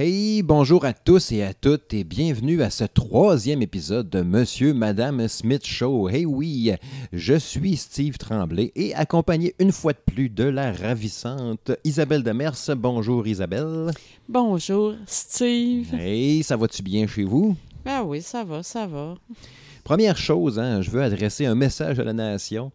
[0.00, 4.72] Hey, bonjour à tous et à toutes et bienvenue à ce troisième épisode de Monsieur
[4.72, 6.08] Madame Smith Show.
[6.08, 6.70] Hey oui,
[7.12, 12.76] je suis Steve Tremblay et accompagné une fois de plus de la ravissante Isabelle Demers.
[12.76, 13.90] Bonjour Isabelle.
[14.28, 15.92] Bonjour Steve.
[15.92, 17.56] Hey, ça va-tu bien chez vous?
[17.84, 19.16] Ah oui, ça va, ça va.
[19.82, 22.70] Première chose, hein, je veux adresser un message à la nation.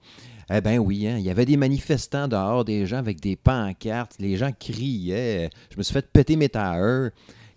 [0.55, 4.15] Eh bien oui, hein, il y avait des manifestants dehors, des gens avec des pancartes,
[4.19, 5.49] les gens criaient.
[5.71, 7.09] Je me suis fait péter mes tailleurs.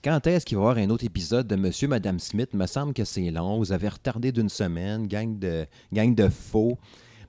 [0.02, 2.48] Quand est-ce qu'il va y avoir un autre épisode de Monsieur, Madame Smith?
[2.54, 3.58] Il me semble que c'est long.
[3.58, 6.78] Vous avez retardé d'une semaine, gang de, gang de faux.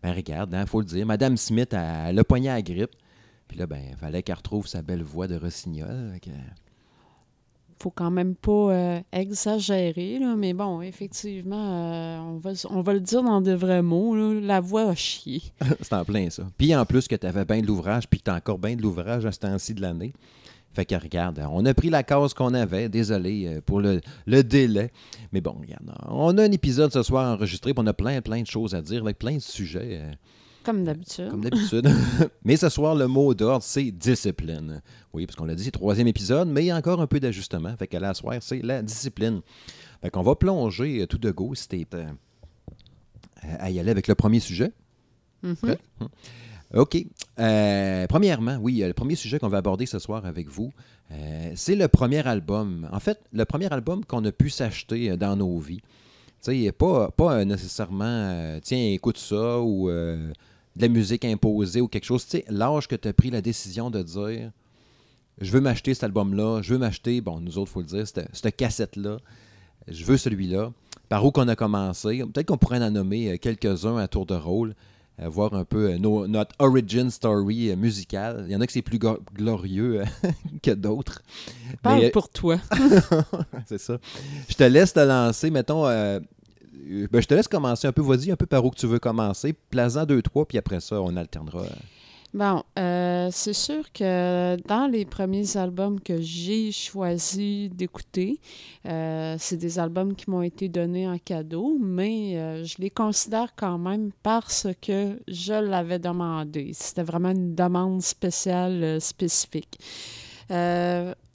[0.02, 1.05] Ben regarde, il hein, faut le dire.
[1.05, 2.95] Madame Smith, a le poignet à grippe.
[3.49, 6.13] Puis là, ben, il fallait qu'elle retrouve sa belle voix de rossignol
[7.80, 12.38] faut quand même pas euh, exagérer, mais bon, effectivement, euh,
[12.70, 15.41] on, va, le dire dans de vrais mots, la voix a chié.
[15.81, 16.44] c'est en plein ça.
[16.58, 18.81] Puis en plus que tu avais bien de l'ouvrage, puis tu as encore bien de
[18.81, 20.13] l'ouvrage à ce temps-ci de l'année.
[20.73, 24.02] Fait que regarde, on a pris la cause qu'on avait, désolé euh, pour le,
[24.44, 24.91] délai.
[25.31, 28.42] Mais bon, regarde, on a un épisode ce soir enregistré, puis on a plein, plein
[28.42, 30.02] de choses à dire avec plein de sujets.
[30.68, 31.30] Comme d'habitude.
[31.30, 31.88] Comme d'habitude.
[32.44, 34.82] mais ce soir, le mot d'ordre, c'est discipline.
[35.14, 37.08] Oui, parce qu'on l'a dit, c'est le troisième épisode, mais il y a encore un
[37.08, 37.73] peu d'ajustement.
[37.78, 39.40] Fait que là, ce soir, c'est la discipline.
[40.02, 42.06] Fait qu'on va plonger euh, tout de go, si t'es euh,
[43.60, 44.73] à y aller avec le premier sujet.
[45.42, 45.78] Mm-hmm.
[46.02, 46.10] Hum.
[46.73, 46.98] OK.
[47.40, 50.73] Euh, premièrement, oui, le premier sujet qu'on va aborder ce soir avec vous,
[51.56, 52.90] c'est le premier album.
[52.92, 55.80] En fait, le premier album qu'on a pu s'acheter dans nos vies.
[56.44, 59.90] Tu sais, pas, pas nécessairement, tiens, écoute ça ou
[60.78, 62.23] de la musique imposée ou quelque chose.
[62.23, 64.52] Tu sais, l'âge que tu as pris la décision de dire
[65.39, 68.08] je veux m'acheter cet album-là, je veux m'acheter, bon, nous autres, il faut le dire,
[68.08, 69.17] cette, cette cassette-là,
[69.88, 70.72] je veux celui-là.
[71.09, 74.33] Par où qu'on a commencé Peut-être qu'on pourrait en nommer euh, quelques-uns à tour de
[74.33, 74.75] rôle,
[75.22, 78.44] euh, voir un peu euh, notre origin story musicale.
[78.48, 80.03] Il y en a que c'est plus glorieux
[80.64, 81.22] que d'autres.
[81.81, 82.58] Parle pour toi.
[83.67, 84.00] c'est ça.
[84.50, 85.86] Je te laisse te lancer, mettons.
[87.11, 88.02] Ben, je te laisse commencer un peu.
[88.02, 89.54] Vas-y un peu par où que tu veux commencer.
[89.54, 91.64] Plaisant 2-3, puis après ça, on alternera.
[92.33, 98.42] Bon, euh, c'est sûr que dans les premiers albums que j'ai choisi d'écouter,
[98.86, 103.55] euh, c'est des albums qui m'ont été donnés en cadeau, mais euh, je les considère
[103.55, 106.71] quand même parce que je l'avais demandé.
[106.73, 109.80] C'était vraiment une demande spéciale, spécifique.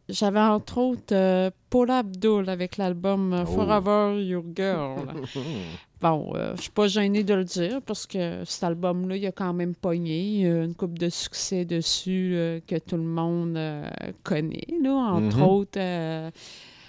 [0.09, 3.47] J'avais entre autres Paul Abdul avec l'album oh.
[3.47, 5.07] Forever Your Girl.
[6.03, 9.31] Bon, euh, je suis pas gênée de le dire parce que cet album-là, il a
[9.31, 10.21] quand même pogné.
[10.21, 13.89] Il a une coupe de succès dessus euh, que tout le monde euh,
[14.25, 16.33] connaît, là, entre mm-hmm.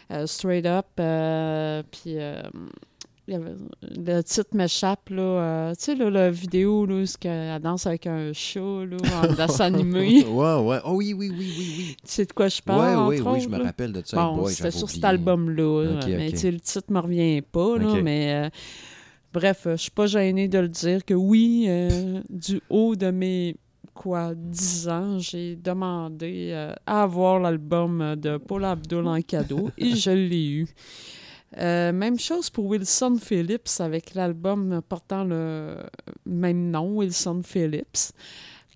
[0.09, 0.87] autres Straight Up,
[1.91, 2.15] puis
[3.27, 5.73] le titre m'échappe, là.
[5.77, 10.25] tu sais, la vidéo, là, où elle danse avec un chat, là, en dessin animé.
[10.25, 10.79] ouais, ouais.
[10.85, 11.95] Oh oui, oui, oui, oui, oui.
[12.03, 14.17] Tu sais de quoi je parle, Oui, oui, oui, je me rappelle de ça.
[14.17, 15.99] Bon, c'était sur cet album-là.
[16.07, 18.49] mais tu sais, le titre me revient pas, là, mais...
[19.33, 23.55] Bref, je suis pas gênée de le dire que oui, euh, du haut de mes
[23.95, 29.95] quoi, 10 ans, j'ai demandé euh, à avoir l'album de Paul Abdul en cadeau et
[29.95, 30.67] je l'ai eu.
[31.57, 35.77] Euh, même chose pour Wilson Phillips avec l'album portant le
[36.25, 38.11] même nom, Wilson Phillips,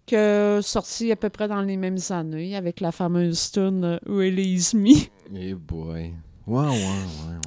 [0.06, 4.94] que sorti à peu près dans les mêmes années avec la fameuse tune Release Me.
[5.36, 6.14] Hey boy.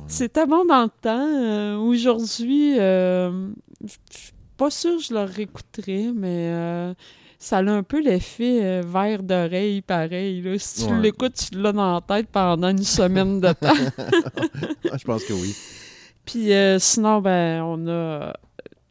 [0.08, 1.26] C'était bon dans le temps.
[1.26, 3.48] Euh, aujourd'hui, euh,
[3.82, 6.94] je suis pas sûre que je le réécouterai, mais euh,
[7.40, 10.42] ça a un peu l'effet vert d'oreille pareil.
[10.42, 10.58] Là.
[10.58, 13.74] Si tu l'écoutes, tu l'as dans la tête pendant une semaine de temps.
[14.84, 15.56] je pense que oui.
[16.24, 18.34] Puis sinon, ben, on a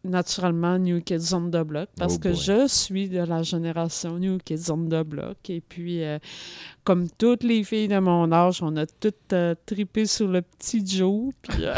[0.03, 4.37] naturellement New Kids on the Block parce oh que je suis de la génération New
[4.37, 5.37] Kids on the Block.
[5.49, 6.19] Et puis, euh,
[6.83, 10.85] comme toutes les filles de mon âge, on a toutes euh, tripé sur le petit
[10.85, 11.31] Joe.
[11.41, 11.73] Puis, euh,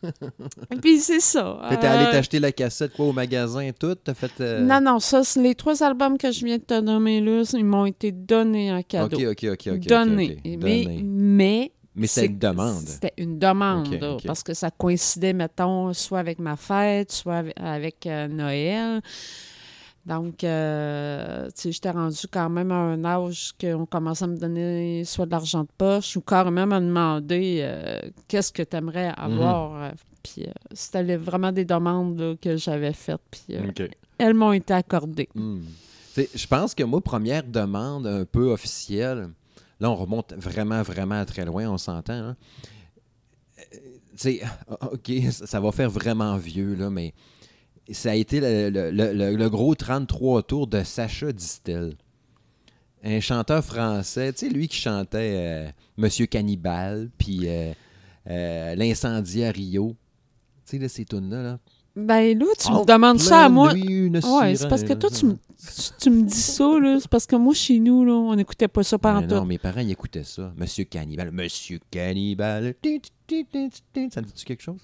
[0.82, 1.60] puis c'est ça.
[1.68, 3.96] T'étais allé t'acheter la cassette quoi, au magasin et tout?
[4.06, 7.42] As fait, Non, non, ça, les trois albums que je viens de te nommer là,
[7.52, 9.16] ils m'ont été donnés en cadeau.
[9.16, 9.68] OK, OK, OK.
[9.74, 9.86] OK.
[9.86, 10.38] Donnés.
[10.44, 12.86] Mais, mais mais c'était une demande.
[12.86, 18.28] C'était une demande, parce que ça coïncidait, mettons, soit avec ma fête, soit avec, euh,
[18.28, 19.00] Noël.
[20.06, 24.36] Donc, euh, tu sais, j'étais rendue quand même à un âge qu'on commençait à me
[24.36, 28.76] donner soit de l'argent de poche ou carrément à me demander euh, qu'est-ce que tu
[28.76, 29.14] aimerais mhm.
[29.18, 29.92] avoir.
[30.22, 33.20] Puis, c'était vraiment des demandes que j'avais faites.
[33.30, 33.56] Puis,
[34.18, 35.28] elles m'ont été accordées.
[35.34, 35.60] Hmm.
[36.16, 39.30] Je pense que moi, première demande un peu officielle,
[39.80, 42.12] Là, on remonte vraiment, vraiment très loin, on s'entend.
[42.12, 42.36] Hein.
[43.58, 43.78] Euh,
[44.20, 44.40] sais,
[44.92, 47.14] OK, ça va faire vraiment vieux, là, mais
[47.90, 51.94] ça a été le, gros 33 tours de Sacha Distel.
[53.02, 57.72] un chanteur français, tu sais, lui qui chantait euh, Monsieur Cannibal, puis euh,
[58.28, 59.96] euh, L'incendie à Rio.
[60.66, 61.58] Tu sais, là, ces tunes-là, là.
[61.96, 63.72] Ben là, tu me demandes ça à moi.
[63.72, 65.26] Ouais, c'est parce que toi, tu
[65.98, 66.98] tu, me dis ça, là.
[67.00, 69.58] C'est parce que moi, chez nous, là, on n'écoutait pas ça Ben pendant non, mes
[69.58, 70.52] parents, ils écoutaient ça.
[70.56, 72.74] Monsieur Cannibal, Monsieur Cannibal.
[72.82, 74.80] Ça me dit quelque chose?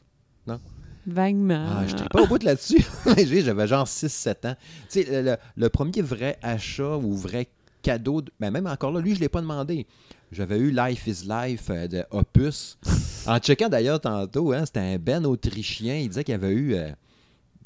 [1.06, 1.66] Vaguement.
[1.68, 2.84] Ah, je n'étais pas au bout de là-dessus.
[3.44, 4.56] J'avais genre 6-7 ans.
[4.90, 7.48] Tu sais, le, premier vrai achat ou vrai
[7.82, 9.86] cadeau, de- ben même encore là, lui, je ne l'ai pas demandé.
[10.32, 12.78] J'avais eu Life is Life euh, de Opus.
[13.26, 15.94] en checkant d'ailleurs tantôt, hein, c'était un Ben autrichien.
[15.96, 16.90] Il disait qu'il avait eu euh,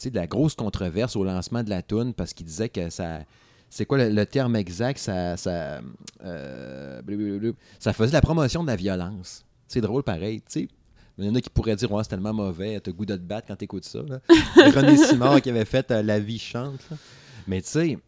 [0.08, 3.18] de la grosse controverse au lancement de la toune parce qu'il disait que ça.
[3.72, 4.98] C'est quoi le, le terme exact?
[4.98, 5.80] Ça, ça,
[6.24, 7.02] euh,
[7.78, 9.44] ça faisait la promotion de la violence.
[9.68, 10.68] C'est drôle pareil, tu sais.
[11.18, 13.14] Il y en a qui pourraient dire, ouais, c'est tellement mauvais, t'as le goût de
[13.14, 14.00] te battre quand t'écoutes ça.
[14.08, 14.20] Là.
[14.74, 16.80] René Simard qui avait fait euh, La vie chante.
[16.90, 16.96] là.
[17.46, 17.98] Mais tu sais,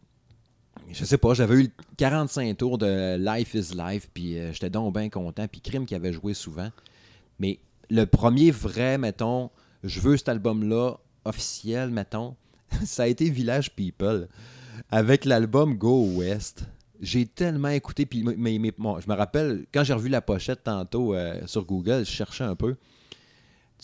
[0.91, 4.93] je sais pas, j'avais eu 45 tours de Life is Life, puis euh, j'étais donc
[4.95, 6.69] bien content, puis Crime qui avait joué souvent.
[7.39, 7.59] Mais
[7.89, 9.49] le premier vrai, mettons,
[9.83, 12.35] je veux cet album-là, officiel, mettons,
[12.85, 14.27] ça a été Village People,
[14.89, 16.65] avec l'album Go West.
[17.01, 21.41] J'ai tellement écouté, puis mais, je me rappelle, quand j'ai revu la pochette tantôt euh,
[21.47, 22.75] sur Google, je cherchais un peu.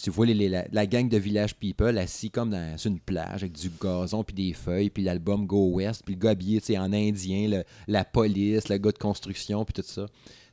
[0.01, 3.69] Tu vois les- la, gang de Village People assis comme sur une plage avec du
[3.81, 8.05] gazon puis des feuilles, puis l'album Go West, puis le gars habillé en indien, la
[8.05, 10.05] police, le gars de construction, puis tout ça.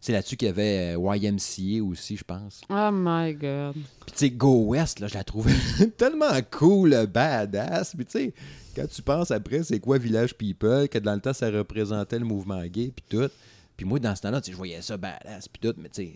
[0.07, 2.61] C'est là-dessus qu'il y avait euh, YMCA aussi, je pense.
[2.71, 3.73] Oh my God.
[3.73, 5.53] Puis tu sais, Go West, là, je la trouvais
[5.99, 7.97] tellement cool, badass.
[7.97, 8.35] Puis tu sais,
[8.77, 12.25] quand tu penses après, c'est quoi Village People, que dans le temps, ça représentait le
[12.25, 13.29] mouvement gay, puis tout.
[13.77, 16.13] Puis moi, dans ce temps-là, je voyais ça badass, puis tout, mais tu sais,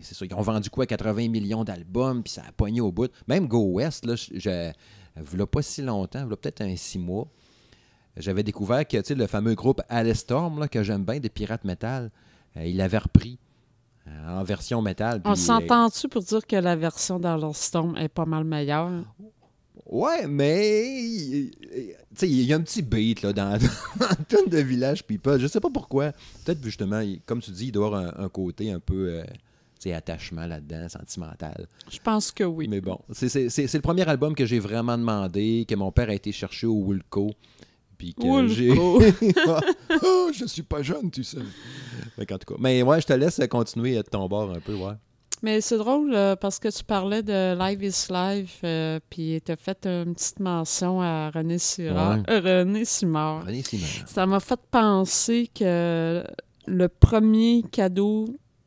[0.00, 3.10] c'est ça, ils ont vendu quoi, 80 millions d'albums, puis ça a pogné au bout.
[3.26, 4.70] Même Go West, là, je,
[5.16, 7.26] je pas si longtemps, voilà peut-être un six mois,
[8.16, 11.30] j'avais découvert que, tu sais, le fameux groupe Alice Storm, là, que j'aime bien, des
[11.30, 12.12] pirates metal,
[12.56, 13.38] il l'avait repris
[14.06, 15.20] euh, en version métal.
[15.24, 18.90] On euh, s'entend-tu pour dire que la version d'Arleston est pas mal meilleure?
[19.86, 21.04] Ouais, mais
[22.22, 23.58] il y a un petit beat là, dans,
[23.98, 25.38] dans de Village People.
[25.38, 26.12] Je sais pas pourquoi.
[26.44, 29.24] Peut-être justement, comme tu dis, il doit y avoir un, un côté un peu euh,
[29.90, 31.66] attachement là-dedans, sentimental.
[31.90, 32.68] Je pense que oui.
[32.68, 36.30] Mais bon, c'est le premier album que j'ai vraiment demandé, que mon père a été
[36.30, 37.32] chercher au Wilco.
[38.02, 38.70] Puis que j'ai.
[38.76, 39.00] oh,
[40.34, 41.38] je suis pas jeune, tu sais.
[42.28, 42.58] Qu'en tout cas.
[42.58, 44.94] Mais ouais, je te laisse continuer de ton bord un peu, ouais.
[45.40, 49.52] Mais c'est drôle euh, parce que tu parlais de Live is Life, euh, puis tu
[49.52, 51.56] as fait une petite mention à René.
[51.78, 51.86] Ouais.
[51.88, 53.44] euh, René Simard.
[53.46, 54.08] René Simard.
[54.08, 56.24] Ça m'a fait penser que
[56.66, 58.26] le premier cadeau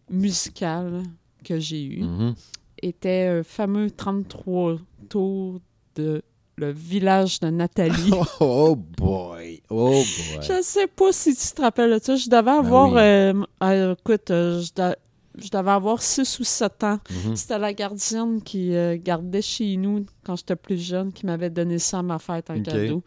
[0.09, 1.03] musical
[1.43, 2.35] que j'ai eu Mhm.
[2.81, 4.77] était un fameux 33
[5.09, 5.59] tours
[5.95, 6.21] de
[6.57, 8.11] le village de Nathalie.
[8.39, 9.61] Oh boy!
[9.69, 10.03] Oh boy!
[10.41, 12.15] Je sais pas si tu te rappelles de ça.
[12.15, 12.91] Je devais avoir.
[12.93, 12.99] oui.
[12.99, 14.95] euh, euh, écoute, euh, je, de-
[15.37, 16.99] je devais avoir 6 ou 7 ans.
[17.25, 17.35] Mhm.
[17.35, 21.77] C'était la gardienne qui euh, gardait chez nous quand j'étais plus jeune qui m'avait donné
[21.77, 23.03] ça à ma fête en cadeau.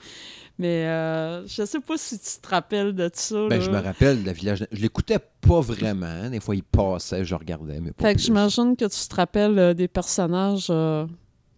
[0.58, 3.36] Mais euh, je sais pas si tu te rappelles de ça.
[3.48, 3.60] Ben, là.
[3.60, 4.66] je me rappelle, le village.
[4.72, 6.28] Je l'écoutais pas vraiment.
[6.28, 9.74] Des fois, il passait, je regardais, mais pas Fait que j'imagine que tu te rappelles
[9.74, 10.70] des personnages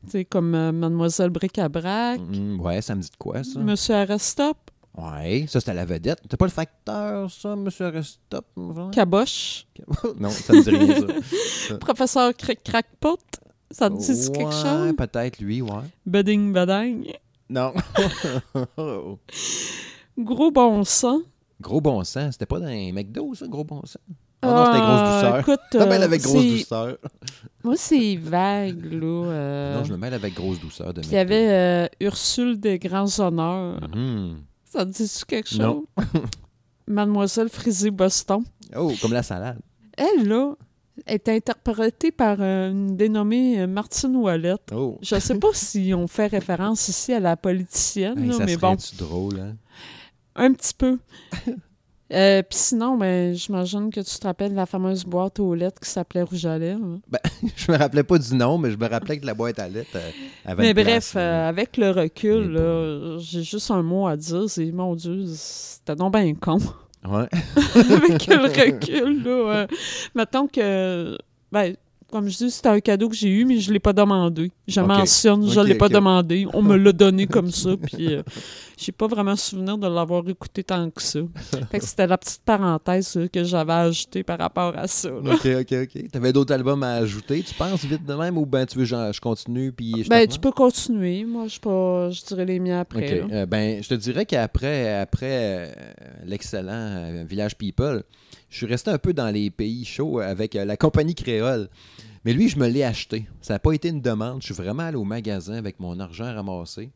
[0.09, 3.59] sais, comme euh, Mademoiselle Bric-à-Brac, Mm, ouais, ça me dit de quoi, ça?
[3.61, 4.57] Monsieur Arrestop,
[4.97, 6.19] Ouais, ça, c'était la vedette.
[6.29, 8.45] T'as pas le facteur, ça, monsieur Arrestop?
[8.57, 8.91] vraiment?
[8.91, 9.67] Caboche,
[10.19, 11.07] non, ça me dit rien,
[11.69, 11.79] ça.
[11.79, 12.33] Professeur
[12.65, 13.19] Crackpot.
[13.71, 14.97] Ça te dit quelque Ouais, chose?
[14.97, 15.71] peut-être lui, ouais.
[16.05, 17.05] Budding Badang.
[17.49, 17.73] Non.
[20.19, 21.21] Gros bon sang.
[21.61, 22.33] gros bon sens.
[22.33, 23.99] C'était pas dans un McDo, ça, gros bon sens?
[24.43, 25.41] Ah non, c'était grosse Euh, douceur.
[25.41, 26.97] Écoute, Je me euh, mêle avec grosse douceur.
[27.63, 29.25] Moi, c'est vague, là.
[29.27, 32.59] euh, Non, je me mêle avec grosse douceur de Puis il y avait euh, Ursule
[32.59, 33.81] des Grands Honneurs.
[33.95, 34.39] Mhm.
[34.65, 35.59] Ça te dit-tu quelque chose?
[35.59, 35.85] Non.
[36.87, 38.43] Mademoiselle Frisée Boston.
[38.77, 39.59] Oh, comme la salade.
[39.97, 40.55] Elle, là,
[41.07, 44.71] est interprétée par euh, une dénommée euh, Martine Ouellette.
[44.75, 44.99] Oh.
[45.03, 48.57] Je sais pas si on fait référence ici à la politicienne, Hey, là, ça mais
[48.57, 49.57] bon, drôle, hein?
[50.37, 50.99] un petit peu.
[52.13, 55.81] Euh, Puis sinon, ben, j'imagine que tu te rappelles de la fameuse boîte aux lettres
[55.81, 56.99] qui s'appelait Rouge à lèvres.
[57.57, 59.91] Je me rappelais pas du nom, mais je me rappelais que la boîte à lettres
[59.95, 60.11] euh,
[60.45, 64.49] avait Mais bref, place, euh, avec le recul, là, j'ai juste un mot à dire,
[64.49, 66.59] c'est mon Dieu, c'était donc bien con.
[67.09, 67.29] Ouais.
[67.75, 68.37] avec le
[68.73, 69.67] recul, là.
[70.15, 71.17] mettons que.
[71.53, 71.75] Ben,
[72.11, 74.51] comme je dis, c'était un cadeau que j'ai eu, mais je ne l'ai pas demandé.
[74.67, 76.47] Je mentionne, je ne l'ai pas demandé.
[76.53, 78.23] On me l'a donné comme ça, puis euh,
[78.77, 81.21] j'ai pas vraiment souvenir de l'avoir écouté tant que ça.
[81.71, 85.11] Fait que c'était la petite parenthèse euh, que j'avais ajoutée par rapport à ça.
[85.11, 85.35] là.
[85.35, 86.11] OK, OK, OK.
[86.11, 89.13] T'avais d'autres albums à ajouter, tu penses, vite de même, ou ben tu veux genre,
[89.13, 91.25] je continue, puis je Ben, tu peux continuer.
[91.25, 93.25] Moi, je, pas, je dirais les miens après.
[93.33, 95.73] Euh, ben, je te dirais qu'après après euh,
[96.25, 98.03] l'excellent Village People,
[98.51, 101.69] je suis resté un peu dans les pays chauds avec euh, la compagnie créole.
[102.25, 103.27] Mais lui, je me l'ai acheté.
[103.41, 104.43] Ça n'a pas été une demande.
[104.43, 106.91] Je suis vraiment allé au magasin avec mon argent ramassé.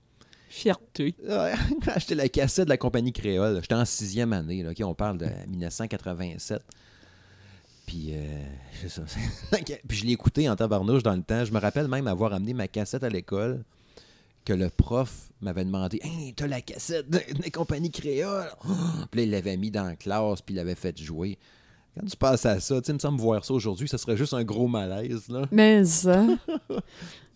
[0.51, 1.15] Fierté.
[1.87, 3.59] Acheté la cassette de la compagnie créole.
[3.63, 4.63] J'étais en sixième année.
[4.63, 6.61] Là, on parle de 1987.
[7.87, 9.03] Puis, euh, ça.
[9.89, 11.45] Puis je l'ai écouté en tabarnouche dans le temps.
[11.45, 13.65] Je me rappelle même avoir amené ma cassette à l'école
[14.45, 18.73] que le prof m'avait demandé Hey, t'as la cassette de, de compagnie créole Oh!
[19.11, 21.39] Puis là, il l'avait mis dans la classe, puis il l'avait fait jouer.
[21.99, 24.17] Quand tu passes à ça, tu sais, il me semble voir ça aujourd'hui, ça serait
[24.17, 25.29] juste un gros malaise.
[25.29, 25.47] Là.
[25.53, 26.27] Mais ça,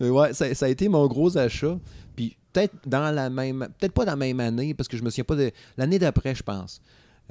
[0.01, 1.79] Mais ouais, ça, ça a été mon gros achat.
[2.17, 3.69] Puis peut-être dans la même.
[3.79, 5.53] Peut-être pas dans la même année, parce que je me souviens pas de.
[5.77, 6.81] L'année d'après, je pense.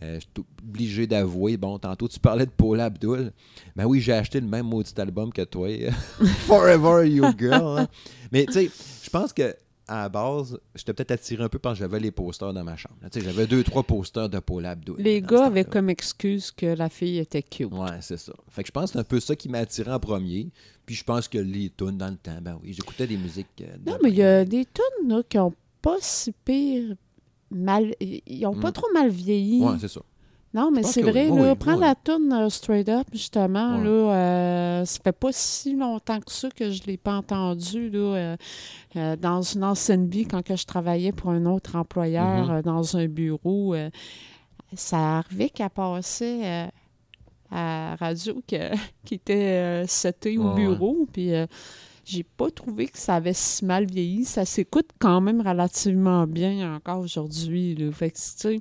[0.03, 3.33] Euh, je suis obligé d'avouer, bon, tantôt tu parlais de Paula Abdul.
[3.75, 5.67] Ben oui, j'ai acheté le même maudit album que toi.
[6.45, 7.79] Forever You Girl.
[7.79, 7.87] hein.
[8.31, 8.71] Mais tu sais,
[9.03, 9.53] je pense que
[9.87, 12.75] à la base, j'étais peut-être attiré un peu parce que j'avais les posters dans ma
[12.75, 12.95] chambre.
[13.11, 14.95] Tu sais, j'avais deux, trois posters de Paula Abdul.
[14.99, 17.71] les gars avaient comme excuse que la fille était cute.
[17.71, 18.33] Ouais, c'est ça.
[18.49, 20.49] Fait que je pense que c'est un peu ça qui m'a attiré en premier.
[20.85, 23.47] Puis je pense que les tunes dans le temps, ben oui, j'écoutais des musiques.
[23.61, 26.95] euh, Non, mais il y a des tunes là, qui ont pas si pire
[27.51, 27.93] mal.
[27.99, 28.73] Ils ont pas Mm.
[28.73, 29.61] trop mal vieilli.
[29.63, 30.01] Ouais, c'est ça.
[30.57, 31.49] Non, mais c'est vrai, oui, là.
[31.51, 31.81] oui, prends oui.
[31.81, 33.89] la tune euh, Straight Up, justement, là.
[33.89, 37.99] euh, ça fait pas si longtemps que ça que je l'ai pas entendu, là.
[37.99, 38.37] euh,
[38.95, 42.51] euh, dans une ancienne vie, quand que je travaillais pour un autre employeur Mhm.
[42.55, 43.75] euh, dans un bureau,
[44.73, 46.69] ça arrivait qu'elle passait.
[47.49, 48.71] à radio que-
[49.05, 51.07] qui était setée au bureau.
[51.13, 51.31] Puis
[52.03, 54.25] j'ai pas trouvé que ça avait si mal vieilli.
[54.25, 57.77] Ça s'écoute quand même relativement bien encore aujourd'hui.
[57.93, 58.59] Fait que, tu sais,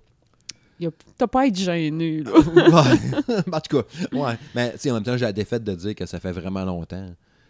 [0.85, 2.23] a- t'as pas à être gêné.
[2.23, 2.31] Là.
[2.47, 3.35] Ouais.
[3.53, 4.35] en tout cas, ouais.
[4.55, 6.65] Mais tu sais, en même temps, j'ai la défaite de dire que ça fait vraiment
[6.65, 7.07] longtemps.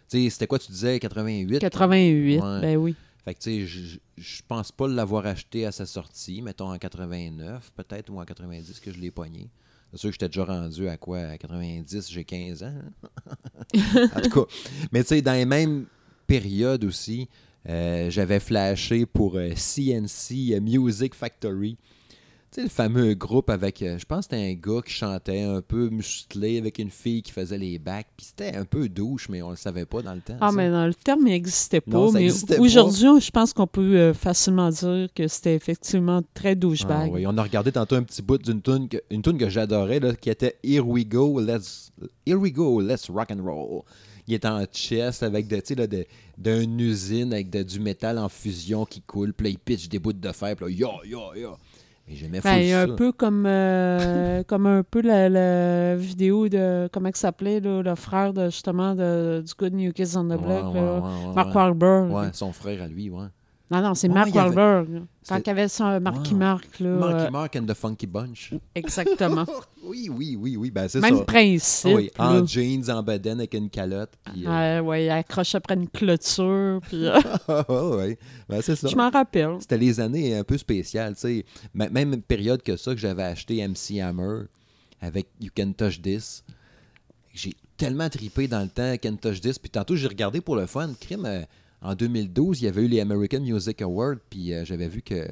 [0.09, 1.59] Tu sais, c'était quoi, tu disais, 88?
[1.59, 2.61] 88, Ouais.
[2.61, 2.95] ben oui.
[3.25, 7.71] Fait que, tu sais, je- pense pas l'avoir acheté à sa sortie, mettons en 89,
[7.75, 9.49] peut-être, ou en 90 que je l'ai pogné.
[9.91, 11.19] C'est sûr que j'étais déjà rendu à quoi?
[11.19, 12.73] À 90, j'ai 15 ans.
[13.03, 14.09] hein?
[14.15, 14.51] en tout cas,
[14.91, 15.85] mais tu sais, dans les mêmes
[16.25, 17.27] périodes aussi,
[17.67, 21.77] euh, j'avais flashé pour euh, CNC Music Factory.
[22.49, 25.41] Tu sais, le fameux groupe avec, euh, je pense que c'était un gars qui chantait
[25.43, 28.07] un peu musclé avec une fille qui faisait les bacs.
[28.15, 30.37] Puis c'était un peu douche, mais on le savait pas dans le temps.
[30.39, 30.55] Ah, ça.
[30.55, 31.91] mais dans le terme, il n'existait pas.
[31.97, 36.55] Non, mais aujourd'hui, je pense qu'on peut euh, facilement dire que c'était effectivement très Ah
[36.55, 37.11] douchebag.
[37.13, 39.99] oui, on a regardé tantôt un petit bout d'une tune que, une tune que j'adorais
[39.99, 41.91] là, qui était Here We Go, Let's
[42.25, 43.81] Here We Go, Let's Rock and Roll.
[44.29, 46.05] Il est en chest avec de, tu sais, là, de-
[46.37, 49.99] d'une usine avec de- du métal en fusion qui coule, puis là, il pitch des
[49.99, 51.51] bouts de fer, puis là, yo, yo, yo.
[52.07, 52.91] Mais j'aimais Ben, a ça.
[52.91, 57.95] un peu comme, euh, comme un peu la, la vidéo de, comment il s'appelait, le
[57.95, 61.53] frère de, justement de, du Good New Kids on the Block, ouais, ouais, ouais, Mark.
[61.53, 62.11] Wahlberg.
[62.11, 63.25] Ouais, son frère à lui, ouais.
[63.69, 64.89] Non, non, c'est Ouais, Mark avait- Wahlberg.
[64.93, 64.99] là.
[65.27, 66.39] Quand C'était- il y avait son Marky Wow.
[66.39, 66.89] Mark, là.
[66.89, 68.53] Marky euh, Mark and the Funky Bunch.
[68.75, 69.45] exactement.
[69.83, 71.23] Oui, oui, oui, oui, ben c'est Même ça.
[71.23, 71.95] principe.
[71.95, 74.11] oui, en jeans, en bedaine avec une calotte.
[74.25, 76.81] Puis, euh, il accroche après une clôture.
[76.87, 77.13] Puis, euh,
[77.47, 78.19] ouais, ouais,
[78.49, 78.87] ben c'est ça.
[78.89, 79.55] je m'en rappelle.
[79.61, 81.45] C'était les années un peu spéciales, tu sais.
[81.73, 84.47] Même période que ça que j'avais acheté MC Hammer
[85.01, 86.43] avec You Can Touch This.
[87.33, 89.57] J'ai tellement tripé dans le temps Can Touch This.
[89.59, 90.89] Puis tantôt, j'ai regardé pour le fun.
[90.99, 91.43] Crime, euh,
[91.81, 94.17] en 2012, il y avait eu les American Music Awards.
[94.29, 95.27] Puis euh, j'avais vu que.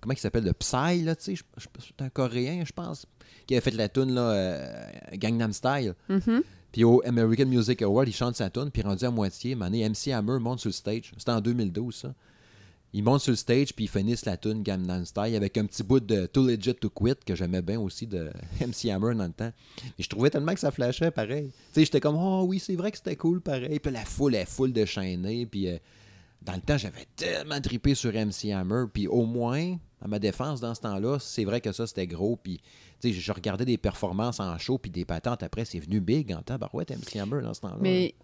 [0.00, 1.44] Comment il s'appelle Le Psy, là, tu sais.
[1.78, 3.06] C'est un Coréen, je pense.
[3.46, 5.94] Qui avait fait la tune là, euh, Gangnam Style.
[6.08, 6.42] Mhm.
[6.72, 10.10] Puis au American Music Award, il chante sa tune, puis rendu à moitié, mané, MC
[10.12, 11.12] Hammer monte sur le stage.
[11.16, 12.14] C'était en 2012, ça.
[12.94, 15.82] Il monte sur le stage, puis ils finissent la tune Gangnam Style avec un petit
[15.82, 18.30] bout de Too Legit to Quit, que j'aimais bien aussi de
[18.60, 19.52] MC Hammer dans le temps.
[19.98, 21.46] Et je trouvais tellement que ça flashait pareil.
[21.48, 23.80] Tu sais, j'étais comme, oh oui, c'est vrai que c'était cool pareil.
[23.80, 25.78] Puis la foule est full de chaînés, puis euh,
[26.42, 30.60] dans le temps, j'avais tellement trippé sur MC Hammer, puis au moins, à ma défense,
[30.60, 32.60] dans ce temps-là, c'est vrai que ça, c'était gros, puis
[33.00, 36.32] tu sais, je regardais des performances en show, puis des patentes après, c'est venu big
[36.32, 36.58] en temps.
[36.58, 37.78] Bah ouais, MC Hammer dans ce temps-là.
[37.80, 38.14] Mais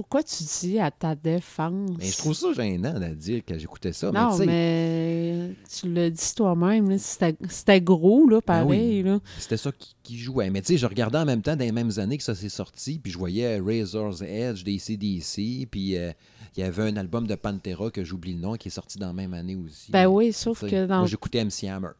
[0.00, 1.90] pourquoi tu dis à ta défense?
[1.98, 4.10] Mais je trouve ça gênant de dire que j'écoutais ça.
[4.10, 9.04] Non, mais tu sais, mais tu l'as dit toi-même, c'était gros, là, Ben pareil.
[9.38, 10.48] c'était ça qui, qui jouait.
[10.48, 12.48] Mais tu sais, je regardais en même temps dans les mêmes années que ça s'est
[12.48, 16.12] sorti, puis je voyais Razor's Edge des CDC, puis euh,
[16.56, 19.08] il y avait un album de Pantera que j'oublie le nom qui est sorti dans
[19.08, 19.92] la même année aussi.
[19.92, 21.90] Ben oui, sauf que dans Moi, j'écoutais MC Hammer.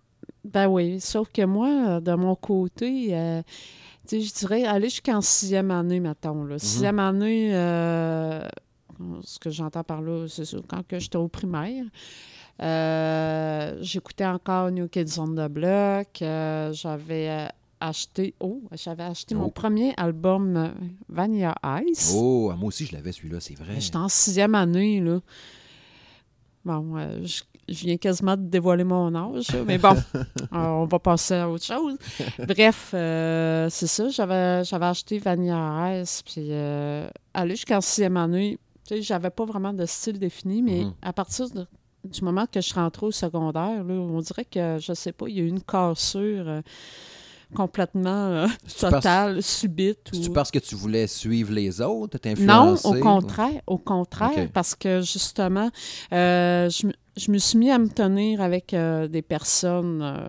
[0.43, 3.43] Ben oui, sauf que moi, de mon côté, euh,
[4.11, 6.45] je dirais aller jusqu'en sixième année, mettons.
[6.45, 6.59] Là.
[6.59, 8.43] Sixième année, euh,
[9.23, 11.85] ce que j'entends par là, c'est quand j'étais au primaire.
[12.63, 16.23] euh, J'écoutais encore New Kids on the Block.
[16.23, 17.49] euh, j'avais
[17.81, 19.39] acheté, oh, j'avais acheté Oh.
[19.39, 20.73] mon premier album
[21.09, 21.55] Vanilla
[21.87, 22.13] Ice.
[22.15, 23.81] Oh, moi aussi, je l'avais celui-là, c'est vrai.
[23.81, 25.21] J'étais en sixième année, là.
[26.67, 31.35] Bon, je, je viens quasiment de dévoiler mon âge, mais bon, euh, on va passer
[31.35, 31.97] à autre chose.
[32.47, 38.59] Bref, euh, c'est ça, j'avais j'avais acheté Vanilla Ice, puis euh, aller jusqu'en sixième année,
[38.87, 40.95] tu sais, j'avais pas vraiment de style défini, mais Mhm.
[41.03, 41.67] à partir de-
[42.05, 45.27] du moment que je suis rentrée au secondaire, là, on dirait que, je sais pas,
[45.29, 46.61] il y a eu une cassure euh,
[47.55, 48.47] complètement euh,
[48.81, 50.11] totale, subite.
[50.15, 54.75] Ou- parce que tu voulais suivre les autres, t'es non, au contraire, au contraire, parce
[54.75, 55.69] que justement,
[56.13, 56.87] euh, je,
[57.17, 60.29] je me suis mis à me tenir avec euh, des personnes, euh,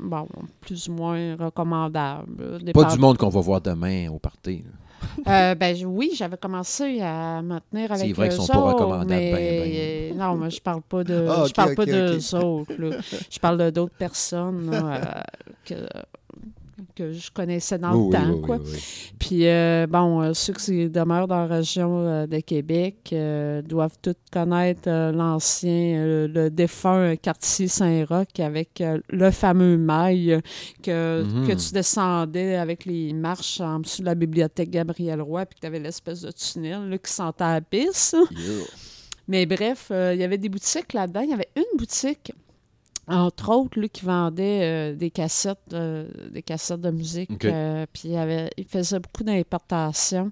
[0.00, 0.26] bon,
[0.60, 2.62] plus ou moins recommandables.
[2.62, 4.64] Des Pas par- du monde qu'on va voir demain au party.
[4.64, 4.70] là.
[5.26, 8.60] Euh, ben je- oui, j'avais commencé à me tenir avec C'est vrai qu'ils sont pas
[8.72, 11.88] recommandables, ben, mais, euh, non, mais je parle pas de, Ah, je parle pas ok,
[11.90, 12.72] d'eux autres.
[12.78, 12.96] là.
[13.28, 15.20] Je parle de d'autres personnes là, euh,
[15.64, 15.74] que
[16.94, 18.58] que je connaissais dans le oui, temps, oui, quoi.
[18.64, 18.78] oui.
[19.18, 23.96] Puis, euh, bon, euh, ceux qui demeurent dans la région euh, de Québec euh, doivent
[24.02, 30.40] tous connaître euh, l'ancien, le défunt quartier Saint-Roch avec le fameux mail
[30.82, 31.48] que, Mhm.
[31.48, 35.60] que tu descendais avec les marches en dessous de la bibliothèque Gabriel Roy, puis que
[35.60, 38.14] tu avais l'espèce de tunnel là, qui sentait à la pisse.
[38.30, 38.64] Yeah.
[39.28, 41.20] Mais bref, il y avait des boutiques là-dedans.
[41.20, 42.32] Il y avait une boutique,
[43.08, 47.44] entre autres, là, qui vendait euh, des cassettes, euh, des cassettes de musique.
[47.44, 50.30] Euh, puis il, y avait, il faisait beaucoup d'importations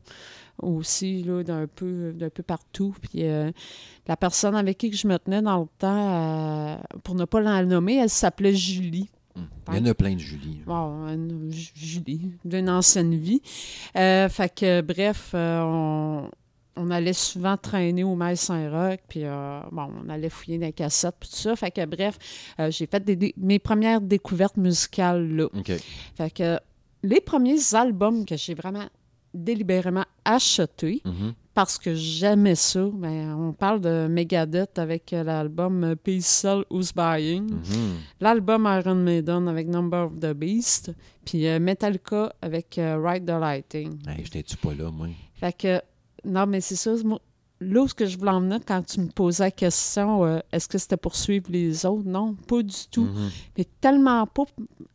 [0.63, 2.95] aussi, là, d'un peu, d'un peu partout.
[3.03, 3.23] Puis
[4.07, 7.97] la personne avec qui je me tenais dans le temps, pour ne pas la nommer,
[7.97, 9.09] elle s'appelait Julie.
[9.37, 9.47] Hum.
[9.73, 10.61] Il y en a plein de Julie.
[10.67, 13.41] Bon, une- Ju- Julie, d'une ancienne vie.
[13.95, 16.29] Fait que, bref, on,
[16.77, 20.73] on allait souvent traîner au Mail Saint-Roch, puis euh, bon, on allait fouiller dans les
[20.73, 21.57] cassettes, puis tout ça.
[21.57, 22.17] Fait que, bref,
[22.59, 25.49] euh, j'ai fait des- mes premières découvertes musicales là.
[26.17, 26.59] Fait que
[27.03, 28.87] les premiers albums que j'ai vraiment
[29.35, 31.35] délibérément achetés, Mhm.
[31.55, 36.93] parce que j'aimais ça, ben, on parle de Megadeth avec euh, l'album Peace Cell Who's
[36.93, 37.97] Buying Mhm.
[38.21, 40.93] l'album Iron Maiden avec Number of the Beast,
[41.25, 43.99] puis euh, Metallica avec Ride the Lighting.
[44.09, 45.07] Hey, J'étais-tu pas là, moi?
[45.35, 45.81] Fait que,
[46.25, 47.21] non, mais c'est ça, moi,
[47.61, 50.41] là où ce que je voulais en venir quand tu me posais la question, euh,
[50.53, 52.07] est-ce que c'était pour suivre les autres?
[52.07, 53.05] Non, pas du tout.
[53.05, 53.31] Mhm.
[53.59, 54.45] Mais tellement pas,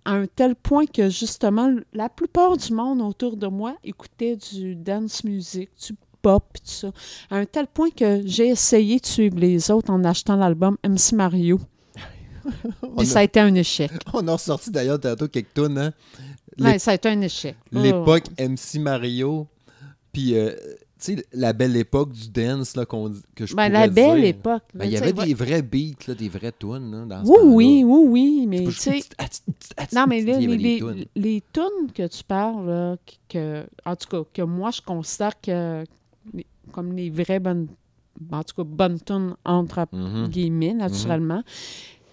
[0.03, 4.75] à un tel point que justement, la plupart du monde autour de moi écoutait du
[4.75, 6.91] dance music, du pop, tout ça.
[7.29, 11.13] À un tel point que j'ai essayé de suivre les autres en achetant l'album MC
[11.13, 11.59] Mario.
[12.97, 13.91] Puis ça a été un échec.
[14.13, 15.93] On a ressorti d'ailleurs tantôt quelques tunes, hein?
[16.59, 17.57] Ouais, ça a été un échec.
[17.75, 17.79] Oh.
[17.79, 19.47] L'époque MC Mario,
[20.15, 20.55] puis, euh,
[21.05, 24.29] tu sais, la belle époque du dance, là, que je Ben, la belle dire.
[24.29, 24.63] époque.
[24.73, 27.83] Ben, il y avait des vrais beats, là, des vrais tunes, là, dans ce Oui,
[27.83, 28.99] oui, oui, oui, mais tu sais...
[29.93, 31.05] Non, mais là, les, les, tunes.
[31.15, 32.97] les tunes que tu parles, là,
[33.29, 35.83] que, en tout cas, que moi, je considère que
[36.71, 37.67] comme les vraies bonnes,
[38.31, 40.27] en tout cas, bonnes tunes, entre Mhm.
[40.29, 41.43] guillemets, naturellement,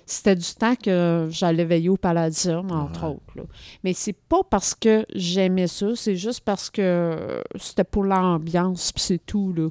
[0.06, 3.08] c'était du temps que j'allais veiller au Palladium, entre Ouais.
[3.10, 3.36] autres.
[3.36, 3.42] là.
[3.84, 9.02] Mais c'est pas parce que j'aimais ça, c'est juste parce que c'était pour l'ambiance, puis
[9.02, 9.68] c'est tout, là.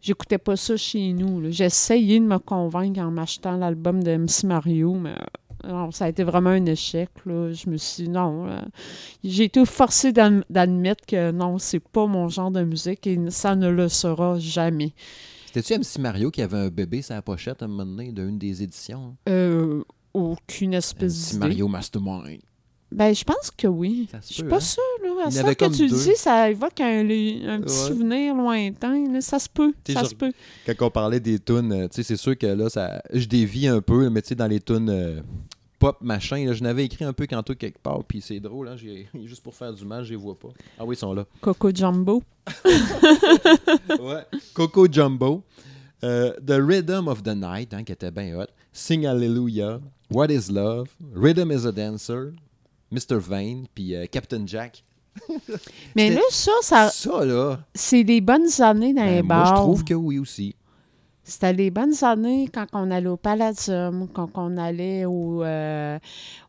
[0.00, 1.44] J'écoutais pas ça chez nous.
[1.46, 5.14] essayé de me convaincre en m'achetant l'album de MC Mario, mais
[5.64, 7.08] non, ça a été vraiment un échec.
[7.24, 7.52] Là.
[7.52, 8.48] Je me suis dit, non.
[8.48, 8.58] euh,
[9.22, 13.54] J'ai été forcée d'adm- d'admettre que non, c'est pas mon genre de musique et ça
[13.54, 14.92] ne le sera jamais.
[15.52, 18.38] C'était-tu MC Mario qui avait un bébé sur la pochette à un moment donné d'une
[18.38, 19.16] des éditions?
[19.26, 19.30] hein?
[19.30, 19.82] Euh,
[20.14, 21.38] aucune espèce MC d'idée.
[21.38, 22.40] Mario Mastermind.
[22.90, 24.06] Ben, je pense que oui.
[24.12, 24.60] Je suis peut, pas hein?
[24.60, 25.24] sûre, là.
[25.24, 25.96] À Il ça que tu deux.
[25.96, 27.68] dis, ça évoque un, petit Ouais.
[27.68, 29.10] souvenir lointain.
[29.12, 29.20] là.
[29.22, 29.72] Ça se peut.
[29.84, 30.32] T'sais, Ça se peut.
[30.66, 33.66] Quand on parlait des tunes, euh, tu sais, c'est sûr que là, ça, je dévie
[33.66, 35.20] un peu, mais tu sais, dans les tunes euh,
[35.82, 38.76] pop, machin, là, je n'avais écrit un peu tout quelque part, puis c'est drôle, hein,
[39.24, 40.50] juste pour faire du mal, je les vois pas.
[40.78, 41.26] Ah oui, ils sont là.
[41.40, 42.22] Coco Jumbo.
[44.00, 44.24] ouais.
[44.54, 45.42] Coco Jumbo.
[46.04, 48.46] Euh, the Rhythm of the Night, hein, qui était bien hot.
[48.72, 49.80] Sing Hallelujah.
[50.08, 50.88] What is Love?
[51.14, 52.32] Rhythm is a Dancer.
[52.92, 53.18] Mr.
[53.18, 53.66] Vane.
[53.74, 54.84] Puis euh, Captain Jack.
[55.96, 57.60] Mais là, ça, ça Ça, là.
[57.74, 59.60] c'est les bonnes années dans les ben, moi, je bars.
[59.62, 60.54] trouve que oui aussi.
[61.24, 65.98] C'était les bonnes années quand on allait au Palladium, quand on allait au, euh,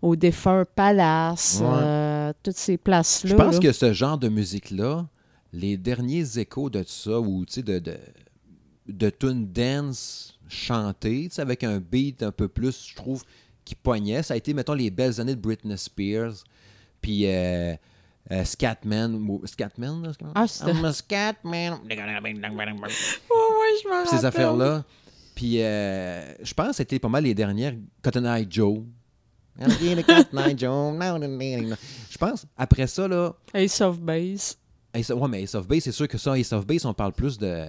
[0.01, 1.67] au défunt Palace, Ouais.
[1.71, 3.29] euh, toutes ces places-là.
[3.29, 3.59] Je pense là.
[3.59, 5.05] que ce genre de musique-là,
[5.53, 7.97] les derniers échos de ça, ou tu sais, de, de,
[8.87, 13.23] de tune dance chantée, avec un beat un peu plus, je trouve,
[13.65, 16.43] qui poignait, ça a été, mettons, les belles années de Britney Spears.
[16.99, 17.75] Puis, euh,
[18.31, 19.39] euh, Scatman.
[19.45, 20.25] Scatman, là, c'est?
[20.35, 21.79] Ah, c'était- I'm a Scatman.
[23.29, 24.83] Ouais, ouais, je m'en ces affaires-là.
[25.35, 27.73] Puis euh, je pense que c'était pas mal les dernières.
[28.01, 28.79] Cotton Eye Joe.
[32.09, 33.33] Je pense, après ça, là.
[33.53, 34.57] Ace of Base.
[34.93, 37.13] Ace- ouais, mais Ace of Base, c'est sûr que ça, Ace of Base, on parle
[37.13, 37.65] plus de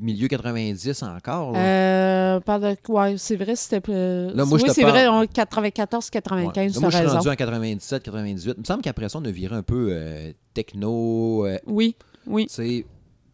[0.00, 1.52] milieu 90 encore.
[1.52, 1.58] là.
[1.58, 2.76] Euh, de...
[2.92, 3.80] Ouais, c'est vrai, c'était...
[3.90, 6.66] euh, Là, moi, oui, c'est parle- vrai, on- 94, 95, Ouais.
[6.66, 8.54] Là, t'as moi, je suis rendu en 97, 98.
[8.56, 12.46] Il me semble qu'après ça, on a viré un peu euh, techno, euh, Oui, oui.
[12.48, 12.84] sais,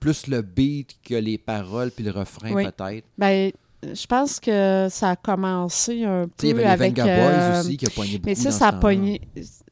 [0.00, 2.64] plus le beat que les paroles puis le refrain, Oui.
[2.64, 3.05] peut-être.
[3.16, 3.50] Ben,
[3.83, 6.98] je pense que ça a commencé un sais, il y peu avait les avec...
[6.98, 9.20] Venga euh, Boys aussi qui a poigné beaucoup Mais ça, dans ça ce a pogné.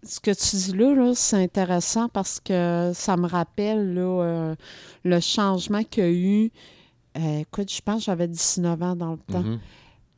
[0.05, 4.55] Ce que tu dis là, là, c'est intéressant parce que ça me rappelle là,
[5.05, 6.51] le changement qu'il y a eu.
[7.19, 9.43] Euh, écoute, je pense que j'avais 19 ans dans le temps.
[9.43, 9.61] Mhm.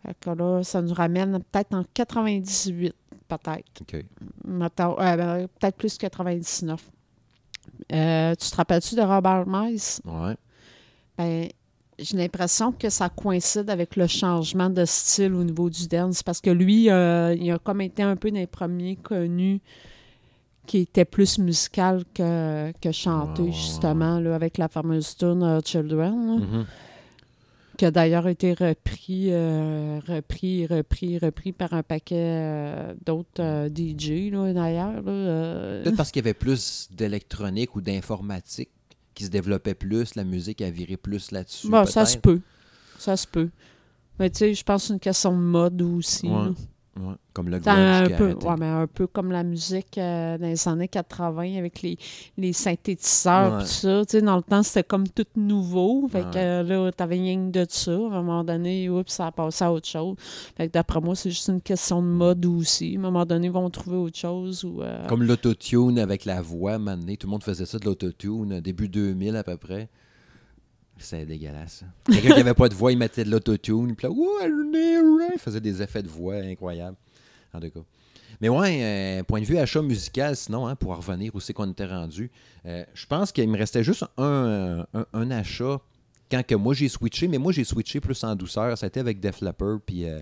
[0.05, 2.95] Fait que là, ça nous ramène peut-être en 98,
[3.29, 3.65] peut-être.
[3.81, 4.05] OK.
[4.45, 6.91] Mettons, euh, ben, peut-être plus 99.
[7.93, 9.81] Euh, tu te rappelles-tu de Robert Miles?
[10.05, 10.37] Ouais.
[11.17, 11.49] Ben,
[11.99, 16.41] j'ai l'impression que ça coïncide avec le changement de style au niveau du dance parce
[16.41, 19.61] que lui, euh, il a comme été un peu des premiers connus
[20.67, 25.17] qui était plus musical que, que chanté, Ouais, ouais, ouais, justement, là, avec la fameuse
[25.17, 26.65] tune euh, Children, là, Mhm.
[27.77, 33.69] qui a d'ailleurs été repris, euh, repris, repris, repris par un paquet euh, d'autres euh,
[33.69, 35.03] DJ, d'ailleurs.
[35.03, 38.71] Peut-être parce qu'il y avait plus d'électronique ou d'informatique
[39.15, 41.69] qui se développait plus, la musique a viré plus là-dessus.
[41.69, 42.41] Bon, ça se peut.
[42.99, 43.51] Ça se peut.
[44.19, 46.29] Mais tu sais, je pense que c'est une question de mode aussi.
[46.29, 46.51] Ouais.
[46.97, 50.39] Ouais, Comme le un, grunge a peu, ouais, mais un peu comme la musique euh,
[50.39, 51.99] dans les années 80 avec les,
[52.39, 53.61] les synthétiseurs Ouais.
[53.63, 54.05] tout ça.
[54.05, 56.07] Tu sais, dans le temps, c'était comme tout nouveau.
[56.09, 57.91] Fait que euh, là, t'avais rien que de ça.
[57.91, 60.15] À un moment donné, oups, ça a passé à autre chose.
[60.57, 62.95] Fait que d'après moi, c'est juste une question de mode aussi.
[62.95, 64.65] À un moment donné, ils vont trouver autre chose.
[64.65, 67.15] Ou, euh, Comme l'autotune avec la voix, maintenant.
[67.19, 69.89] Tout le monde faisait ça de l'autotune, début 2000 à peu près.
[70.99, 71.85] C'est dégueulasse.
[72.07, 73.95] Quelqu'un qui avait pas de voix, il mettait de l'autotune.
[74.05, 76.97] Ouah, il faisait des effets de voix incroyables.
[77.53, 77.81] En tout cas.
[78.41, 81.53] Mais ouais, euh, point de vue achat musical, sinon, hein, pour en revenir où c'est
[81.53, 82.31] qu'on était rendu,
[82.67, 85.81] euh, je pense qu'il me restait juste un, euh, un, un achat
[86.31, 88.77] quand que moi j'ai switché, mais moi j'ai switché plus en douceur.
[88.77, 90.21] C'était avec Def Leppard puis euh,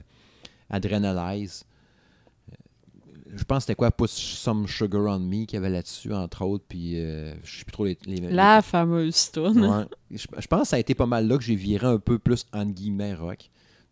[0.68, 1.64] Adrenalize.
[3.34, 6.42] Je pense que c'était quoi, Put Some Sugar on Me qu'il y avait là-dessus, entre
[6.44, 7.96] autres, puis euh, je sais plus trop les.
[8.06, 9.64] les- la fameuse tune.
[9.64, 9.84] Ouais.
[10.10, 12.18] Je, je pense que ça a été pas mal là que j'ai viré un peu
[12.18, 13.48] plus en guillemets rock.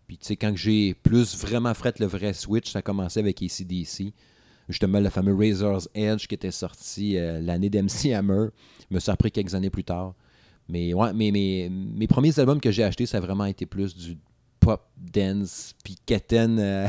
[0.06, 3.42] Puis tu sais, quand j'ai plus vraiment fait le vrai switch, ça a commencé avec
[3.42, 4.12] ACDC.
[4.68, 8.48] Justement, le fameux Razor's Edge qui était sorti euh, l'année d'MC Hammer.
[8.90, 10.14] Je me suis appris quelques années plus tard.
[10.68, 13.96] Mais ouais, mes, mes, mes premiers albums que j'ai achetés, ça a vraiment été plus
[13.96, 14.16] du
[14.60, 16.88] pop dance, puis Keten, euh,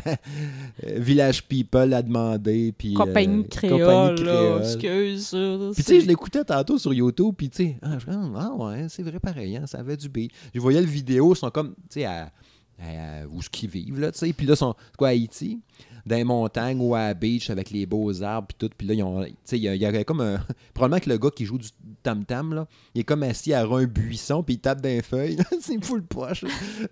[0.83, 2.93] Village People a demandé, puis...
[2.93, 3.79] euh, Compagnie créole,
[4.15, 4.33] Compagnie là.
[4.35, 4.61] Créole.
[4.61, 5.29] Excuse.
[5.75, 7.97] Puis tu sais, je l'écoutais tantôt sur YouTube, puis tu sais, ah,
[8.35, 10.31] ah, ouais, c'est vrai pareil, hein, ça avait du beat.
[10.53, 12.31] Je voyais le vidéo, ils sont comme, tu sais, à,
[12.79, 14.33] à- où ce qu'ils vivent, là, tu sais.
[14.33, 15.61] Puis là, ils sont, c'est quoi, à Haïti,
[16.05, 18.73] dans les montagnes ou à la beach avec les beaux arbres, puis tout.
[18.75, 20.43] Puis là, ils ont, tu sais, il y, y avait comme un...
[20.73, 21.69] Probablement que le gars qui joue du
[22.01, 25.37] tam-tam, là, il est comme assis à un buisson, puis il tape dans les feuilles.
[25.61, 26.43] c'est full poche.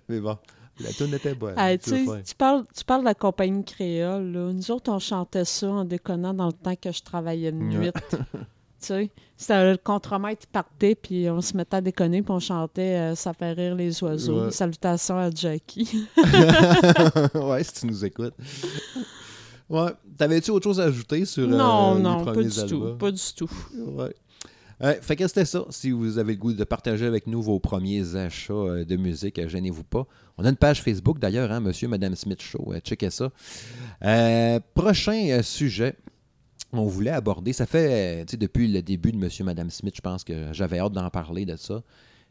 [0.07, 0.37] Mais bon,
[0.79, 1.53] la tune était bonne.
[1.57, 2.05] Ah, tu
[2.37, 4.31] parles, tu parles de la compagnie créole.
[4.31, 4.53] Là.
[4.53, 7.77] Nous autres, on chantait ça en déconnant dans le temps que je travaillais de nuit.
[7.77, 7.91] Ouais.
[8.11, 8.27] tu
[8.79, 12.97] sais, c'était le contremaître qui partait, puis on se mettait à déconner, puis on chantait
[12.97, 14.45] euh, Ça fait rire les oiseaux.
[14.45, 14.51] Ouais.
[14.51, 16.07] Salutations à Jackie.
[17.35, 18.35] ouais, si tu nous écoutes.
[19.69, 19.91] Ouais.
[20.17, 22.95] T'avais-tu autre chose à ajouter sur euh, non, les non, pas du tout.
[22.97, 23.49] Pas du tout.
[23.77, 24.15] Ouais.
[24.81, 25.65] Ouais, fait que c'était ça.
[25.71, 29.37] Si vous avez le goût de partager avec nous vos premiers achats euh, de musique,
[29.39, 30.07] euh, gênez-vous pas.
[30.37, 32.71] On a une page Facebook d'ailleurs, hein, Monsieur Madame Smith Show.
[32.73, 33.31] Euh, checkez ça.
[34.05, 35.95] Euh, prochain euh, sujet.
[36.71, 40.23] On voulait aborder, ça fait, euh, depuis le début de Monsieur Madame Smith, je pense
[40.23, 41.81] que j'avais hâte d'en parler de ça.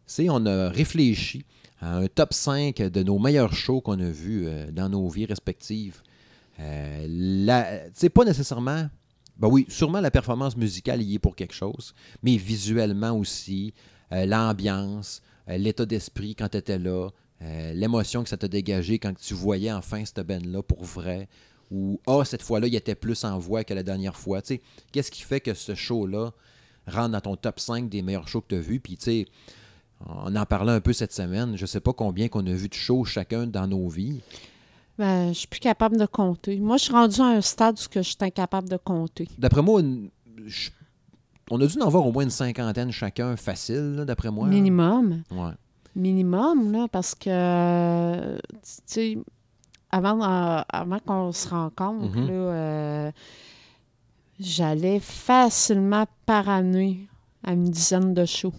[0.06, 1.44] C'est, on a réfléchi
[1.80, 5.26] à un top 5 de nos meilleurs shows qu'on a vus euh, dans nos vies
[5.26, 6.02] respectives.
[6.60, 8.88] Euh, sais, pas nécessairement
[9.38, 13.72] ben oui, sûrement la performance musicale y est pour quelque chose, mais visuellement aussi,
[14.12, 17.10] euh, l'ambiance, euh, l'état d'esprit quand tu étais là,
[17.42, 21.28] euh, l'émotion que ça t'a dégagé quand tu voyais enfin cette band-là pour vrai,
[21.70, 24.40] ou ah, cette fois-là, il était plus en voix que la dernière fois.
[24.42, 26.32] Tu sais, qu'est-ce qui fait que ce show-là
[26.86, 28.80] rentre dans ton top 5 des meilleurs shows que tu as vus?
[28.80, 29.26] Puis, tu sais,
[30.06, 31.56] on en parlait un peu cette semaine.
[31.56, 34.22] Je sais pas combien qu'on a vu de shows chacun dans nos vies.
[34.98, 36.58] Ben, je suis plus capable de compter.
[36.58, 39.28] Moi, je suis rendue à un stade où je suis incapable de compter.
[39.38, 40.10] D'après moi, une-
[40.46, 40.70] je-
[41.50, 44.48] on a dû en voir au moins une cinquantaine chacun, facile, d'après moi.
[44.48, 45.22] Minimum.
[45.30, 45.52] Ouais.
[45.94, 48.42] Minimum, là, parce que, tu
[48.86, 49.18] sais,
[49.90, 52.28] avant, euh, avant qu'on se rencontre, Mhm.
[52.30, 53.10] euh,
[54.40, 57.08] j'allais facilement par année
[57.44, 58.52] à une dizaine de shows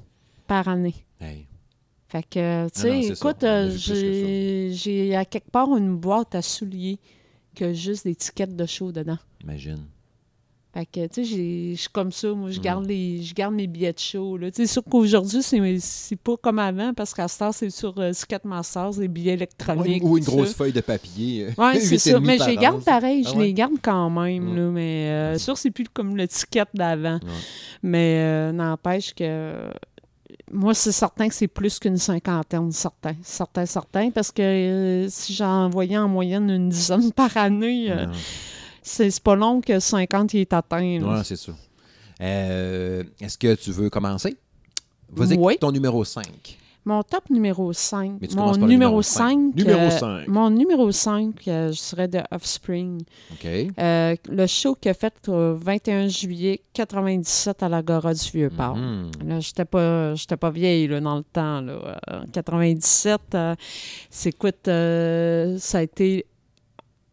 [0.47, 0.95] par année.
[1.19, 1.47] Hey.
[2.09, 3.69] Fait que, tu Ah sais, c'est écoute, a euh,
[4.71, 6.97] j'ai à quelque part une boîte à souliers
[7.55, 9.17] que juste des tickets de show dedans.
[9.43, 9.85] Imagine.
[10.71, 12.31] Fait que, tu sais, j'ai- je suis comme ça.
[12.31, 12.63] Moi, je Mhm.
[12.63, 14.37] garde, les, je garde mes billets de show.
[14.53, 18.11] sais, sûr qu'aujourd'hui, c'est c'est pas comme avant parce qu'à ce temps, c'est sur euh,
[18.11, 20.03] Ticketmasters, les billets électroniques.
[20.03, 20.53] ou une grosse ça.
[20.53, 21.47] feuille de papier.
[21.47, 23.23] euh, Oui, c'est demi Mais je les garde pareil.
[23.25, 23.45] Ah Je ouais?
[23.45, 24.43] les garde quand même.
[24.43, 24.55] Mm.
[24.55, 27.19] là, mais euh, sûr, c'est plus comme le ticket d'avant.
[27.81, 29.71] Mais euh, n'empêche que
[30.51, 33.15] moi, c'est certain que c'est plus qu'une cinquantaine, certain.
[33.23, 34.11] Certain, certain.
[34.11, 38.05] Parce que euh, si j'en voyais en moyenne une dizaine par année, euh,
[38.81, 40.99] c'est pas long que 50 y est atteint.
[41.01, 41.51] Ouais, c'est ça.
[42.21, 44.35] Euh, Est-ce que tu veux commencer?
[45.11, 45.57] Vas-y, Oui.
[45.59, 46.25] ton numéro 5.
[46.89, 48.13] Mon top numéro 5.
[48.19, 49.19] Mais tu mon numéro numéro 5.
[49.19, 49.55] cinq.
[49.55, 50.27] Numéro cinq.
[50.27, 53.03] Mon numéro 5, euh, je serais de Offspring.
[53.31, 53.45] OK.
[53.45, 58.75] Euh, le show qu'il a fait le 21 juillet 97 à l'Agora du Vieux-Port.
[58.75, 59.11] Mhm.
[59.23, 61.61] Là, j'étais pas, j'étais pas vieille là, dans le temps.
[61.61, 61.99] Là.
[62.07, 63.55] En 97, euh,
[64.09, 66.25] c'est écoute, euh, ça a été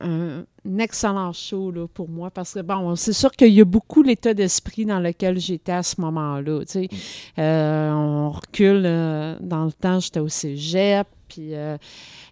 [0.01, 0.45] un,
[0.79, 4.35] excellent show là, pour moi parce que bon, c'est sûr qu'il y a beaucoup l'état
[4.35, 6.61] d'esprit dans lequel j'étais à ce moment-là.
[6.61, 6.89] tu sais.
[7.39, 11.77] Euh, on recule euh, dans le temps, j'étais au cégep, puis euh,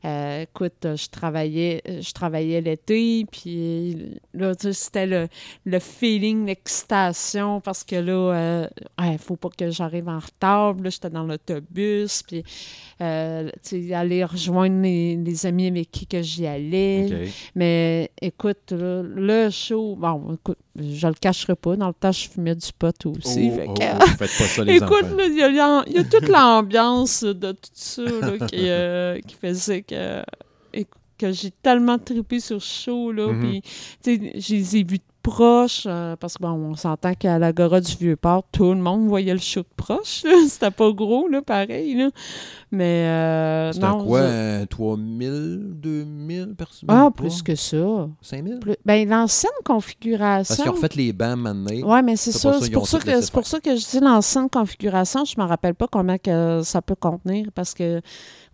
[0.05, 5.29] euh, écoute, je travaillais, je travaillais l'été, puis là, tu sais, c'était le,
[5.65, 8.69] le feeling, l'excitation, parce que là,
[9.01, 10.75] il ne faut pas que j'arrive en retard.
[10.75, 12.45] Là, j'étais dans l'autobus, puis
[13.01, 17.29] euh, tu sais, aller rejoindre les, les amis avec qui que j'y allais.
[17.55, 21.77] Mais écoute, là, le show, bon, écoute, je le cacherai pas.
[21.77, 23.51] Dans le temps, je fumais du pot aussi.
[23.53, 26.29] Oh, fait oh, que- oh, faites pas ça, les Écoute, il y, a y toute
[26.29, 30.23] l'ambiance de tout ça là, qui, euh, qui faisait que,
[31.19, 33.13] que j'ai tellement trippé sur ce show.
[33.13, 33.63] Là, puis,
[34.05, 37.93] je les ai vus de proche, euh, parce que bon, on s'entend qu'à l'Agora du
[37.97, 40.23] Vieux-Port, tout le monde voyait le show de proche.
[40.49, 41.95] C'était pas gros, là, pareil.
[41.95, 42.11] Là.
[42.71, 44.21] Mais euh, C'était quoi?
[44.21, 46.89] je- euh, 3000, 2000 personnes?
[46.89, 48.09] Ah, plus que ça.
[48.21, 48.59] 5000?
[48.61, 50.55] Plus- Ben, l'ancienne Parce configuration.
[50.63, 51.71] qu'ils ont refait les bancs maintenant.
[51.73, 52.59] Oui, mais c'est ça.
[52.61, 55.25] C'est pour ça, que, c'est pour ça que je dis l'ancienne configuration.
[55.25, 58.01] Je me rappelle pas combien que ça peut contenir parce que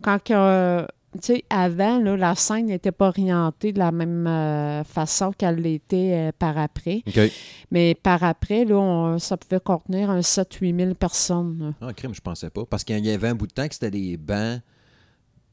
[0.01, 4.83] quand euh, tu sais, avant, là, la scène n'était pas orientée de la même euh,
[4.83, 7.03] façon qu'elle l'était euh, par après.
[7.69, 11.73] Mais par après, là, on- ça pouvait contenir un 7-8 000 personnes.
[11.81, 11.87] là.
[11.89, 12.65] Ah, crime, je pensais pas.
[12.65, 14.61] Parce qu'il y avait un bout de temps que c'était des bancs.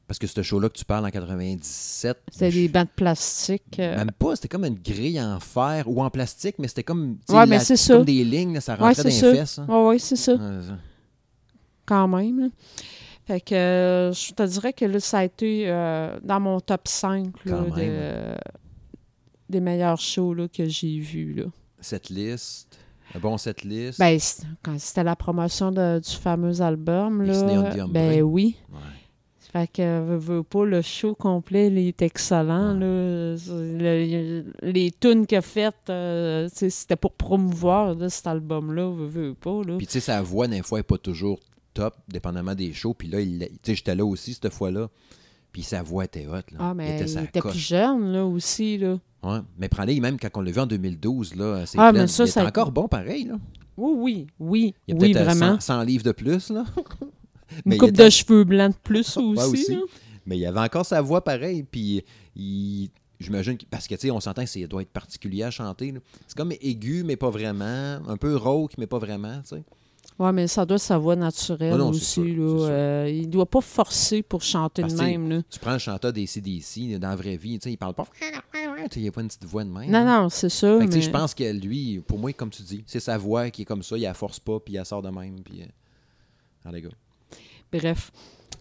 [0.07, 2.17] Parce que ce show-là que tu parles en 97.
[2.31, 3.77] C'était des bancs de plastique.
[3.77, 7.17] euh, Même pas, c'était comme une grille en fer ou en plastique, mais c'était comme,
[7.29, 8.01] Ouais, mais la- ça.
[8.03, 9.31] des lignes, là, ça Ouais, rentrait c'est dans ça.
[9.33, 9.59] les fesses.
[9.59, 9.67] hein.
[9.69, 10.33] Oui, c'est ça.
[10.33, 10.77] Ouais, c'est ça.
[11.85, 12.49] quand même.
[13.29, 16.87] Fait que euh, je te dirais que là, ça a été euh, dans mon top
[16.87, 18.37] 5 là, Quand de- même.
[19.49, 21.33] des meilleurs shows là, que j'ai vus.
[21.35, 21.43] Là.
[21.79, 22.79] Cette liste,
[23.13, 23.99] un bon cette liste.
[23.99, 24.17] Ben,
[24.63, 28.55] quand c'était la promotion de- du fameux album, là, ben oui.
[28.71, 28.79] Ouais.
[29.51, 32.73] Fait que, veux, veux pas, le show complet, il est excellent.
[32.73, 33.35] Là.
[33.35, 39.33] Le- les tunes qu'il a faites, euh, c'était pour promouvoir là, cet album-là, veux, veux
[39.33, 39.61] pas.
[39.67, 39.77] Là.
[39.77, 41.39] Puis tu sais, sa voix, des fois, n'est pas toujours
[41.73, 42.93] top, dépendamment des shows.
[42.93, 44.89] Puis là, il- tu sais, j'étais là aussi cette fois-là.
[45.51, 46.51] Puis sa voix était haute.
[46.51, 46.57] Là.
[46.59, 47.51] ah, mais était il était coche.
[47.53, 48.99] plus jeune, là, aussi, là.
[49.23, 49.39] Ouais.
[49.57, 52.23] Mais prends-les, même quand on l'a vu en 2012, là, c'est Ah, plein- mais ça,
[52.25, 53.25] il est encore bon pareil.
[53.25, 53.39] Là.
[53.75, 55.59] Oui, oui, oui, Il y a oui, peut-être vraiment.
[55.59, 56.49] 100, 100 livres de plus.
[56.51, 56.65] Là.
[57.51, 59.39] Une Mais il coupe était- de cheveux blancs de plus aussi.
[59.39, 59.71] Ouais, aussi.
[59.73, 59.81] là.
[60.25, 61.63] Mais il avait encore sa voix pareil.
[61.63, 62.03] Puis
[62.35, 63.65] il- j'imagine que.
[63.69, 65.93] Parce que, tu sais, on s'entend que ça doit être particulier à chanter.
[66.27, 67.99] C'est comme aigu, mais pas vraiment.
[68.07, 69.63] Un peu rauque, mais pas vraiment, tu sais.
[70.19, 72.03] Oui, mais ça doit être sa voix naturelle Ah non, aussi.
[72.05, 72.31] sûr, là.
[72.33, 72.67] sûr.
[72.69, 75.29] Euh, il doit pas forcer pour chanter Parce de même.
[75.29, 75.41] Là.
[75.49, 78.05] Tu prends le chanteur des CDC dans la vraie vie, il parle pas.
[78.95, 79.89] Il n'y a pas une petite voix de même.
[79.89, 81.01] Non, non, c'est tu mais...
[81.01, 83.83] Je pense que lui, pour moi, comme tu dis, c'est sa voix qui est comme
[83.83, 85.41] ça, il la force pas, puis il la sort de même.
[85.41, 85.65] Puis, euh,
[86.65, 86.89] ah, les gars.
[87.71, 88.11] Bref.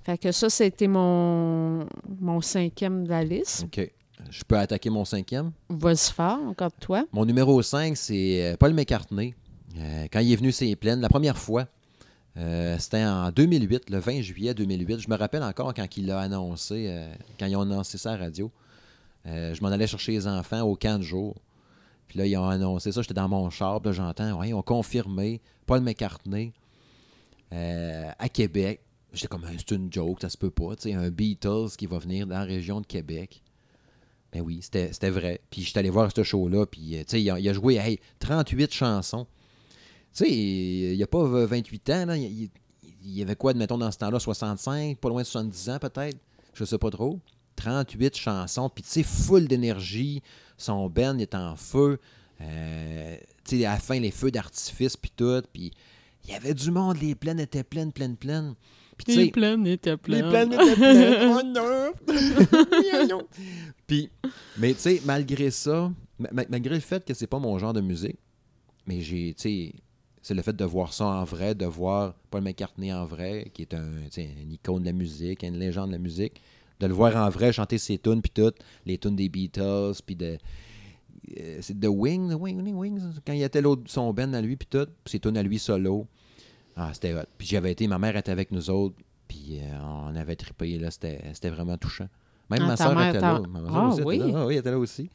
[0.04, 1.86] Fait que ça, c'était mon,
[2.20, 3.64] mon cinquième de la liste.
[3.64, 3.90] OK.
[4.30, 5.52] Je peux attaquer mon cinquième?
[5.68, 7.04] Vas-y fort, encore toi.
[7.12, 9.34] Mon numéro 5, c'est euh, Paul McCartney.
[9.76, 11.66] Euh, quand il est venu ces plaines, la première fois,
[12.36, 15.00] euh, c'était en 2008, le 20 juillet 2008.
[15.00, 18.16] Je me rappelle encore quand il l'a annoncé, euh, quand ils ont annoncé ça à
[18.16, 18.50] la radio.
[19.24, 21.36] Je m'en allais chercher les enfants au camp de jour.
[22.06, 23.02] Puis là, ils ont annoncé ça.
[23.02, 23.82] J'étais dans mon char.
[23.82, 26.54] puis j'entends, ils ont confirmé Paul McCartney
[27.50, 28.80] à Québec.
[29.12, 30.72] J'étais comme, c'est une joke, ça se peut pas.
[30.86, 33.42] Un Beatles qui va venir dans la région de Québec.
[34.32, 35.40] Ben oui, c'était vrai.
[35.50, 36.80] Puis je suis allé voir ce show-là, puis
[37.12, 39.26] il, a- joué hey, 38 chansons.
[40.18, 42.16] Tu sais, il n'y a pas euh, 28 ans, là.
[42.16, 42.50] Il,
[43.04, 46.18] y avait quoi, mettons, dans ce temps-là, 65, pas loin de 70 ans peut-être,
[46.54, 47.20] je sais pas trop.
[47.56, 50.22] 38 chansons, puis tu sais, full d'énergie.
[50.56, 51.98] Son Ben est en feu.
[52.40, 55.42] Euh, tu sais, à la fin, les feux d'artifice, puis tout.
[55.52, 55.70] Puis
[56.24, 58.54] il y avait du monde, les plaines étaient pleines, pleines, pleines.
[58.96, 60.28] Puis tu Les plaines étaient les pleines.
[60.28, 61.14] plaines étaient pleines.
[61.38, 61.92] Oh non!
[63.86, 64.10] Puis,
[64.58, 67.72] mais tu sais, malgré ça, ma- ma- malgré le fait que c'est pas mon genre
[67.72, 68.18] de musique,
[68.86, 69.72] mais j'ai, tu sais,
[70.28, 73.62] c'est le fait de voir ça en vrai, de voir Paul McCartney en vrai, qui
[73.62, 73.86] est un,
[74.18, 76.42] une icône de la musique, une légende de la musique,
[76.80, 80.16] de le voir en vrai chanter ses tunes, puis toutes, les tunes des Beatles, puis
[80.16, 80.36] de.
[81.40, 84.42] euh, c'est The Wing, The Wing, The Wings, quand il était l'autre, son band à
[84.42, 86.06] lui, puis tout, puis ses tunes à lui solo.
[86.76, 87.24] Ah, c'était hot.
[87.38, 90.90] Puis j'avais été, ma mère était avec nous autres, puis euh, on avait trippé, là,
[90.90, 92.08] c'était c'était vraiment touchant.
[92.50, 93.42] Même Ah, ma soeur mère, était ta- là.
[93.48, 94.18] Ma soeur Ah, aussi était oui?
[94.18, 94.24] là.
[94.36, 95.10] Ah oui, elle était là aussi.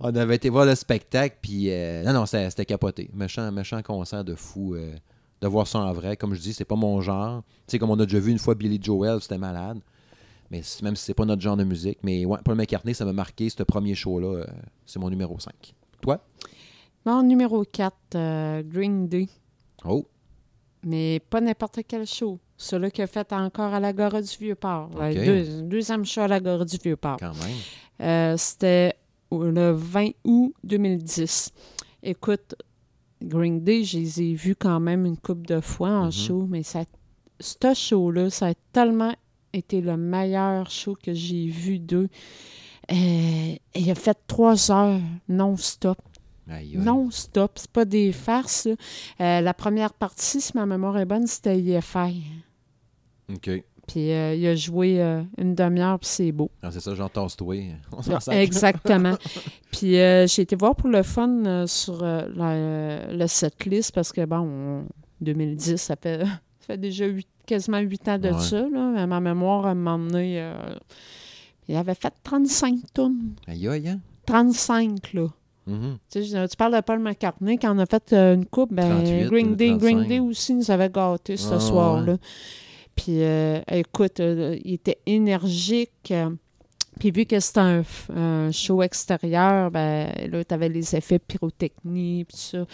[0.00, 3.10] On avait été voir le spectacle, puis euh, non, non, c'était capoté.
[3.14, 4.74] Méchant, méchant concert de fou.
[4.74, 4.94] euh,
[5.40, 6.16] de voir ça en vrai.
[6.16, 7.42] Comme je dis, c'est pas mon genre.
[7.66, 9.78] Tu sais, comme on a déjà vu une fois Billy Joel, c'était malade.
[10.52, 11.98] Mais même si c'est pas notre genre de musique.
[12.04, 14.28] Mais ouais, Paul McCartney, ça m'a marqué, ce premier show-là.
[14.42, 14.46] euh,
[14.86, 15.52] c'est mon numéro 5.
[16.00, 16.20] Toi?
[17.04, 19.28] Bon, numéro 4, Green Day.
[19.84, 20.06] Oh,
[20.84, 22.38] Mais pas n'importe quel show.
[22.56, 24.90] Celui qu'il a fait encore à l'Agora du Vieux-Port.
[25.12, 27.16] Deux- deuxième show à l'Agora du Vieux-Port.
[27.18, 27.56] quand même.
[28.00, 28.94] Euh, C'était
[29.40, 31.50] le 20 août 2010.
[32.02, 32.54] Écoute,
[33.22, 36.12] Green Day, je les ai vus quand même une couple de fois en Mhm.
[36.12, 36.84] show, mais ça,
[37.40, 39.14] ce show-là, ça a tellement
[39.52, 42.08] été le meilleur show que j'ai vu d'eux.
[42.90, 45.98] Euh, il a fait trois heures non-stop.
[46.84, 47.52] Non-stop.
[47.54, 48.66] C'est pas des farces.
[48.66, 52.22] Euh, la première partie, si ma mémoire est bonne, c'était IFI.
[53.32, 53.50] OK.
[53.92, 56.50] Puis euh, il a joué euh, une demi-heure, puis c'est beau.
[56.62, 57.56] Ah, c'est ça, j'en tasse-toi.
[57.92, 58.40] On s'en Ah.
[58.42, 59.16] Exactement.
[59.70, 64.38] Puis euh, j'ai été voir pour le fun sur la, le setlist parce que, bon,
[64.38, 64.84] on-
[65.20, 67.04] 2010, ça fait, ça fait déjà
[67.44, 68.40] quasiment huit ans de Ouais.
[68.40, 68.66] ça.
[68.66, 69.06] Là.
[69.06, 70.42] Ma mémoire m'a emmené.
[71.68, 73.34] il avait fait 35 tonnes.
[73.46, 74.00] Aïe, aïe, hein?
[74.26, 75.26] 35, là.
[75.66, 75.98] Mhm.
[76.10, 76.20] Tu,
[76.56, 79.78] parles de Paul McCartney, quand on a fait une coupe, ben, 38, Green, Day, 35.
[79.80, 82.12] Green Day aussi nous avait gâtés ce Ah, soir-là.
[82.14, 82.18] ouais.
[82.94, 86.10] Puis, euh, écoute, euh, il était énergique.
[86.10, 86.30] euh,
[87.00, 87.82] puis, vu que c'était un,
[88.14, 92.66] un show extérieur, ben, là, tu avais les effets pyrotechniques, puis ça.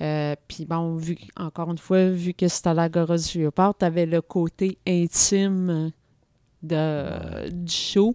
[0.00, 3.84] Euh, puis, bon, vu, encore une fois, vu que c'était à l'Agora du Vieux-Port, tu
[3.84, 5.92] avais le côté intime
[6.62, 8.14] de, du show.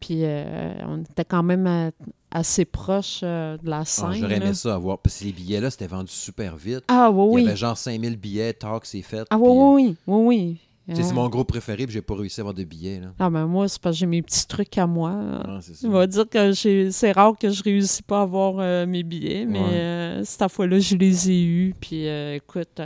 [0.00, 1.90] Puis, euh, on était quand même à-
[2.32, 4.12] assez proche euh, de la Ah, scène.
[4.14, 4.46] J'aurais là.
[4.46, 4.98] aimé ça avoir.
[4.98, 6.82] Parce que les billets-là, c'était vendu super vite.
[6.88, 7.42] Ah, oui, Il oui.
[7.44, 9.24] y avait genre 5000 billets, talk, c'est fait.
[9.30, 10.60] Ah, oui, oui, oui, oui, oui.
[10.94, 13.00] C'est mon groupe préféré, puis j'ai pas réussi à avoir de billets.
[13.00, 13.08] Là.
[13.18, 15.12] Ah, ben moi, c'est parce que j'ai mes petits trucs à moi.
[15.44, 15.58] Ah.
[15.84, 16.52] On va dire que
[16.90, 19.66] c'est rare que je réussis pas à avoir euh, mes billets, mais Ouais.
[19.72, 21.74] euh, cette fois-là, je les ai eus.
[21.80, 22.80] Puis euh, écoute,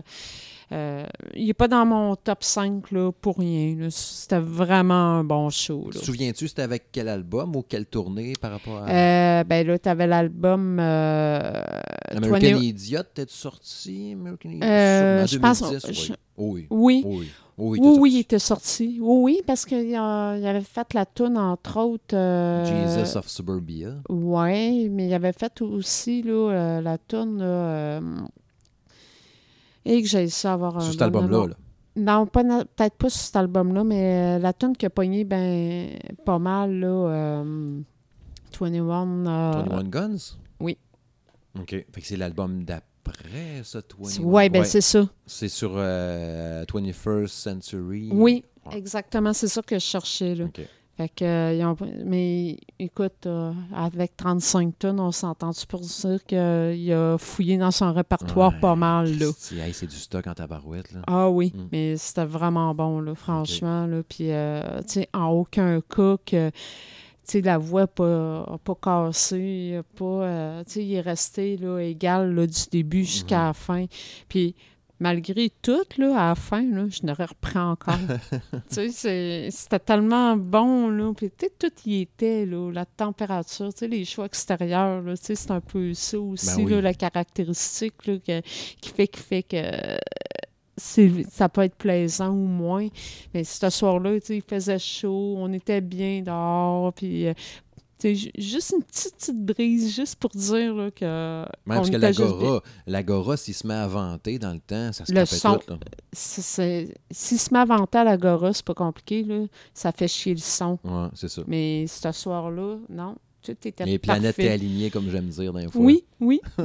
[0.72, 3.76] il n'est pas dans mon top 5 là, pour rien.
[3.90, 5.88] C'était vraiment un bon show.
[5.92, 6.04] Te Là.
[6.04, 10.06] souviens-tu c'était avec quel album ou quelle tournée par rapport à ben là, tu avais
[10.08, 14.12] l'album American 20 Idiot, t'es-tu sorti?
[14.12, 15.26] American Idiot?
[15.26, 16.66] Je pense- 2010, je- oui.
[16.70, 17.28] Oui, Oui.
[17.58, 18.12] Oui.
[18.14, 18.98] Il était sorti.
[19.00, 22.14] Oui, oui, parce qu'il avait fait la toune, entre autres.
[22.14, 23.94] euh, Jesus of Suburbia.
[24.08, 27.38] Oui, mais il avait fait aussi là, euh, la toune.
[27.38, 28.00] là, euh,
[29.84, 30.80] et que j'ai essayé d'avoir.
[30.82, 31.48] Sur cet bon album-là.
[31.48, 31.54] Là.
[31.96, 35.90] Non, peut-être pas sur cet album-là, mais euh, la toune qui a pogné ben,
[36.24, 36.86] pas mal, là.
[36.88, 37.80] euh,
[38.58, 39.26] 21.
[39.26, 40.16] euh, 21 Guns?
[40.60, 40.76] oui.
[41.58, 41.70] OK.
[41.70, 42.88] Fait que c'est l'album d'après,
[43.64, 44.22] ça, 21.
[44.24, 45.08] Oui, ben c'est ça.
[45.26, 48.08] C'est sur euh, 21st Century.
[48.12, 48.76] Oui, Ouais.
[48.78, 49.32] exactement.
[49.32, 50.46] C'est ça que je cherchais, là.
[50.96, 56.24] Fait que, euh, ils ont- mais écoute, euh, avec 35 tonnes, on s'entend-tu pour dire
[56.24, 58.60] qu'il a fouillé dans son répertoire Ouais.
[58.60, 59.26] pas mal, là.
[59.36, 61.00] C'est hey, c'est du stock en tabarouette, là.
[61.08, 61.62] Ah oui, Mm.
[61.72, 63.86] mais c'était vraiment bon, là, franchement.
[63.88, 66.52] Là, puis, euh, tu sais, en aucun cas que,
[67.42, 72.46] la voix n'a pas, pas cassé, a pas, euh, il est resté, là, égal, là,
[72.46, 73.46] du début jusqu'à Mhm.
[73.46, 73.84] la fin.
[74.28, 74.54] Puis,
[75.00, 77.94] malgré tout, là, à la fin, là, je n'aurais repris encore.
[78.70, 81.12] c'était tellement bon, là.
[81.16, 86.56] Puis, tout y était, là, la température, les choix extérieurs, c'est un peu ça aussi,
[86.56, 86.72] Ben oui.
[86.72, 88.40] là, la caractéristique, là, que-
[88.80, 89.56] qui fait, qui fait que
[90.76, 92.88] ça peut être plaisant ou moins.
[93.32, 97.28] Mais ce soir-là, il faisait chaud, on était bien dehors, puis...
[97.28, 97.34] euh,
[98.02, 101.44] juste une petite, petite brise, juste pour dire là, que.
[101.66, 105.12] Même parce que l'Agora, l'Agora, s'il se met à vanter dans le temps, ça se
[105.12, 105.56] Le son.
[105.58, 105.74] tout.
[106.12, 106.42] S'il
[107.38, 109.46] se met à vanter à l'Agora, c'est pas compliqué, là.
[109.72, 110.78] Ça fait chier le son.
[110.84, 111.42] Ouais, c'est ça.
[111.46, 113.16] Mais ce soir-là, non.
[113.42, 115.82] Tout était Les planètes étaient alignées, comme j'aime dire d'un fois.
[115.82, 116.40] Oui, oui.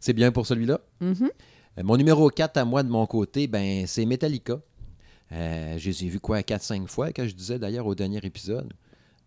[0.00, 0.80] C'est bien pour celui-là?
[1.00, 1.16] Mhm.
[1.22, 1.28] Euh,
[1.82, 4.60] Mon numéro 4 à moi de mon côté, ben, c'est Metallica.
[5.32, 8.72] Euh, je les ai vus quoi, 4-5 fois, que je disais d'ailleurs au dernier épisode.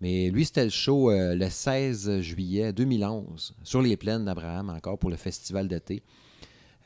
[0.01, 4.97] Mais lui, c'était le show euh, le 16 juillet 2011, sur les plaines d'Abraham, encore
[4.97, 6.01] pour le festival d'été,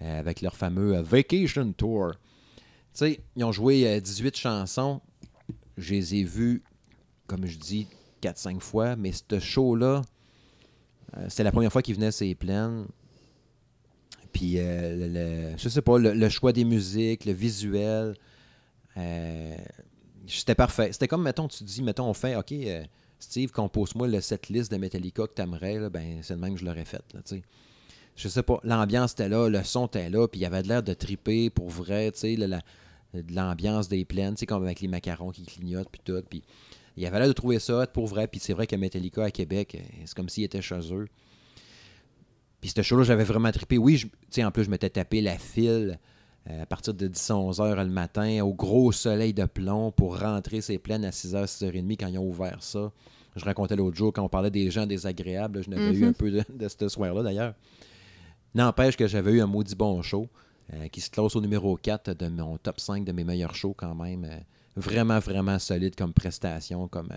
[0.01, 2.11] euh, avec leur fameux euh, Vacation Tour.
[2.11, 4.99] Tu sais, ils ont joué 18 chansons.
[5.77, 6.63] Je les ai vus,
[7.27, 7.87] comme je dis,
[8.21, 10.01] 4-5 fois, mais ce show-là,
[11.27, 12.85] c'était la première fois qu'ils venaient ces plaines.
[14.33, 18.15] Puis, le, je sais pas, le, choix des musiques, le visuel,
[20.27, 20.91] c'était parfait.
[20.91, 22.53] C'était comme, mettons, tu dis, mettons, on fait, OK,
[23.23, 26.85] Steve, compose-moi le setlist de Metallica que t'aimerais, ben, c'est le même que je l'aurais
[26.85, 27.03] fait.
[27.13, 27.21] Là,
[28.15, 30.67] je sais pas, l'ambiance était là, le son était là, puis il y avait de
[30.67, 32.37] l'air de triper pour vrai, tu sais,
[33.29, 36.21] l'ambiance des plaines, comme avec les macarons qui clignotent, puis tout.
[36.29, 36.43] Puis
[36.97, 39.31] il y avait l'air de trouver ça pour vrai, puis c'est vrai que Metallica à
[39.31, 41.07] Québec, euh, c'est comme s'il était chez eux.
[42.63, 43.77] Puis ce show-là, j'avais vraiment trippé.
[43.77, 45.99] Oui, tu sais, en plus, je m'étais tapé la file
[46.49, 50.61] euh, à partir de 10-11 heures le matin, au gros soleil de plomb, pour rentrer
[50.61, 52.93] ces plaines à 6h, 6h30 quand ils ont ouvert ça.
[53.35, 55.61] Je racontais l'autre jour quand on parlait des gens désagréables.
[55.61, 56.13] Je n'avais eu un mhm.
[56.13, 57.53] peu de, ce soir-là d'ailleurs.
[58.55, 60.29] N'empêche que j'avais eu un maudit bon show
[60.73, 63.73] euh, qui se classe au numéro 4 de mon top 5 de mes meilleurs shows
[63.75, 64.23] quand même.
[64.23, 64.39] Euh,
[64.77, 67.09] vraiment, vraiment solide comme prestation, comme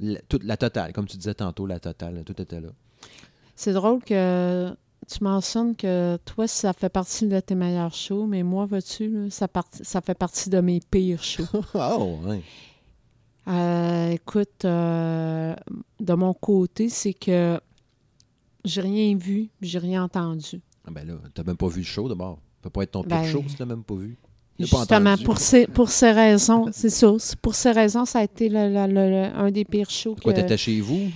[0.00, 2.70] la, toute la totale, comme tu disais tantôt, la totale, tout était là.
[3.54, 4.74] C'est drôle que
[5.08, 9.48] tu mentionnes que toi, ça fait partie de tes meilleurs shows, mais moi, vois-tu, ça,
[9.82, 11.44] ça fait partie de mes pires shows.
[11.74, 12.42] oh, oui.
[13.48, 15.54] Euh, écoute, euh,
[15.98, 17.60] de mon côté, c'est que
[18.64, 20.60] j'ai rien vu, j'ai rien entendu.
[20.86, 22.36] Ah ben là, t'as même pas vu le show d'abord.
[22.36, 24.16] Ça peut pas être ton pire ben, show si t'as même pas vu.
[24.58, 27.12] Justement, pour ces, pour ces raisons, c'est ça.
[27.40, 28.76] Pour ces raisons, ça a été le,
[29.34, 30.16] un des pires shows.
[30.22, 31.10] Quoi, t'étais chez vous?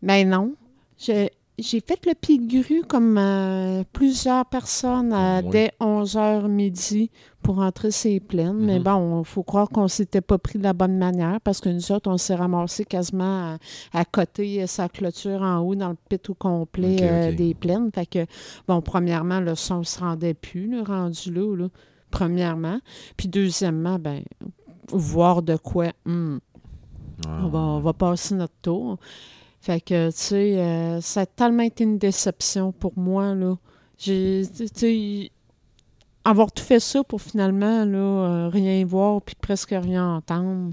[0.00, 0.54] Ben non.
[0.98, 1.28] Je,
[1.62, 5.14] j'ai fait le pied de grue comme euh, plusieurs personnes
[5.50, 7.10] dès 11h midi
[7.42, 8.58] pour entrer ces plaines.
[8.58, 8.84] Mais mhm.
[8.84, 11.92] bon, il faut croire qu'on s'était pas pris de la bonne manière parce que nous
[11.92, 13.58] autres, on s'est ramassé quasiment
[13.92, 17.90] à, côté sa clôture en haut dans le pit au complet euh, des plaines.
[17.94, 18.26] Fait que,
[18.68, 21.68] bon, premièrement, le son ne se rendait plus, le rendu là,
[22.10, 22.78] premièrement.
[23.16, 24.22] Puis deuxièmement, ben
[24.88, 26.38] voir de quoi, hmm,
[27.28, 28.98] on, va, on va passer notre tour.
[29.62, 33.54] Fait que, tu sais, euh, ça a tellement été une déception pour moi, là.
[33.96, 34.42] J'ai,
[36.24, 40.72] avoir tout fait ça pour finalement, euh, rien voir puis presque rien entendre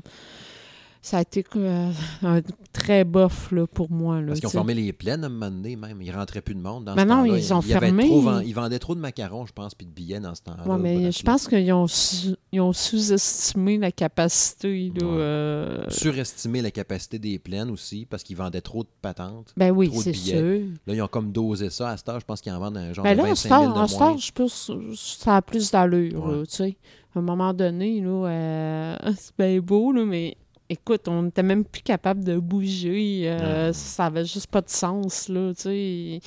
[1.02, 1.92] ça a été euh,
[2.24, 2.42] un
[2.74, 4.20] très bof là, pour moi.
[4.20, 6.02] Là, Parce qu'ils ont fermé les plaines à un moment donné, même.
[6.02, 8.10] Il rentrait plus de monde dans mais ce non, ils ont fermé.
[8.46, 10.64] ils vendaient trop de macarons, je pense, puis de billets dans ce temps-là.
[10.66, 14.92] Oui, mais je pense qu'ils ont, ont sous-estimé la capacité.
[15.00, 19.54] Là, euh, Surestimé la capacité des plaines aussi, parce qu'ils vendaient trop de patentes.
[19.56, 20.62] Ben oui, c'est sûr.
[20.86, 21.90] Là, ils ont comme dosé ça.
[21.90, 23.80] À ce je pense qu'ils en vendent un genre ben de 25 000 de.
[23.80, 26.44] À je pense ça a plus d'allure.
[26.48, 26.78] tu sais.
[27.16, 30.38] À un moment donné, là, euh, c'est bien beau, là, mais
[30.70, 33.24] écoute, on n'était même plus capable de bouger.
[33.26, 36.22] Euh, ça avait juste pas de sens, là, tu sais.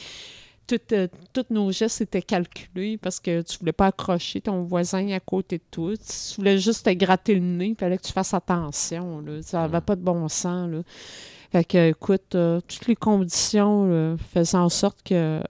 [0.92, 5.20] Euh, tous nos gestes étaient calculés parce que tu voulais pas accrocher ton voisin à
[5.20, 5.92] côté de toi.
[5.96, 9.20] Tu voulais juste te gratter le nez, il fallait que tu fasses attention.
[9.20, 9.42] Là.
[9.42, 10.70] Ça n'avait pas de bon sens.
[10.70, 10.78] Là.
[11.50, 15.42] Fait que, écoute, euh, toutes les conditions faisaient en sorte que.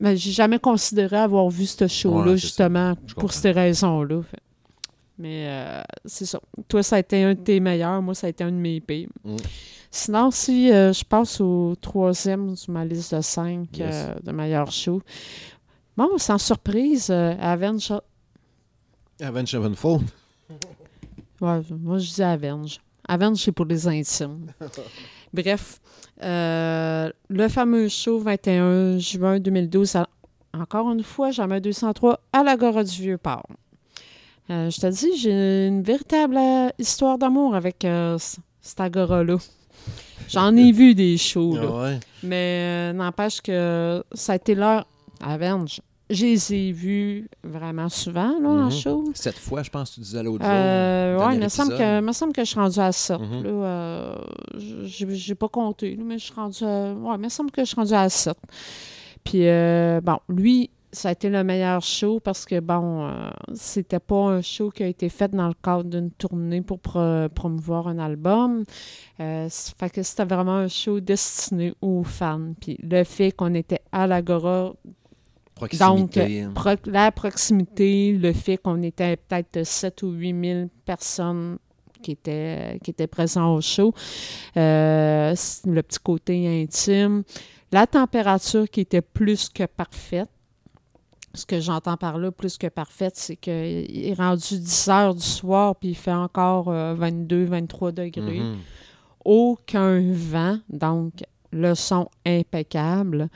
[0.00, 4.22] Mais j'ai jamais considéré avoir vu ce show-là, justement, pour ces raisons-là.
[5.18, 6.40] Mais euh, c'est ça.
[6.68, 8.02] Toi, ça a été un de tes meilleurs.
[8.02, 9.08] Moi, ça a été un de mes pires.
[9.24, 9.36] Mm.
[9.90, 14.72] Sinon, si euh, je passe au troisième sur ma liste de cinq euh, de meilleurs
[14.72, 15.02] shows.
[15.96, 17.92] Bon, sans surprise, Avenge.
[19.20, 20.02] Avenge Sevenfold.
[21.40, 22.80] ouais, moi, je dis Avenge.
[23.06, 24.46] Avenge, c'est pour les intimes.
[25.32, 25.80] Bref,
[26.20, 29.98] le fameux show 21 juin 2012,
[30.52, 33.46] encore une fois, jamais 203 à l'Agora du Vieux-Port.
[34.50, 38.18] Euh, je te dis, j'ai une véritable euh, histoire d'amour avec euh,
[38.60, 39.36] cet agora-là.
[40.28, 41.68] J'en ai vu des shows, là.
[41.72, 44.86] Ah Mais n'empêche que ça a été leur
[45.20, 45.80] Avenge.
[46.10, 48.70] Je les ai vus vraiment souvent, là, en mhm.
[48.70, 49.04] show.
[49.14, 50.52] Sept fois, je pense que tu disais l'autre jour.
[50.52, 53.20] oui, il me semble, que, me semble que je suis rendue à sept.
[53.20, 54.14] Mm
[54.86, 56.92] j'ai pas compté, mais je suis rendue à...
[56.92, 58.36] Ouais, il me semble que je suis rendue à sept.
[59.24, 59.46] Puis,
[60.02, 64.40] bon, lui, ça a été le meilleur show parce que, bon, euh, c'était pas un
[64.40, 68.64] show qui a été fait dans le cadre d'une tournée pour promouvoir un album.
[69.20, 72.54] Euh, fait que c'était vraiment un show destiné aux fans.
[72.60, 74.72] Puis le fait qu'on était à l'Agora,
[75.78, 76.18] donc
[76.86, 81.58] la proximité, le fait qu'on était peut-être 7 ou 8 000 personnes
[82.02, 83.94] qui étaient, qui étaient présents au show,
[84.56, 85.34] euh,
[85.64, 87.22] le petit côté intime,
[87.72, 90.28] la température qui était plus que parfaite
[91.34, 95.22] ce que j'entends par là, plus que parfaite, c'est qu'il est rendu 10 heures du
[95.22, 98.40] soir, puis il fait encore 22, euh, 23 degrés.
[98.40, 98.56] Mm-hmm.
[99.24, 101.12] aucun vent, donc
[101.52, 103.28] le son impeccable.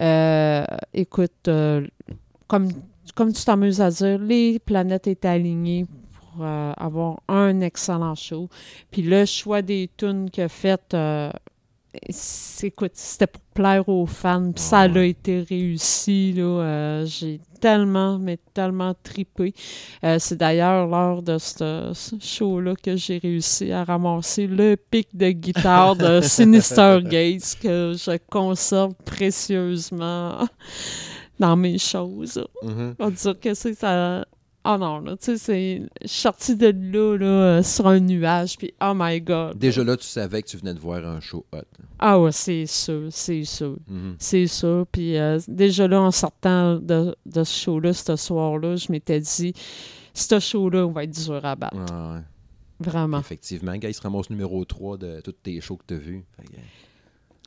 [0.00, 0.64] Euh,
[0.94, 1.86] écoute, euh,
[2.46, 2.68] comme,
[3.14, 8.48] comme tu t'amuses à dire, les planètes étaient alignées pour euh, avoir un excellent show.
[8.90, 10.96] Puis le choix des tunes a fait,
[12.62, 14.52] écoute, c'était pour plaire aux fans.
[14.52, 14.98] Puis ça Ouais.
[14.98, 16.32] a été réussi.
[16.32, 16.42] là.
[16.42, 19.52] Euh, J'ai tellement, mais tellement tripé.
[20.04, 25.08] Euh, c'est d'ailleurs lors de ce, ce show-là que j'ai réussi à ramasser le pic
[25.14, 30.46] de guitare de Sinister Gates que je conserve précieusement
[31.38, 32.42] dans mes choses.
[32.62, 32.94] Mhm.
[32.98, 34.24] On va dire que c'est ça.
[34.64, 35.82] Oh non, là, tu sais, c'est.
[36.02, 39.56] Je suis sortie de là, là, euh, sur un nuage, puis oh my god.
[39.56, 41.58] Déjà là, tu savais que tu venais de voir un show hot.
[41.98, 43.78] Ah ouais, c'est sûr, c'est sûr.
[43.88, 44.16] Mhm.
[44.18, 44.86] C'est sûr.
[44.92, 49.54] Puis euh, déjà là, en sortant de, de ce show-là, ce soir-là, je m'étais dit,
[50.12, 51.76] ce show-là, on va être dur à battre.
[51.90, 52.20] Ah ouais.
[52.80, 53.18] Vraiment.
[53.20, 56.24] Effectivement, gars, il se ramasse numéro 3 de tous tes shows que tu as vus.
[56.38, 56.44] Que,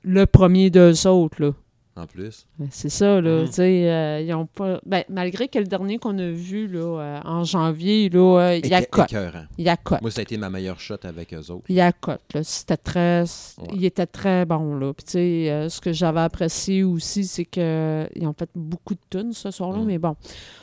[0.04, 1.52] Le premier d'eux autres, là.
[1.96, 2.48] En plus.
[2.72, 3.46] C'est ça, là.
[3.46, 4.80] Tu sais, euh, ils ont pas.
[4.84, 8.66] Ben, malgré que le dernier qu'on a vu, là, euh, en janvier, là, euh, il
[8.68, 9.14] y a cote.
[9.60, 10.02] Il y a cote.
[10.02, 11.66] Moi, ça a été ma meilleure shot avec eux autres.
[11.70, 12.44] Il y a cote, là.
[12.44, 13.22] C'était très.
[13.60, 13.68] Ouais.
[13.76, 14.92] Il était très bon, là.
[14.92, 19.00] Puis, tu sais, euh, ce que j'avais apprécié aussi, c'est qu'ils ont fait beaucoup de
[19.12, 19.86] tunes ce soir-là, Mhm.
[19.86, 20.16] mais bon,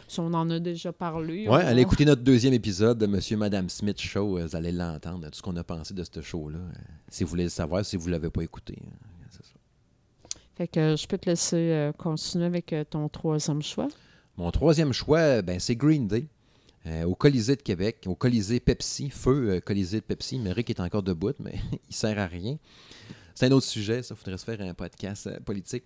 [0.09, 1.47] si on en a déjà parlé.
[1.47, 4.37] Ouais, allez écouter notre deuxième épisode de Monsieur Madame Smith Show.
[4.37, 6.59] Vous allez l'entendre, tout ce qu'on a pensé de ce show-là.
[7.09, 8.75] Si vous voulez le savoir, si vous ne l'avez pas écouté.
[8.81, 9.07] ça.
[10.67, 13.89] Que je peux te laisser euh, continuer avec euh, ton troisième choix.
[14.37, 16.27] Mon troisième choix, ben, c'est Green Day.
[16.87, 20.39] euh, au Colisée de Québec, au Colisée Pepsi, feu euh, Colisée de Pepsi.
[20.39, 21.55] Mais Rick est encore debout, mais
[21.89, 22.57] il sert à rien.
[23.35, 24.15] C'est un autre sujet, ça.
[24.15, 25.85] faudrait se faire un podcast euh, politique.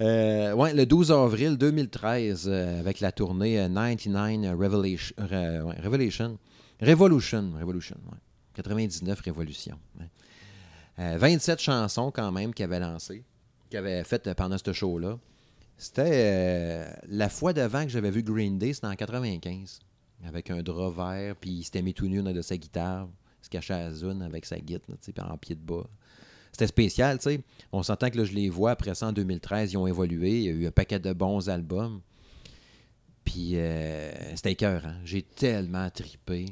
[0.00, 5.76] Euh, ouais, le 12 avril 2013, euh, avec la tournée euh, 99 Revelation, euh, ouais,
[5.82, 6.38] Revelation.
[6.80, 7.52] Revolution.
[7.58, 8.18] Revolution, ouais.
[8.54, 9.78] 99 Révolution.
[10.00, 10.06] ouais.
[10.98, 13.22] Euh, 27 chansons quand même qu'il avait lancées,
[13.76, 15.18] qu'il avait faites euh, pendant ce show-là.
[15.76, 19.80] C'était euh, la fois d'avant que j'avais vu Green Day, c'était en 95.
[20.26, 23.06] Avec un drap vert, puis il s'était mis tout nu dans de sa guitare.
[23.42, 25.86] Il se cachait à la zone avec sa guitare, en pied de bas.
[26.52, 27.40] C'était spécial, tu sais.
[27.70, 30.38] On s'entend que là, je les vois après ça en 2013, ils ont évolué.
[30.38, 32.00] Il y a eu un paquet de bons albums.
[33.24, 34.94] Puis euh, c'était écœurant.
[35.04, 36.46] J'ai tellement tripé.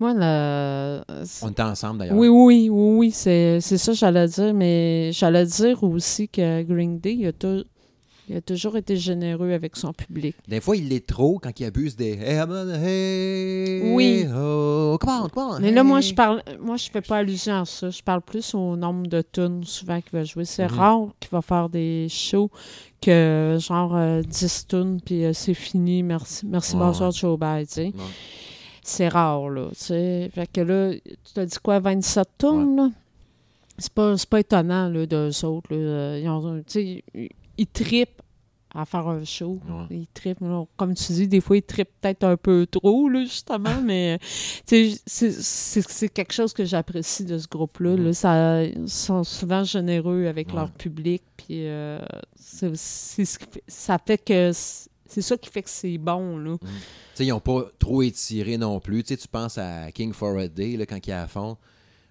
[0.00, 1.00] Moi, le...
[1.42, 2.16] On était ensemble d'ailleurs.
[2.16, 6.62] Oui, oui, oui, oui, c'est c'est ça que j'allais dire, mais j'allais dire aussi que
[6.62, 7.32] Green Day, il a,
[8.28, 10.36] il a toujours été généreux avec son public.
[10.46, 14.24] Des fois, il l'est trop quand il abuse des Hey, I'm on hey, Oui.
[14.32, 17.62] oh, come on, come on, Mais là, moi, je parle, moi, je fais pas allusion
[17.62, 17.90] à ça.
[17.90, 20.44] Je parle plus au nombre de tunes souvent qu'il va jouer.
[20.44, 20.78] C'est Mhm.
[20.78, 22.50] rare qu'il va faire des shows
[23.02, 27.72] que genre euh, 10 tunes, puis euh, c'est fini, merci, merci, Ouais, bonsoir, bye, tu
[27.72, 27.86] sais.
[27.86, 27.92] Ouais.
[28.88, 29.68] C'est rare, là.
[29.74, 32.90] Fait que là, tu t'as dit quoi, 27 tunes, là?
[33.76, 35.76] C'est pas, pas étonnant, là, d'eux autres, là.
[35.76, 38.22] Euh, Ils ont, ils- trippent
[38.74, 39.58] à faire un show.
[39.68, 39.86] Ouais.
[39.98, 40.42] Ils trippent,
[40.76, 44.18] comme tu dis, des fois, ils trippent peut-être un peu trop, là, justement, mais
[44.64, 47.94] c'est- quelque chose que j'apprécie de ce groupe-là.
[47.96, 48.64] Là.
[48.74, 50.54] Ils sont souvent généreux avec Ouais.
[50.56, 51.98] leur public, puis euh,
[52.44, 54.50] ça fait que
[55.08, 56.56] c'est ça qui fait que c'est bon, là.
[56.60, 56.66] Tu
[57.14, 59.02] sais, ils n'ont pas trop étiré non plus.
[59.02, 61.56] Tu sais, tu penses à King for a Day, là, quand il est à fond.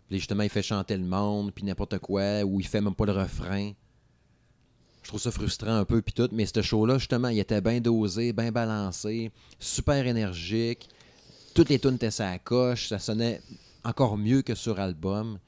[0.09, 3.05] Puis justement, il fait chanter le monde, puis n'importe quoi, ou il fait même pas
[3.05, 3.71] le refrain.
[5.03, 6.27] Je trouve ça frustrant un peu, puis tout.
[6.33, 10.89] Mais ce show-là, justement, il était bien dosé, bien balancé, super énergique.
[11.53, 12.89] Toutes les tunes étaient sa coche.
[12.89, 13.41] Ça sonnait
[13.83, 15.39] encore mieux que sur album.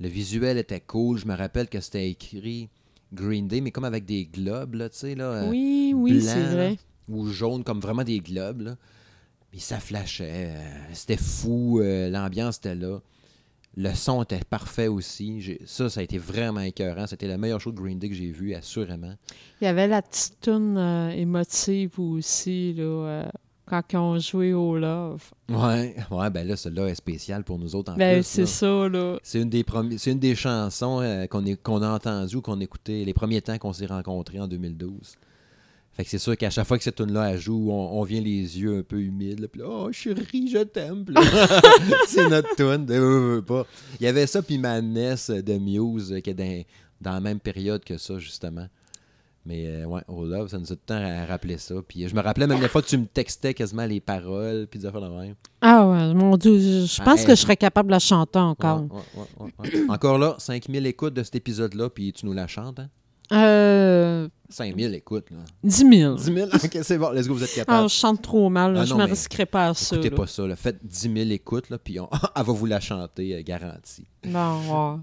[0.00, 1.18] Le visuel était cool.
[1.18, 2.68] Je me rappelle que c'était écrit
[3.12, 5.24] Green Day, mais comme avec des globes, là, tu sais, là.
[5.24, 6.76] euh, oui, oui, c'est vrai.
[7.08, 8.60] Ou jaune, comme vraiment des globes.
[8.62, 8.76] Là.
[9.50, 10.52] Puis ça flashait.
[10.56, 11.80] euh, c'était fou.
[11.80, 12.98] euh, L'ambiance était là.
[13.76, 15.56] Le son était parfait aussi.
[15.66, 17.06] Ça, ça a été vraiment écœurant.
[17.06, 19.14] C'était la meilleure chose de Green Day que j'ai vue, assurément.
[19.60, 23.28] Il y avait la petite toune euh, émotive aussi, là, euh,
[23.66, 25.22] quand ils ont joué au Love.
[25.48, 28.26] Ouais, ouais ben là, celle-là est spéciale pour nous autres en Ben, plus.
[28.26, 29.18] c'est ça, là.
[29.22, 29.64] C'est une des
[29.98, 33.72] c'est une des chansons euh, qu'on a entendues ou qu'on écoutait les premiers temps qu'on
[33.74, 35.14] s'est rencontrés en 2012.
[35.98, 38.02] Fait que c'est sûr qu'à chaque fois que cette tune là elle joue, on, on
[38.04, 39.40] vient les yeux un peu humides.
[39.40, 41.04] là, Puis là, oh chérie, je t'aime.
[42.06, 43.42] C'est notre tune.
[43.44, 43.66] pas.
[44.00, 46.62] Il y avait ça, puis Madness de Muse, qui est dans,
[47.00, 48.68] dans la même période que ça, justement.
[49.44, 51.74] Mais euh, ouais, Oh Love, ça nous a tout le temps à rappeler ça.
[51.88, 54.68] Puis euh, je me rappelais même des fois que tu me textais quasiment les paroles,
[54.70, 55.34] puis des affaires de même.
[55.62, 58.38] Ah ouais, mon Dieu, je je pense Ah, que je serais capable de la chanter
[58.38, 58.82] encore.
[58.82, 59.90] Ouais, ouais, ouais, ouais, ouais.
[59.90, 62.88] Encore là, 5000 écoutes de cet épisode-là, puis tu nous la chantes, hein?
[63.32, 65.38] Euh, 5000 écoutes, là.
[65.62, 66.14] 10 000.
[66.16, 66.48] 10 000?
[66.54, 67.88] Ok, c'est bon, let's go, vous êtes Ah, capable.
[67.88, 68.80] je chante trop mal, là.
[68.80, 69.96] Ah je non, mais risquerais pas à ça.
[69.96, 70.16] Écoutez là.
[70.16, 70.56] pas ça, là.
[70.56, 74.06] Faites 10 000 écoutes, là, puis on- elle va vous la chanter, euh, garantie.
[74.26, 74.60] Non,
[74.94, 74.98] ouais.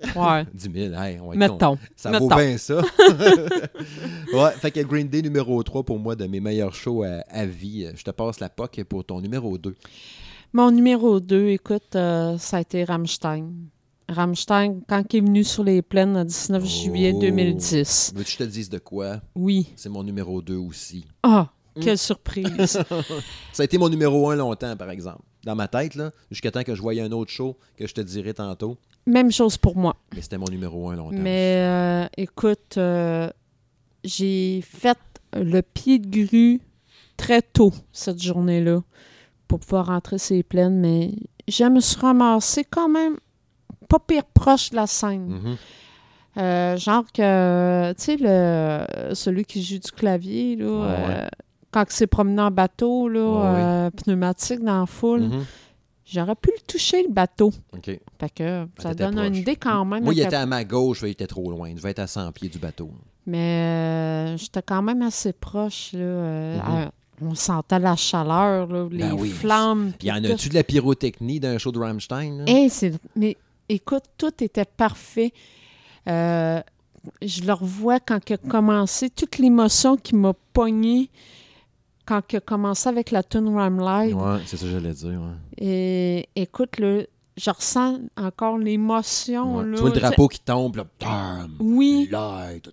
[0.14, 0.46] Ouais.
[0.54, 1.76] 10 000, hey, on va Mettons.
[1.96, 2.28] Ça Mettons.
[2.28, 2.76] vaut bien ça.
[4.32, 7.46] ouais, fait que Green Day numéro 3 pour moi de mes meilleurs shows à, à
[7.46, 7.88] vie.
[7.96, 9.74] Je te passe la POC pour ton numéro 2.
[10.52, 13.48] Mon numéro 2, écoute, euh, ça a été Rammstein.
[14.08, 17.20] Rammstein, quand il est venu sur les plaines le 19 juillet Oh.
[17.20, 18.12] 2010.
[18.14, 19.20] Veux-tu que je te dise de quoi?
[19.34, 19.68] Oui.
[19.76, 21.06] C'est mon numéro 2 aussi.
[21.22, 21.80] Ah, Mm.
[21.80, 22.82] quelle surprise.
[23.52, 25.22] Ça a été mon numéro 1 longtemps, par exemple.
[25.44, 28.00] Dans ma tête, là, jusqu'à temps que je voyais un autre show que je te
[28.00, 28.76] dirai tantôt.
[29.06, 29.96] Même chose pour moi.
[30.14, 31.16] Mais c'était mon numéro 1 longtemps.
[31.16, 33.30] Mais euh, écoute, euh,
[34.04, 34.98] j'ai fait
[35.34, 36.60] le pied de grue
[37.16, 38.80] très tôt cette journée-là
[39.46, 41.12] pour pouvoir rentrer ces plaines, mais
[41.46, 43.16] je me suis ramassée quand même
[43.88, 45.26] pas pire proche de la scène.
[45.28, 45.56] Mhm.
[46.36, 51.14] Euh, genre que, tu sais, le, celui qui joue du clavier, là, Ouais, ouais.
[51.24, 51.28] euh,
[51.72, 55.44] quand il s'est promené en bateau, là, euh, pneumatique dans la foule, Mhm.
[56.06, 57.50] j'aurais pu le toucher, le bateau.
[57.74, 57.86] OK.
[57.86, 58.00] Fait
[58.34, 60.04] que ça t'étais donne une idée quand même.
[60.04, 61.68] Moi, il était à ma gauche, il était trop loin.
[61.70, 62.90] Il devait être à 100 pieds du bateau.
[63.26, 65.90] Mais j'étais quand même assez proche.
[65.92, 66.00] Là,
[66.54, 66.60] Mhm.
[66.60, 69.30] à- on sentait la chaleur, là, les Ben oui.
[69.30, 69.92] flammes.
[70.00, 72.38] Il y en a-tu de la pyrotechnie dans un show de Rammstein?
[72.38, 72.44] là?
[72.44, 72.52] tout.
[72.52, 73.36] Hey, c'est- mais
[73.68, 75.32] écoute, tout était parfait.
[76.08, 76.60] Euh,
[77.22, 81.10] je le revois quand il a commencé, toute l'émotion qui m'a pognée
[82.06, 84.16] quand il a commencé avec la tune Ram Live.
[84.16, 85.08] Ouais, c'est ça que j'allais dire.
[85.10, 85.36] ouais.
[85.58, 87.02] Et écoute, là,
[87.36, 89.58] je ressens encore l'émotion.
[89.58, 89.64] Ouais.
[89.74, 90.86] Tu vois le drapeau qui tombe, là.
[90.98, 92.08] Tam, Oui.
[92.10, 92.70] light,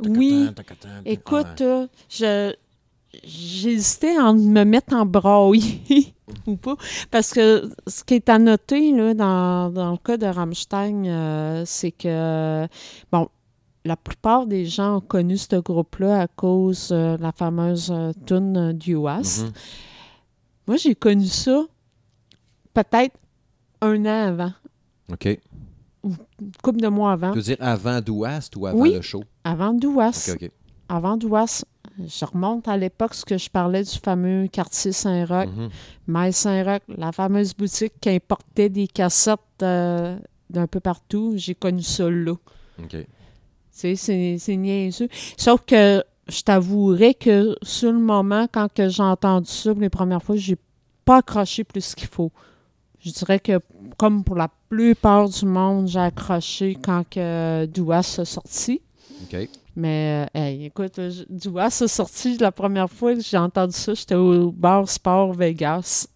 [0.00, 0.48] Oui.
[1.04, 1.66] Écoute, Ouais.
[1.66, 2.54] euh, je
[3.24, 5.82] j'hésitais à me mettre en braille
[6.46, 6.76] ou pas.
[7.10, 11.62] Parce que ce qui est à noter là, dans, dans le cas de Rammstein, euh,
[11.66, 12.66] c'est que,
[13.10, 13.28] bon,
[13.84, 18.12] la plupart des gens ont connu ce groupe-là à cause euh, de la fameuse euh,
[18.26, 19.42] tune du Ouest.
[19.44, 19.52] Mhm.
[20.68, 21.64] Moi, j'ai connu ça
[22.72, 23.16] peut-être
[23.80, 24.52] un an avant,
[25.12, 25.26] OK.
[26.04, 26.16] une
[26.62, 27.32] couple de mois avant.
[27.32, 28.94] Tu veux dire avant d'Ouest ou avant Oui.
[28.94, 29.24] le show?
[29.44, 30.30] Avant d'Ouest.
[30.30, 30.50] OK, OK.
[30.88, 31.64] Avant d'Ouest,
[31.98, 35.48] je remonte à l'époque ce que je parlais du fameux quartier Saint-Roch.
[35.48, 35.70] Mhm.
[36.06, 40.18] Maïs Saint-Roch, la fameuse boutique qui importait des cassettes euh,
[40.50, 42.34] d'un peu partout, j'ai connu ça là.
[42.78, 42.90] OK.
[42.90, 45.08] Tu sais, c'est niaiseux.
[45.36, 49.90] Sauf que je t'avouerai que sur le moment, quand que j'ai entendu ça pour les
[49.90, 50.56] premières fois, j'ai
[51.04, 52.30] pas accroché plus qu'il faut.
[53.00, 53.60] Je dirais que,
[53.96, 58.80] comme pour la plupart du monde, j'ai accroché quand que Douas s'est sorti.
[59.24, 59.48] OK.
[59.74, 63.94] Mais, euh, hey, écoute, je- Douas s'est sorti la première fois que j'ai entendu ça,
[63.94, 66.06] j'étais au bar Sport Vegas.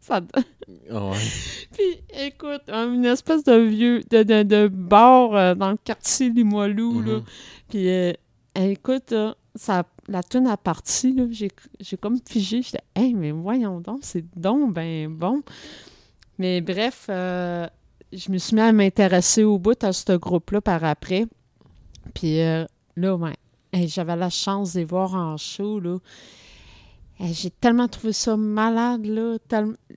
[0.00, 0.20] Ça,
[0.90, 1.16] Ah ouais.
[1.72, 7.02] puis, écoute, une espèce de vieux, de, de, de bar euh, dans le quartier Limoilou,
[7.02, 7.14] là.
[7.18, 7.24] Mhm.
[7.68, 8.12] Puis, euh,
[8.54, 9.14] écoute,
[9.54, 11.50] ça, la tune a parti, là, j'ai,
[11.80, 12.62] j'ai comme figé.
[12.62, 15.42] J'étais, hey, mais voyons donc, c'est donc ben bon.
[16.38, 17.66] Mais bref, euh,
[18.12, 21.26] je me suis mis à m'intéresser au bout à ce groupe-là par après.
[22.14, 22.64] Puis euh,
[22.96, 23.34] là, ouais,
[23.86, 25.98] j'avais la chance de les voir en show, là.
[27.20, 29.36] J'ai tellement trouvé ça malade, là.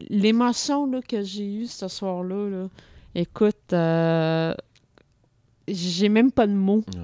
[0.09, 2.69] L'émotion là, que j'ai eue ce soir-là, là.
[3.15, 4.53] Écoute, euh,
[5.67, 7.01] j'ai même pas de mots Ouais.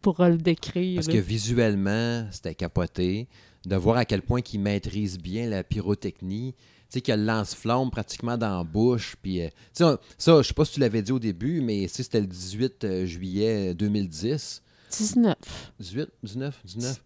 [0.00, 0.96] pour euh, le décrire.
[0.96, 1.14] Parce là.
[1.14, 3.28] que visuellement, c'était capoté.
[3.66, 6.54] De voir à quel point qu'il maîtrise bien la pyrotechnie.
[6.54, 9.16] Tu sais, qu'il le lance-flamme pratiquement dans la bouche.
[9.20, 11.86] Puis, euh, sais, on- ça, je sais pas si tu l'avais dit au début, mais
[11.88, 14.62] c'était le 18 euh, juillet 2010.
[14.90, 15.34] 19.
[15.78, 17.02] 18, 19, 19.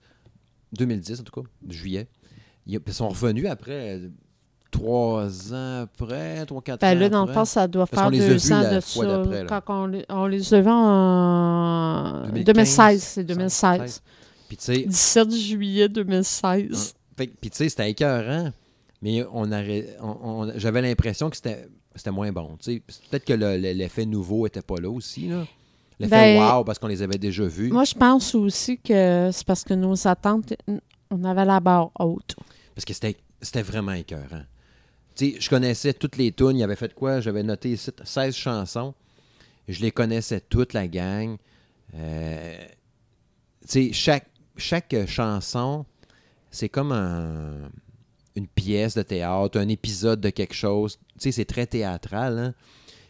[0.72, 2.08] 2010, en tout cas, juillet.
[2.66, 4.08] Ils sont revenus après euh,
[4.70, 7.34] trois ans après, trois, quatre Ben ans là, dans le après.
[7.34, 9.44] fond, ça doit Parce faire deux ans de ça.
[9.46, 13.02] Quand on, les- on les a vus en 2015, 2016.
[13.02, 14.02] C'est 2016.
[14.48, 16.94] Puis, tu sais, 17 juillet 2016.
[17.16, 18.50] Fait que- Puis tu sais, c'était écœurant,
[19.00, 19.50] mais on
[20.00, 22.56] on- on- j'avais l'impression que c'était moins bon.
[22.64, 25.28] Peut-être que le- le- l'effet nouveau était pas là aussi.
[25.28, 25.44] là.
[25.98, 27.70] L'effet Ben, wow, parce qu'on les avait déjà vus.
[27.70, 30.54] Moi, je pense aussi que c'est parce que nos attentes,
[31.10, 32.34] on avait la barre haute.
[32.74, 34.42] Parce que c'était vraiment écœurant.
[35.14, 36.56] Tu sais, je connaissais toutes les tunes.
[36.56, 37.20] Il avait fait quoi?
[37.20, 38.94] J'avais noté ici 16 chansons.
[39.68, 41.36] Je les connaissais toutes, la gang.
[41.94, 42.56] Euh,
[43.62, 44.26] tu sais, chaque,
[44.56, 45.86] chaque chanson,
[46.50, 47.70] c'est comme un-
[48.34, 50.98] une pièce de théâtre, un épisode de quelque chose.
[51.14, 52.38] Tu sais, c'est très théâtral.
[52.38, 52.54] hein.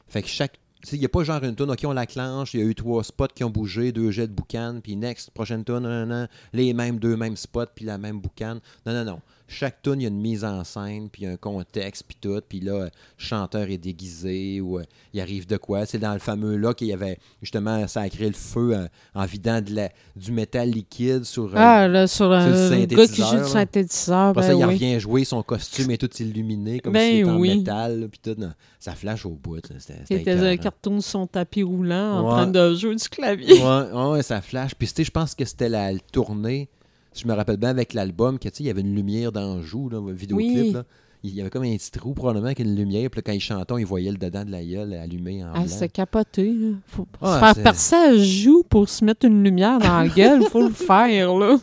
[0.07, 0.59] Fait que chaque.
[0.93, 2.75] Il n'y a pas genre une tune, OK, on la clenche, il y a eu
[2.75, 6.99] trois spots qui ont bougé, deux jets de boucan, puis next, prochaine non, les mêmes
[6.99, 8.61] deux mêmes spots, puis la même boucane.
[8.87, 9.21] Non, non, non.
[9.55, 12.41] Chaque tune, il y a une mise en scène, puis un contexte, puis tout.
[12.49, 15.87] Puis là, le chanteur est déguisé, ou euh, il arrive de quoi.
[15.87, 18.87] C'est dans le fameux là qu'il y avait, justement, ça a créé le feu euh,
[19.15, 23.07] en vidant de la, du métal liquide sur, euh, Ah, là, sur le le gars
[23.07, 23.45] qui joue là.
[23.45, 24.29] synthétiseur.
[24.31, 24.75] Après ben ça, il oui.
[24.75, 28.41] revient jouer, son costume est tout illuminé, comme Ben s'il était en métal, puis tout.
[28.41, 29.61] non, ça flash au bout.
[30.09, 32.31] C'était un carton sur son tapis roulant en Ouais.
[32.43, 33.63] train de jouer du clavier.
[33.63, 34.75] Ouais, ouais, ça flash.
[34.75, 36.69] Puis, tu sais, je pense que c'était la tournée,
[37.15, 39.89] je me rappelle bien, avec l'album, que, il y avait une lumière dans le joue,
[39.89, 40.73] là, le vidéoclip, Oui.
[40.73, 40.85] là.
[41.27, 43.09] Il y avait comme un petit trou, probablement, avec une lumière.
[43.09, 45.61] Puis là, quand ils chantaient, ils voyaient le dedans de la gueule allumé en Ah,
[45.61, 45.65] blanc.
[45.67, 46.53] c'est capoté.
[46.53, 46.69] Là.
[46.87, 50.43] Faut Ah, se faire percer à joue pour se mettre une lumière dans la gueule.
[50.43, 51.57] faut le faire, là.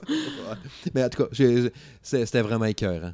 [0.95, 1.43] Mais en tout cas,
[2.01, 3.13] c'était vraiment écœurant.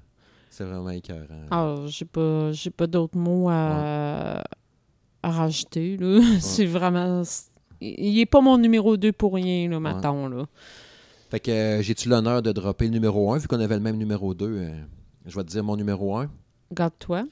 [0.49, 1.25] C'était vraiment écœurant.
[1.51, 4.41] Ah, j'ai pas, j'ai pas d'autres mots à,
[5.21, 6.21] à rajouter, là.
[6.39, 7.23] C'est vraiment...
[7.81, 10.45] Il est pas mon numéro 2 pour rien, là, mettons, là.
[11.29, 13.97] Fait que euh, j'ai-tu l'honneur de dropper le numéro 1, vu qu'on avait le même
[13.97, 14.69] numéro 2.
[15.25, 16.29] je vais te dire mon numéro 1.
[16.71, 17.25] Garde-toi.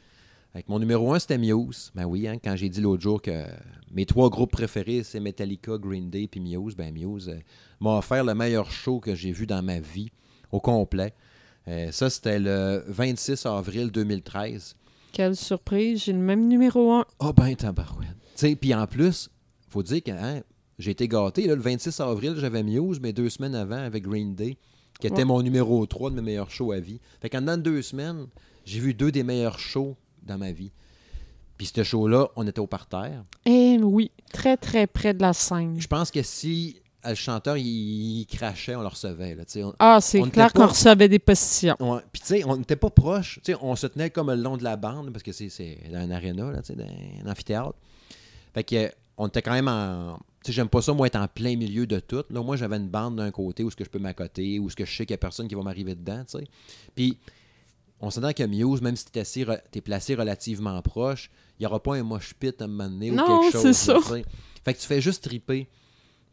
[0.53, 1.91] Avec mon numéro 1, c'était Muse.
[1.95, 3.43] Ben oui, hein, quand j'ai dit l'autre jour que
[3.91, 7.39] mes trois groupes préférés, c'est Metallica, Green Day puis Muse, ben Muse euh,
[7.81, 10.11] m'a offert le meilleur show que j'ai vu dans ma vie,
[10.53, 11.13] au complet.
[11.67, 14.75] Euh, ça, c'était le 26 avril 2013.
[15.11, 17.05] Quelle surprise, j'ai le même numéro 1.
[17.19, 18.07] Ah ben, tabarouette.
[18.35, 19.29] Tu sais, puis en plus,
[19.69, 20.41] faut dire que hein,
[20.79, 21.47] j'ai été gâté.
[21.47, 24.57] Là, le 26 avril, j'avais Muse, mais deux semaines avant, avec Green Day,
[24.99, 25.25] qui était Ouais.
[25.25, 26.99] mon numéro 3 de mes meilleurs shows à vie.
[27.21, 28.27] Fait qu'en dedans de deux semaines,
[28.65, 30.71] j'ai vu deux des meilleurs shows dans ma vie.
[31.57, 33.23] Puis ce show-là, on était au parterre.
[33.45, 35.79] Eh oui, très, très près de la scène.
[35.79, 37.65] Je pense que si euh, le chanteur, il,
[38.21, 39.35] il crachait, on le recevait.
[39.35, 41.77] Là, on, Ah, c'est clair qu'on recevait des positions.
[42.11, 43.39] Puis, tu sais, on n'était pas proche.
[43.61, 45.49] On se tenait comme le long de la bande parce que c'est
[45.89, 46.59] dans un aréna, là,
[47.23, 47.75] un amphithéâtre.
[48.53, 50.19] Fait que, on était quand même en.
[50.47, 52.23] J'aime pas ça, moi, être en plein milieu de tout.
[52.29, 54.75] Là, moi, j'avais une bande d'un côté où ce que je peux m'accoter, où ce
[54.75, 56.47] que je sais qu'il y a personne qui va m'arriver dedans, tu sais.
[56.93, 57.17] Puis,
[57.99, 61.95] on s'entend que Muse, même si tu es, placé relativement proche, il n'y aura pas
[61.95, 63.61] un mosh pit à un moment donné ou quelque chose.
[63.61, 63.99] c'est ça.
[64.63, 65.67] Fait que tu fais juste triper.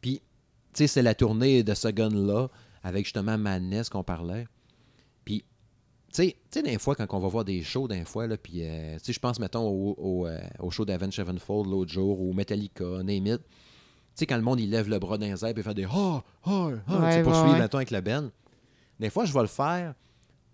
[0.01, 0.23] Puis, tu
[0.75, 2.49] sais, c'est la tournée de ce gun-là,
[2.83, 4.47] avec justement Madness qu'on parlait.
[5.25, 5.47] Puis, tu
[6.11, 8.65] sais, tu sais, des fois, quand on va voir des shows, des fois, là, puis,
[8.65, 12.21] euh, tu sais, je pense, mettons, au, au, euh, au show d'Avenged Sevenfold l'autre jour,
[12.21, 13.41] ou Metallica, Name It.
[14.15, 15.85] Tu sais, quand le monde, il lève le bras dans les airs, il fait des
[15.91, 16.23] «Ah!
[16.45, 16.69] Ah!
[16.87, 16.99] Ah!
[17.01, 18.31] Ouais, Tu sais, pour ouais, avec la benne.
[19.01, 19.95] Des fois, je vais le faire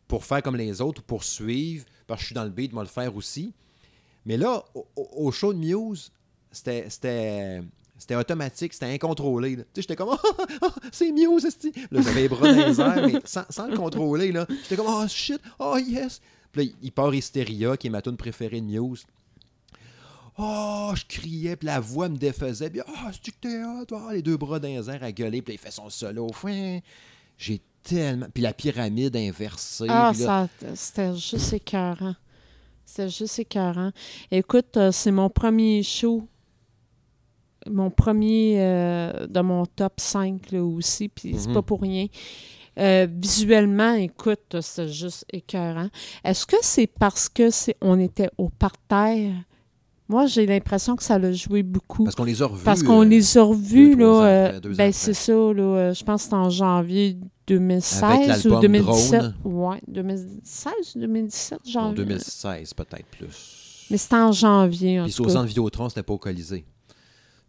[0.06, 2.70] pour faire comme les autres, ou pour suivre, parce que je suis dans le beat,
[2.70, 3.52] je vais le faire aussi.
[4.24, 4.64] Mais là,
[4.96, 6.11] au, show de Muse,
[6.50, 6.86] c'était...
[6.88, 7.62] c'était
[8.00, 9.56] c'était automatique, c'était incontrôlé.
[9.56, 11.72] Tu sais, j'étais comme, oh, oh, c'est Muse, esti.
[11.90, 14.46] Là, j'avais les bras dans les airs, mais sans, sans le contrôler, là.
[14.62, 16.20] J'étais comme, oh shit, oh yes.
[16.52, 19.04] Puis là, il part Hysteria, qui est ma tune préférée de Muse.
[20.39, 22.70] Oh, je criais, puis la voix me défaisait.
[22.70, 25.43] Puis, oh, c'est que t'es hot, oh, les deux bras dans les airs à gueuler,
[25.43, 26.28] puis il fait son solo.
[27.36, 28.26] J'ai tellement.
[28.32, 29.86] Puis la pyramide inversée.
[29.89, 32.14] Ah, là- ça, c'était juste écœurant.
[32.84, 33.91] C'était juste écœurant.
[34.30, 36.26] Écoute, euh, c'est mon premier show.
[37.68, 41.55] Mon premier euh, de mon top 5 là, aussi, puis c'est Mhm.
[41.55, 42.07] pas pour rien.
[42.78, 45.89] Euh, visuellement, écoute, c'est juste écœurant.
[46.24, 49.34] Est-ce que c'est parce que c'est on était au parterre?
[50.09, 52.04] Moi, j'ai l'impression que ça l'a joué beaucoup.
[52.04, 52.64] Parce qu'on les a revus.
[52.64, 54.24] Parce qu'on euh, les a revus, deux, là.
[54.26, 55.62] euh, ans ben, c'est ça, là.
[55.62, 59.20] euh, je pense que c'était en janvier 2016 ou l'album 2017.
[59.20, 59.34] Drone.
[59.44, 62.04] Ouais, 2016 ou 2017, En janvier.
[62.04, 63.86] 2016, peut-être plus.
[63.90, 65.32] Mais c'était en janvier, en Puis tout c'est au cas.
[65.32, 66.64] centre Vidéotron, c'était pas au Colisée.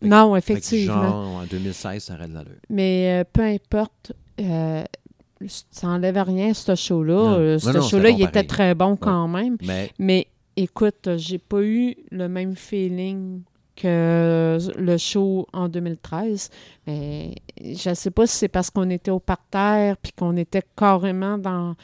[0.01, 1.01] Fait Non, effectivement.
[1.03, 2.51] genre, en 2016, ça arrête de l'allure.
[2.69, 4.83] Mais euh, peu importe, euh,
[5.71, 7.33] ça n'enlève rien, ce show-là.
[7.37, 9.57] Euh, ce show-là, il était très bon quand même.
[9.61, 10.27] Mais Mais
[10.63, 13.41] écoute, j'ai pas eu le même feeling
[13.75, 16.49] que le show en 2013.
[16.87, 21.37] Mais je sais pas si c'est parce qu'on était au parterre puis qu'on était carrément
[21.37, 21.75] dans,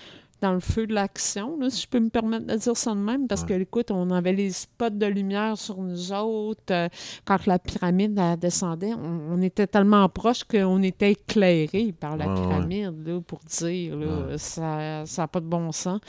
[0.42, 3.28] dans le feu de l'action, si je peux me permettre de dire ça de même.
[3.30, 6.62] Parce que, écoute, on avait les spots de lumière sur nous autres.
[6.72, 6.90] euh,
[7.24, 12.28] quand la pyramide elle descendait, on, on était tellement proche qu'on était éclairé par la
[12.28, 12.42] Ouais, ouais.
[12.48, 13.96] pyramide, là, pour dire.
[13.96, 14.38] Là, Ouais.
[14.38, 16.02] Ça n'a pas de bon sens.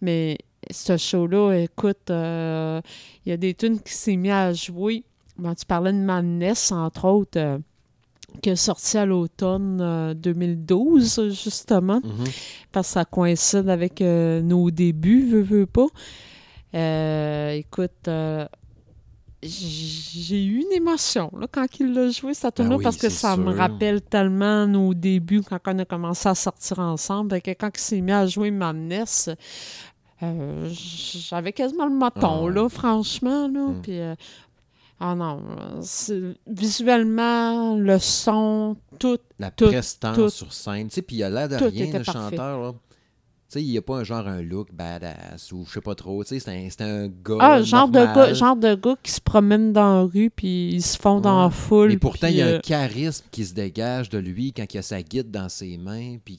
[0.00, 0.38] Mais
[0.70, 2.80] ce show-là, écoute, euh,
[3.24, 5.04] il y a des tunes qui s'est mis à jouer.
[5.38, 7.58] Ben, tu parlais de Madness, entre autres, euh,
[8.42, 12.24] qui est sorti à l'automne euh, 2012, justement, mhm.
[12.72, 15.86] parce que ça coïncide avec euh, nos débuts, veux, veux pas.
[16.74, 18.46] Euh, écoute, euh,
[19.42, 23.10] j'ai eu une émotion là, quand il l'a joué, cette tune-là, Ben oui, parce que
[23.10, 27.30] ça me rappelle tellement nos débuts quand on a commencé à sortir ensemble.
[27.30, 29.30] Fait que quand il s'est mis à jouer Madness,
[30.24, 33.48] euh, j'avais quasiment le moton, Ah là, franchement.
[33.48, 33.82] Là, Mm.
[33.82, 34.14] puis, euh,
[35.00, 35.40] ah non,
[36.46, 39.18] visuellement, le son, tout.
[39.38, 40.28] la Tout, prestance tout.
[40.30, 40.88] sur scène.
[40.88, 42.12] Tu sais, puis il a l'air de rien, le parfait.
[42.12, 42.60] chanteur.
[42.62, 42.72] Là.
[42.72, 45.94] Tu sais, il n'y a pas un genre un look badass ou je sais pas
[45.94, 46.24] trop.
[46.24, 47.36] Tu sais, c'est un, un gars.
[47.40, 50.82] Ah, genre de, gars, genre de gars qui se promènent dans la rue puis ils
[50.82, 51.88] se font dans la foule.
[51.90, 54.78] Mais pourtant, il y a euh, un charisme qui se dégage de lui quand il
[54.78, 56.16] a sa guide dans ses mains.
[56.24, 56.38] Puis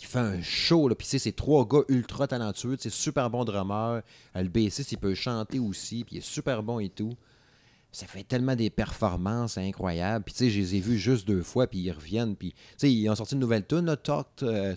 [0.00, 0.88] il fait un show.
[0.88, 0.94] Là.
[0.94, 2.76] Puis c'est trois gars ultra talentueux.
[2.78, 4.02] C'est super bon drummer.
[4.36, 6.04] Euh, Le bassiste, il peut chanter aussi.
[6.04, 7.14] Puis il est super bon et tout.
[7.92, 10.24] Ça fait tellement des performances incroyables.
[10.24, 11.66] Puis tu sais, je les ai vus juste deux fois.
[11.66, 12.36] Puis ils reviennent.
[12.36, 14.76] Puis tu sais, ils ont sorti une nouvelle tune, Talk, euh,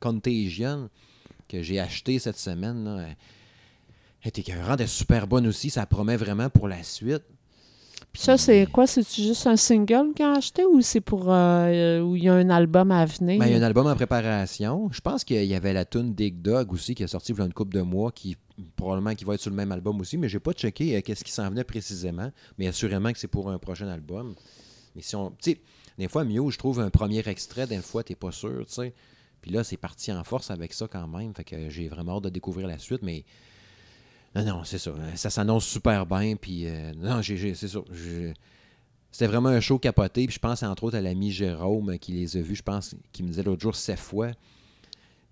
[0.00, 0.90] Contagion,
[1.48, 2.84] que j'ai acheté cette semaine.
[2.84, 3.08] Là.
[4.22, 5.68] Elle était super bonne aussi.
[5.68, 7.24] Ça promet vraiment pour la suite.
[8.14, 8.86] Puis ça, c'est quoi?
[8.86, 11.32] C'est juste un single qu'ils ont acheté ou c'est pour.
[11.32, 13.40] euh, où il y a un album à venir?
[13.40, 14.88] Ben, il y a un album en préparation.
[14.92, 17.42] Je pense qu'il y avait la tune Dig Dog aussi qui est sortie il y
[17.42, 18.36] a une couple de mois, qui
[18.76, 21.24] probablement qui va être sur le même album aussi, mais j'ai pas checké euh, qu'est-ce
[21.24, 22.30] qui s'en venait précisément.
[22.56, 24.36] Mais assurément que c'est pour un prochain album.
[24.94, 25.30] Mais si on.
[25.30, 25.60] Tu sais,
[25.98, 28.94] des fois, mieux, je trouve un premier extrait, des fois, t'es pas sûr, tu sais.
[29.42, 31.34] Puis là, c'est parti en force avec ça quand même.
[31.34, 33.24] Fait que j'ai vraiment hâte de découvrir la suite, mais.
[34.34, 34.92] Non, non, c'est ça.
[35.14, 36.36] Ça s'annonce super bien.
[36.36, 37.80] Puis, euh, non, j'ai, c'est ça.
[39.12, 40.26] C'était vraiment un show capoté.
[40.26, 42.96] Puis je pense entre autres à l'ami Jérôme euh, qui les a vus, je pense,
[43.12, 44.32] qui me disait l'autre jour sept fois.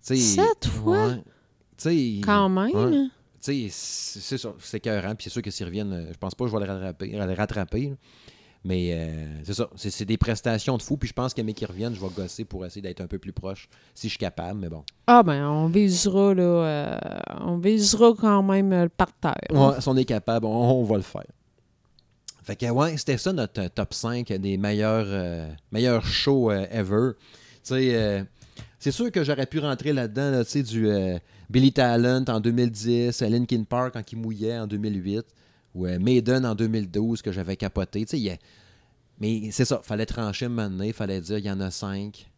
[0.01, 1.09] Sept fois?
[1.09, 2.21] ouais.
[2.25, 2.71] Quand même?
[2.75, 3.09] ouais.
[3.41, 5.17] c'est ça, c'est écœurant.
[5.17, 7.09] Puis c'est sûr que s'ils reviennent, euh, je pense pas que je vais le rattraper.
[7.11, 7.93] le rattraper.
[8.65, 10.97] Mais euh, c'est ça, c'est des prestations de fou.
[10.97, 13.19] Puis je pense que mes qui reviennent, je vais gosser pour essayer d'être un peu
[13.19, 14.61] plus proche, si je suis capable.
[14.61, 14.85] Mais bon.
[15.07, 16.43] Ah, ben, on visera, là.
[16.43, 16.99] euh,
[17.41, 19.35] on visera quand même euh, le parterre.
[19.51, 20.51] Ouais, si on est capable, on,
[20.81, 21.27] on va le faire.
[22.45, 27.13] Fait que, ouais, c'était ça notre top 5 des meilleurs, meilleurs shows ever.
[27.65, 28.27] Tu sais,
[28.81, 30.89] c'est sûr que j'aurais pu rentrer là-dedans, là, tu sais, du
[31.53, 35.23] Billy Talent en 2010, euh, Linkin Park quand il mouillait en 2008,
[35.75, 38.05] ou euh, Maiden en 2012 que j'avais capoté.
[38.05, 38.37] Tu sais, a-
[39.21, 42.29] Mais c'est ça, fallait trancher maintenant, il fallait dire il y en a 5.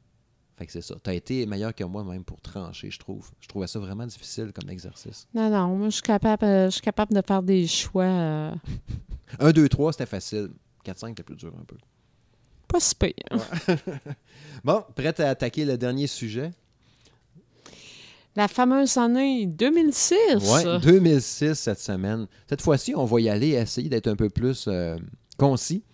[0.57, 0.95] Fait que c'est ça.
[1.03, 3.29] T'as été meilleur que moi même pour trancher, je trouve.
[3.41, 5.27] Je trouvais ça vraiment difficile comme exercice.
[5.35, 8.55] Non, non, moi, je suis capable, euh, je suis capable de faire des choix euh,
[9.41, 10.51] 1, 2, 3, c'était facile.
[10.85, 11.77] 4, 5, c'était plus dur un peu.
[12.69, 13.13] pas si pires.
[14.65, 16.53] Bon, prête à attaquer le dernier sujet?
[18.37, 20.17] La fameuse année 2006.
[20.41, 22.27] Oui, 2006 cette semaine.
[22.49, 24.97] Cette fois-ci, on va y aller essayer d'être un peu plus euh,
[25.39, 25.85] concis.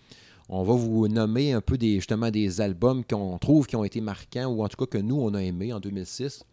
[0.48, 4.00] On va vous nommer un peu des, justement des albums qu'on trouve qui ont été
[4.00, 6.44] marquants ou en tout cas que nous, on a aimé en 2006.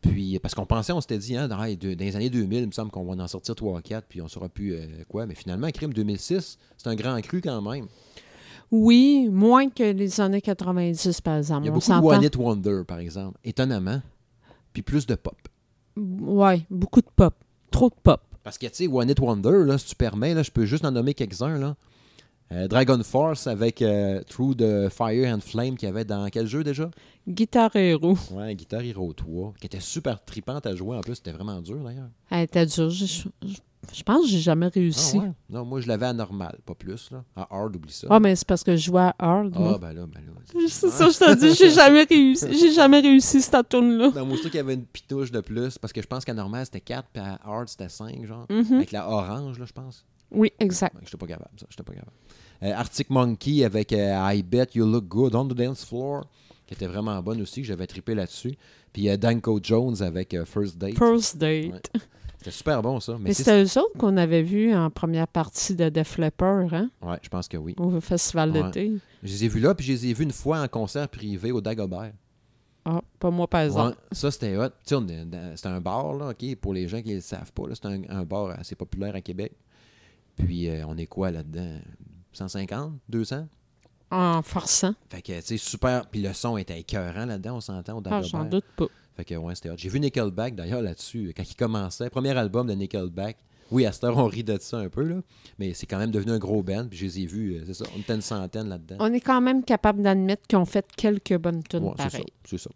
[0.00, 2.90] Puis, parce qu'on pensait, on s'était dit, hein, dans, les années 2000, il me semble
[2.90, 5.26] qu'on va en sortir 3 ou 4, puis on saura plus euh, quoi.
[5.26, 7.86] Mais finalement, Crime 2006, c'est un grand cru quand même.
[8.70, 11.64] Oui, moins que les années 90, par exemple.
[11.64, 12.16] Il y a On beaucoup de.
[12.16, 14.00] One It Wonder, par exemple, étonnamment.
[14.82, 15.36] Puis plus de pop.
[15.96, 17.34] Oui, beaucoup de pop.
[17.70, 18.20] Trop de pop.
[18.42, 20.84] Parce que, tu sais, One It Wonder, là, si tu permets, là, je peux juste
[20.84, 21.58] en nommer quelques-uns.
[21.58, 21.76] Là.
[22.52, 26.46] Euh, Dragon Force avec euh, Through the Fire and Flame qu'il y avait dans quel
[26.46, 26.90] jeu déjà?
[27.28, 28.16] Guitare Hero.
[28.32, 31.76] Ouais, Guitar Hero 3, qui était super tripante à jouer en plus, c'était vraiment dur
[31.84, 32.08] d'ailleurs.
[32.30, 32.90] Elle était dure.
[32.90, 33.28] Je, je-
[33.92, 35.16] je pense que j'ai jamais réussi.
[35.18, 35.32] Ah ouais?
[35.48, 37.10] Non, moi je l'avais à normal, pas plus.
[37.10, 37.24] Là.
[37.34, 38.06] À hard, oublie ça.
[38.10, 39.52] Ah, mais c'est parce que je jouais à Hard.
[39.56, 39.78] Ah, moi.
[39.78, 40.32] ben là, ben là.
[40.68, 42.46] C'est ça, je te dis, j'ai jamais réussi.
[42.52, 44.10] J'ai jamais réussi cette tune-là.
[44.10, 46.64] Dans mon qu'il y avait une pitouche de plus, parce que je pense qu'à normal
[46.64, 48.46] c'était 4, puis à hard c'était 5, genre.
[48.50, 48.74] Mhm.
[48.74, 50.04] Avec la orange, là, je pense.
[50.30, 50.96] Oui, exact.
[51.04, 51.66] J'étais pas capable, ça.
[51.70, 52.12] J'étais pas capable.
[52.62, 56.24] Euh, Arctic Monkey avec euh, I Bet You Look Good on the Dance Floor,
[56.66, 58.56] qui était vraiment bonne aussi, j'avais trippé là-dessus.
[58.92, 60.98] Puis euh, Danko Jones avec euh, First Date.
[60.98, 61.90] First Date.
[62.40, 63.16] C'était super bon, ça.
[63.20, 67.18] Mais c'était eux autres qu'on avait vu en première partie de Def Leppard, hein, Ouais,
[67.22, 67.74] je pense que oui.
[67.78, 68.62] au Festival Ouais.
[68.62, 68.92] d'été.
[69.22, 71.52] Je les ai vus là, puis je les ai vus une fois en concert privé
[71.52, 72.12] au Dagobert.
[72.86, 73.90] Ah, pas moi, par exemple.
[73.90, 74.70] Ouais, ça, c'était hot.
[74.82, 77.64] C'était un bar, là, OK, pour les gens qui ne le savent pas.
[77.74, 79.52] C'est un, un bar assez populaire à Québec.
[80.36, 81.78] Puis, euh, on est quoi là-dedans?
[82.32, 82.94] 150?
[83.10, 83.46] 200?
[84.12, 84.94] En forçant.
[85.10, 86.06] Fait que, tu sais, super.
[86.06, 88.22] Puis le son était écœurant là-dedans, on s'entend au Ah, Dagobert.
[88.24, 88.86] j'en doute pas.
[89.16, 89.70] Fait que, ouais, c'était.
[89.76, 92.08] J'ai vu Nickelback, d'ailleurs, là-dessus, quand il commençait.
[92.10, 93.36] Premier album de Nickelback.
[93.70, 95.20] Oui, à cette heure, on rit de ça un peu, là.
[95.60, 96.86] Mais c'est quand même devenu un gros band.
[96.88, 98.96] Puis je les ai vus, euh, c'est ça, on était une centaine là-dedans.
[98.98, 102.10] On est quand même capable d'admettre qu'ils ont fait quelques bonnes tunes Ouais, c'est ça,
[102.10, 102.26] pareilles.
[102.44, 102.70] c'est ça.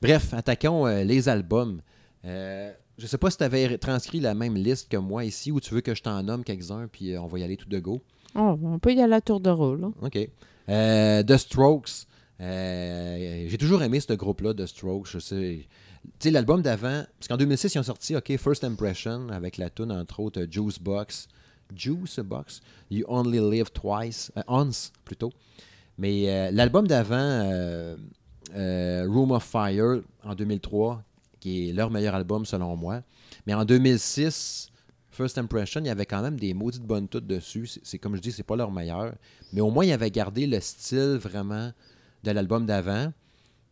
[0.00, 1.80] Bref, attaquons euh, les albums.
[2.24, 5.60] Euh, je sais pas si tu avais transcrit la même liste que moi ici ou
[5.60, 7.78] tu veux que je t'en nomme quelques-uns, puis euh, on va y aller tout de
[7.78, 8.02] go.
[8.34, 9.84] Oh, on peut y aller à tour de rôle.
[9.84, 9.92] hein.
[10.02, 10.18] OK.
[10.66, 12.06] The Strokes.
[12.40, 15.10] Euh, J'ai toujours aimé ce groupe-là, The Strokes.
[15.12, 15.66] Tu
[16.18, 19.92] sais, l'album d'avant, parce qu'en 2006, ils ont sorti OK, First Impression, avec la tune
[19.92, 21.28] entre autres euh, Juice Box.
[21.74, 22.60] Juice Box?
[22.90, 24.32] You Only Live Twice.
[24.36, 25.30] euh, Once, plutôt.
[25.98, 27.94] Mais l'album d'avant,
[28.54, 31.02] Room of Fire, en 2003,
[31.38, 33.02] qui est leur meilleur album selon moi.
[33.46, 34.70] Mais en 2006,
[35.10, 37.68] First Impression, il y avait quand même des maudites bonnes toutes dessus.
[37.82, 39.14] C'est- comme je dis, c'est pas leur meilleur.
[39.52, 41.70] Mais au moins, ils avaient gardé le style vraiment
[42.24, 43.12] de l'album d'avant,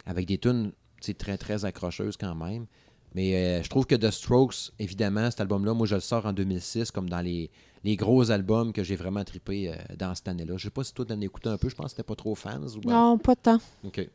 [0.06, 2.66] avec des tunes tu très, très accrocheuse quand même.
[3.14, 6.32] Mais euh, je trouve que The Strokes, évidemment, cet album-là, moi, je le sors en
[6.32, 7.50] 2006 comme dans les,
[7.84, 10.56] les gros albums que j'ai vraiment trippé euh, dans cette année-là.
[10.58, 11.68] Je sais pas si toi, t'en as écouté un peu.
[11.68, 12.60] Je pense que t'étais pas trop fans.
[12.62, 12.88] Ou...
[12.88, 13.58] Non, pas tant.
[13.84, 14.08] OK.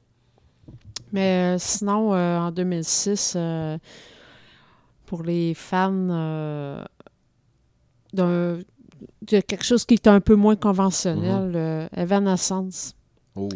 [1.11, 3.77] Mais euh, sinon, en 2006, euh,
[5.05, 5.91] pour les fans
[8.13, 8.59] d'un-
[9.23, 12.95] de quelque chose qui est un peu moins conventionnel, euh, Evanescence,
[13.35, 13.49] Oh.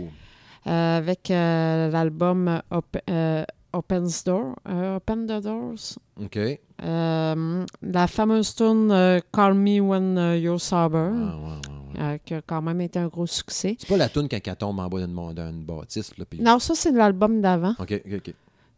[0.70, 3.44] Euh, avec euh, l'album Op- euh,
[3.74, 4.56] Opens Door,
[4.96, 5.98] Open the Doors.
[6.22, 6.40] OK.
[7.82, 12.02] La fameuse tune Call Me When You're Sober, Ah, ouais, ouais, ouais.
[12.14, 13.76] euh, qui a quand même été un gros succès.
[13.80, 16.18] C'est pas la toune quand elle tombe en bas d'une bâtisse.
[16.18, 17.76] Là, Non, ça, c'est l'album d'avant.
[17.80, 18.34] OK, OK, OK.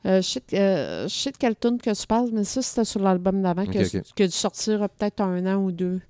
[0.07, 2.85] Euh, je, sais, euh, je sais de quelle tune que tu parles, mais ça, c'était
[2.85, 4.03] sur l'album d'avant, Ok, que- ok.
[4.15, 6.01] qui a dû sortir peut-être un an ou deux.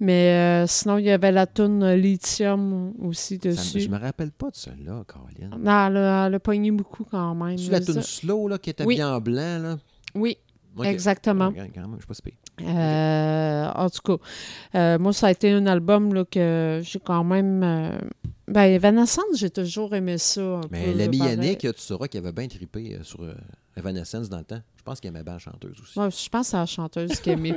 [0.00, 3.80] Mais euh, sinon, il y avait la tune euh, Lithium aussi Ça dessus.
[3.80, 5.50] je me rappelle pas de celle-là, Caroline.
[5.62, 7.56] Non, elle a, elle a pogné beaucoup quand même.
[7.56, 8.96] C'est la Ça- toune slow là, qui était Oui.
[8.96, 9.58] bien en blanc.
[9.62, 9.78] Là?
[10.14, 10.36] Oui,
[10.82, 11.50] exactement.
[11.52, 12.22] Même, je suis pas si.
[12.64, 14.24] Euh, en tout cas,
[14.76, 17.60] euh, moi, ça a été un album là, que j'ai quand même.
[18.48, 20.40] ben, Evanescence, j'ai toujours aimé ça.
[20.42, 21.18] un Mais l'ami.
[21.18, 23.22] Yannick, tu sauras qu'il avait bien trippé euh, sur
[23.76, 24.60] Evanescence dans le temps.
[24.76, 25.98] Je pense qu'il aimait bien la chanteuse aussi.
[25.98, 27.56] Ouais, je pense que c'est la chanteuse qui aimait.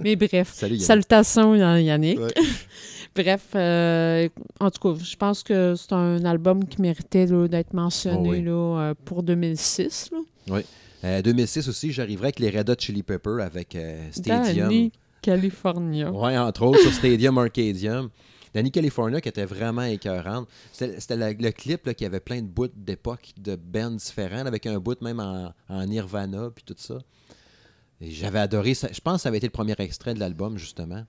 [0.00, 0.50] Mais bref.
[0.52, 0.86] Salut Yannick.
[0.86, 2.18] Salutations, Yann- Yannick.
[2.18, 2.32] Ouais.
[3.14, 4.28] Bref, euh,
[4.58, 8.42] en tout cas, je pense que c'est un album qui méritait d'être mentionné Oh oui.
[8.42, 8.50] là,
[8.90, 10.10] euh, pour 2006.
[10.48, 10.60] Là.
[11.04, 14.68] Euh, 2006 aussi, j'arriverai avec les Red Hot Chili Peppers avec euh, Stadium.
[14.68, 14.90] Danny,
[15.22, 16.10] California.
[16.12, 18.08] Oui, entre autres sur Stadium Arcadium.
[18.54, 20.48] Danny California qui était vraiment écœurante.
[20.72, 25.00] C'était le clip qui avait plein de bouts d'époque de bands différents, avec un bout
[25.02, 26.98] même en, Nirvana puis tout ça.
[28.00, 28.88] J'avais adoré ça.
[28.92, 31.04] Je pense que ça avait été le premier extrait de l'album, justement.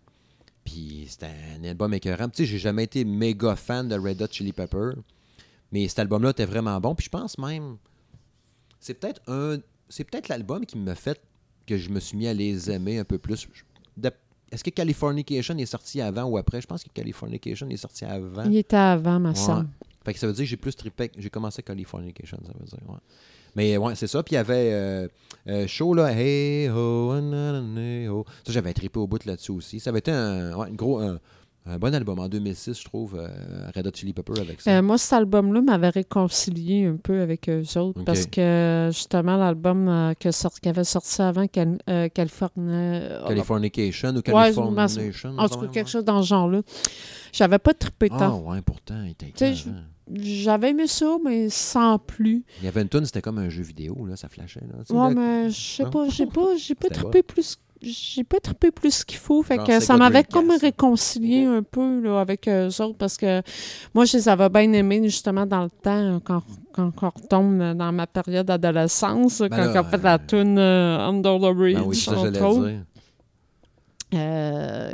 [0.63, 2.29] Puis c'était un album écœurant.
[2.29, 4.91] Tu sais, j'ai jamais été méga fan de Red Hot Chili Pepper.
[5.71, 6.95] Mais cet album-là était vraiment bon.
[6.95, 7.77] Puis je pense même.
[8.79, 9.59] C'est peut-être un.
[9.89, 11.21] C'est peut-être l'album qui m'a fait
[11.67, 13.47] que je me suis mis à les aimer un peu plus.
[14.56, 16.62] Est-ce que Californication est sorti avant ou après?
[16.62, 18.45] Je pense que Californication est sorti avant.
[18.45, 19.36] Il était avant, ma Ouais.
[19.36, 19.66] soeur.
[20.06, 21.12] Fait que ça veut dire que j'ai plus trippé.
[21.18, 22.80] J'ai commencé Californication, ça veut dire.
[22.89, 22.97] Ouais.
[23.56, 24.24] Mais ouais, c'est ça.
[24.24, 25.08] Puis il y avait euh,
[25.47, 26.12] euh, Show, là.
[26.14, 27.14] Hey ho.
[28.45, 29.80] Ça, j'avais trippé au bout là-dessus aussi.
[29.80, 30.99] Ça avait été un, ouais, un gros.
[30.99, 31.20] Un,
[31.68, 33.16] un bon album en 2006, je trouve.
[33.16, 33.28] euh,
[33.76, 34.72] Red Hot Chili Pepper avec ça.
[34.78, 39.88] Euh, moi, cet album-là m'avait réconcilié un peu avec eux autres parce que justement, l'album
[39.88, 43.24] euh, que sort- qui avait sorti avant, Cal- euh, California.
[43.28, 45.38] Californication ou Ouais, Californication.
[45.38, 46.61] En tout cas, quelque chose dans ce genre-là.
[47.34, 48.39] J'avais pas trippé Ah tant.
[48.41, 49.53] ouais, pourtant, il était.
[50.13, 52.45] J'avais aimé ça, mais sans plus.
[52.59, 54.61] Il y avait une tune, c'était comme un jeu vidéo, là, ça flashait.
[54.61, 54.84] Là.
[54.95, 55.89] Ouais, mais je sais Non?
[55.89, 57.57] pas, j'ai pas, j'ai pas trippé plus.
[57.88, 59.43] J'ai pas trippé plus qu'il faut.
[59.43, 63.41] Fait que ça m'avait comme réconcilié un peu là, avec eux autres parce que
[63.93, 66.41] moi, je les avais bien aimés justement dans le temps, quand,
[66.73, 70.97] quand on retombe dans ma période d'adolescence, quand là, on fait la euh, tune euh,
[70.99, 71.75] Under the Bridge.
[71.75, 72.39] Ben oui, ça, j'allais.
[74.13, 74.93] Euh,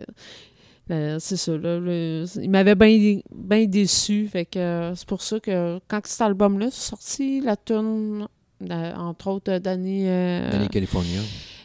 [0.89, 4.27] euh, c'est ça, là, le- il m'avait bien déçu.
[4.27, 8.27] Fait que euh, c'est pour ça que quand cet album-là est sorti, la tune,
[8.69, 9.51] euh, entre autres,
[10.59, 11.19] les California.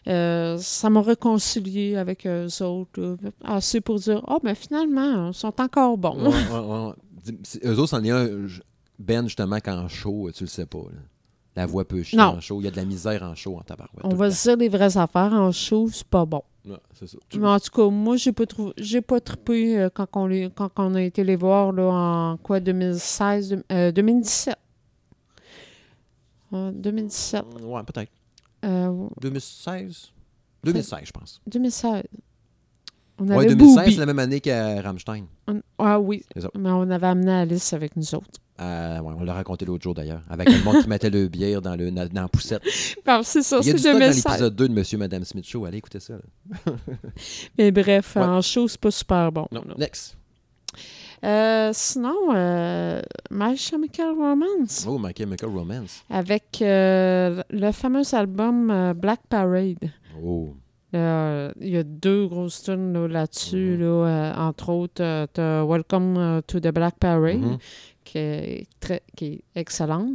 [0.08, 3.00] Euh, ça m'a réconcilié avec eux autres.
[3.00, 3.16] là.
[3.44, 6.28] assez pour dire, oh, mais finalement, ils sont encore bons.
[6.28, 6.92] Ouais, ouais, ouais.
[7.24, 8.28] Dis- c'est- Eux autres, c'en est un.
[8.98, 10.78] Ben, justement, qu'en show, tu le sais pas.
[10.78, 10.98] là.
[11.56, 12.24] La voix peut chier Non.
[12.36, 12.60] en show.
[12.60, 14.04] Il y a de la misère en show en tabarouette.
[14.04, 15.32] On va se dire les vraies affaires.
[15.32, 16.42] En show, c'est pas bon.
[16.92, 17.16] c'est ça.
[17.38, 20.50] Mais en tout cas, moi, j'ai pas trouvé, j'ai pas trippé euh, quand, on les,
[20.54, 24.54] quand on a été les voir là, en quoi, 2016, deux- euh, 2017.
[26.52, 27.44] Euh, 2017.
[27.62, 28.12] Ouais, peut-être.
[28.66, 30.12] Euh, 2016
[30.64, 31.40] 2016, je pense.
[31.46, 32.02] 2016.
[33.18, 33.92] On Ouais, avait 2016, Booby.
[33.94, 35.24] c'est la même année que Rammstein.
[35.48, 36.22] On- Ah oui.
[36.58, 38.40] Mais on avait amené Alice avec nous autres.
[38.60, 40.22] Euh, ouais, on l'a raconté l'autre jour d'ailleurs.
[40.28, 42.62] Avec le monde qui mettait le bière dans, le, dans la poussette.
[43.06, 44.24] Bon, c'est ça, Il y a c'est du stock dans 2016.
[44.26, 45.64] l'épisode 2 de Monsieur et Madame Smith Show.
[45.66, 46.14] Allez écouter ça.
[47.58, 48.22] Mais bref, Ouais.
[48.22, 49.46] en show, c'est pas super bon.
[49.52, 50.16] Non, next.
[51.24, 53.00] Euh, sinon, euh,
[53.30, 56.04] My Chemical Romance, Oh, My Chemical Romance.
[56.10, 59.90] avec euh, le fameux album euh, Black Parade.
[60.22, 60.50] Oh.
[60.94, 63.80] Euh, Il y a deux grosses tunes là, là-dessus, Mhm.
[63.80, 67.58] là, euh, entre autres, euh, t'as Welcome euh, to the Black Parade, Mhm.
[68.04, 70.12] qui, est très, qui est excellente.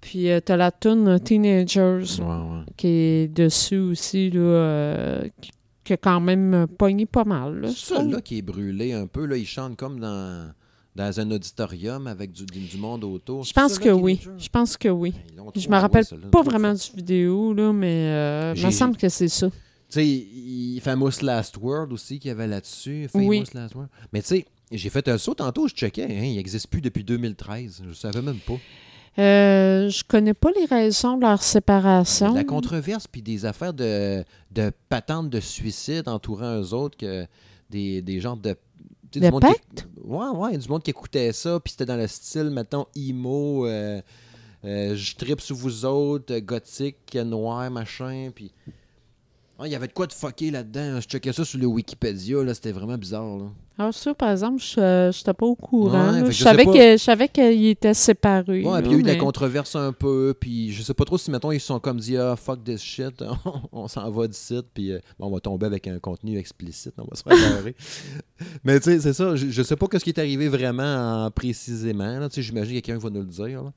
[0.00, 2.64] Puis tu t'as la tune Teenagers, Ouais, ouais.
[2.76, 5.50] qui est dessus aussi, là, euh, qui,
[5.84, 7.60] qui a quand même pogné pas mal.
[7.60, 8.10] là, je C'est trouve.
[8.12, 9.26] là qui est brûlé un peu.
[9.26, 10.50] Là, il chante comme dans,
[10.96, 13.44] dans un auditorium avec du, du, du monde autour.
[13.44, 14.20] Je pense que oui.
[14.38, 15.12] Je pense que oui.
[15.36, 19.08] Ben, Je me rappelle pas vraiment du vidéo, là, mais euh, il me semble que
[19.08, 19.48] c'est ça.
[19.50, 23.06] Tu sais, il Famous Last Word aussi qu'il y avait là-dessus.
[23.12, 23.44] Famous Oui.
[23.54, 23.86] Last Word.
[24.12, 26.04] Mais tu sais, j'ai fait un saut tantôt, je checkais.
[26.04, 27.82] hein, il n'existe plus depuis 2013.
[27.88, 28.54] Je savais même pas.
[29.18, 32.32] Euh, je connais pas les raisons de leur séparation.
[32.32, 37.26] De la controverse, puis des affaires de, de patentes de suicide entourant eux autres, que
[37.70, 38.56] des, des genres de.
[39.12, 39.88] du monde qui- pacte?
[40.02, 44.02] Ouais, ouais, du monde qui écoutait ça, puis c'était dans le style, mettons, emo, euh,
[44.64, 48.52] euh, je tripe sur vous autres, gothique, noir, machin, puis.
[49.64, 51.00] Il y avait de quoi de fucké là-dedans.
[51.00, 53.38] Je checkais ça sur le Wikipédia, là, c'était vraiment bizarre.
[53.38, 53.44] Là.
[53.78, 56.12] Ah, ça, par exemple, je n'étais pas au courant.
[56.12, 58.64] Ouais, je, je savais que, je savais qu'ils étaient séparés.
[58.64, 61.04] Ouais, puis il y a eu de la controverse un peu, puis je sais pas
[61.04, 63.22] trop si, mettons, ils sont comme dit, ah, fuck this shit,
[63.72, 67.04] on s'en va d'ici, puis euh, bon, on va tomber avec un contenu explicite, on
[67.04, 67.74] va se faire barrer.
[68.64, 71.30] Mais tu sais, c'est ça, je, je sais pas ce qui est arrivé vraiment en-
[71.30, 73.72] précisément, j'imagine que quelqu'un va nous le dire, là.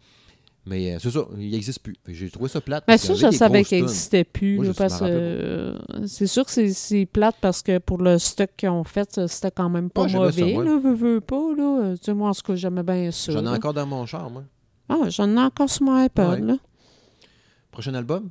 [0.69, 1.95] Mais euh, c'est ça, il n'existe plus.
[2.03, 2.83] Que J'ai trouvé ça plate.
[2.87, 4.57] Mais parce ça, je savais qu'il n'existait plus.
[4.57, 8.67] Moi, parce que euh, c'est sûr que c'est- plate parce que pour le stock qu'ils
[8.69, 10.53] ont fait, ça, c'était quand même pas Ouais, ça, mauvais.
[10.53, 10.63] moi.
[10.65, 11.53] là, veux, veux pas.
[11.55, 11.93] Là.
[11.95, 13.31] Tu sais, moi, en ce cas, j'aimais bien ça.
[13.31, 14.43] J'en ai encore dans mon char, moi.
[14.89, 16.39] Ah, j'en ai encore sur mon iPod.
[16.41, 16.45] Ouais.
[16.45, 16.57] Là.
[17.71, 18.29] Prochain album,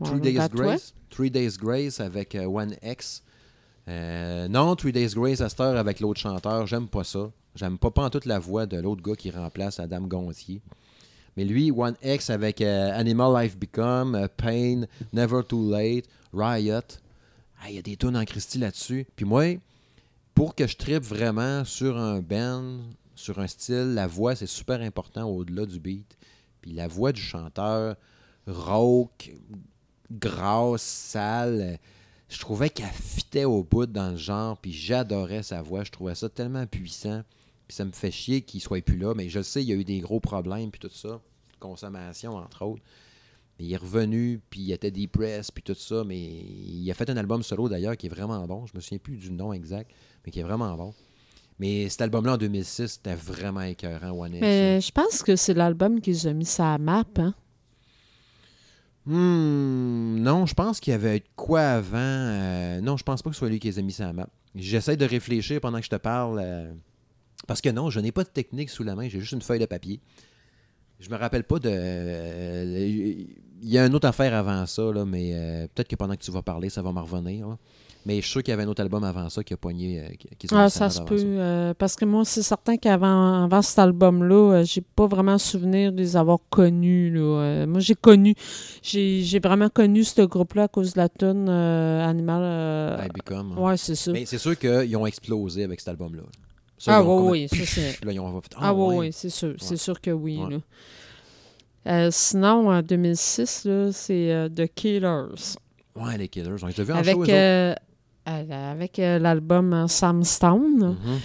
[0.00, 0.38] Ouais, Three Days.
[0.52, 0.94] Grace.
[1.10, 3.22] Three Days Grace avec euh, One X.
[3.88, 7.30] Euh, non, Three Days Grace à cette heure avec l'autre chanteur, j'aime pas ça.
[7.54, 10.60] J'aime pas pas toute la voix de l'autre gars qui remplace Adam Gontier.
[11.38, 16.80] Mais lui, One X avec euh, Animal Life Become, euh, Pain, Never Too Late, Riot.
[17.68, 19.06] Il y a des tunes en Christie là-dessus.
[19.14, 19.60] Puis moi,
[20.34, 22.80] pour que je tripe vraiment sur un band,
[23.14, 26.18] sur un style, la voix, c'est super important au-delà du beat.
[26.60, 27.94] Puis la voix du chanteur,
[28.48, 29.30] rauque,
[30.10, 31.78] grasse, sale,
[32.28, 35.84] je trouvais qu'elle fitait au bout dans le genre, puis j'adorais sa voix.
[35.84, 37.22] Je trouvais ça tellement puissant.
[37.68, 39.76] Puis ça me fait chier qu'il soit plus là, mais je sais, il y a
[39.76, 41.20] eu des gros problèmes, puis tout ça,
[41.60, 42.82] consommation, entre autres.
[43.58, 47.10] Mais il est revenu, puis il était depressed, puis tout ça, mais il a fait
[47.10, 48.66] un album solo d'ailleurs qui est vraiment bon.
[48.66, 49.90] Je me souviens plus du nom exact,
[50.24, 50.94] mais qui est vraiment bon.
[51.58, 54.36] Mais cet album-là en 2006, c'était vraiment écœurant, One.
[54.40, 57.04] Mais je pense que c'est l'album qu'ils ont mis sur la map.
[57.18, 57.34] Hein?
[59.06, 61.96] Hmm, non, je pense qu'il y avait quoi avant.
[61.98, 64.12] euh, non, je pense pas que ce soit lui qui les a mis sur la
[64.12, 64.28] map.
[64.54, 66.38] J'essaie de réfléchir pendant que je te parle.
[66.42, 66.72] euh,
[67.48, 69.58] parce que non, je n'ai pas de technique sous la main, j'ai juste une feuille
[69.58, 69.98] de papier.
[71.00, 71.68] Je me rappelle pas de.
[71.70, 72.64] euh,
[73.60, 76.22] Il y a une autre affaire avant ça, là, mais euh, peut-être que pendant que
[76.22, 77.48] tu vas parler, ça va me revenir.
[77.48, 77.58] là.
[78.06, 80.00] Mais je suis sûr qu'il y avait un autre album avant ça qui a poigné.
[80.00, 81.16] euh, qui- Ah, ça se peut.
[81.20, 85.98] euh, parce que moi, c'est certain qu'avant avant cet album-là, j'ai pas vraiment souvenir de
[85.98, 87.10] les avoir connus.
[87.12, 87.66] là.
[87.66, 88.34] Moi, j'ai connu.
[88.82, 93.04] J'ai vraiment connu ce groupe-là à cause de la tune Animal.
[93.04, 93.60] I Become, hein.
[93.60, 94.12] ouais, c'est ça.
[94.12, 96.22] Mais c'est sûr qu'ils ont explosé avec cet album-là.
[96.78, 99.54] Ça, Ah, oui, oui, ça, c'est- Là, ils ont fait, Ah, oui, c'est sûr.
[99.58, 100.38] C'est sûr que oui.
[100.38, 100.50] Ouais.
[100.54, 100.58] là.
[101.86, 105.56] Euh, sinon, en 2006, là, c'est euh, The Killers.
[105.96, 106.54] Ouais, les Killers.
[106.62, 107.74] On les a vus en Avec, show, euh,
[108.26, 110.96] avec l'album Sam Stone.
[111.02, 111.18] Mhm.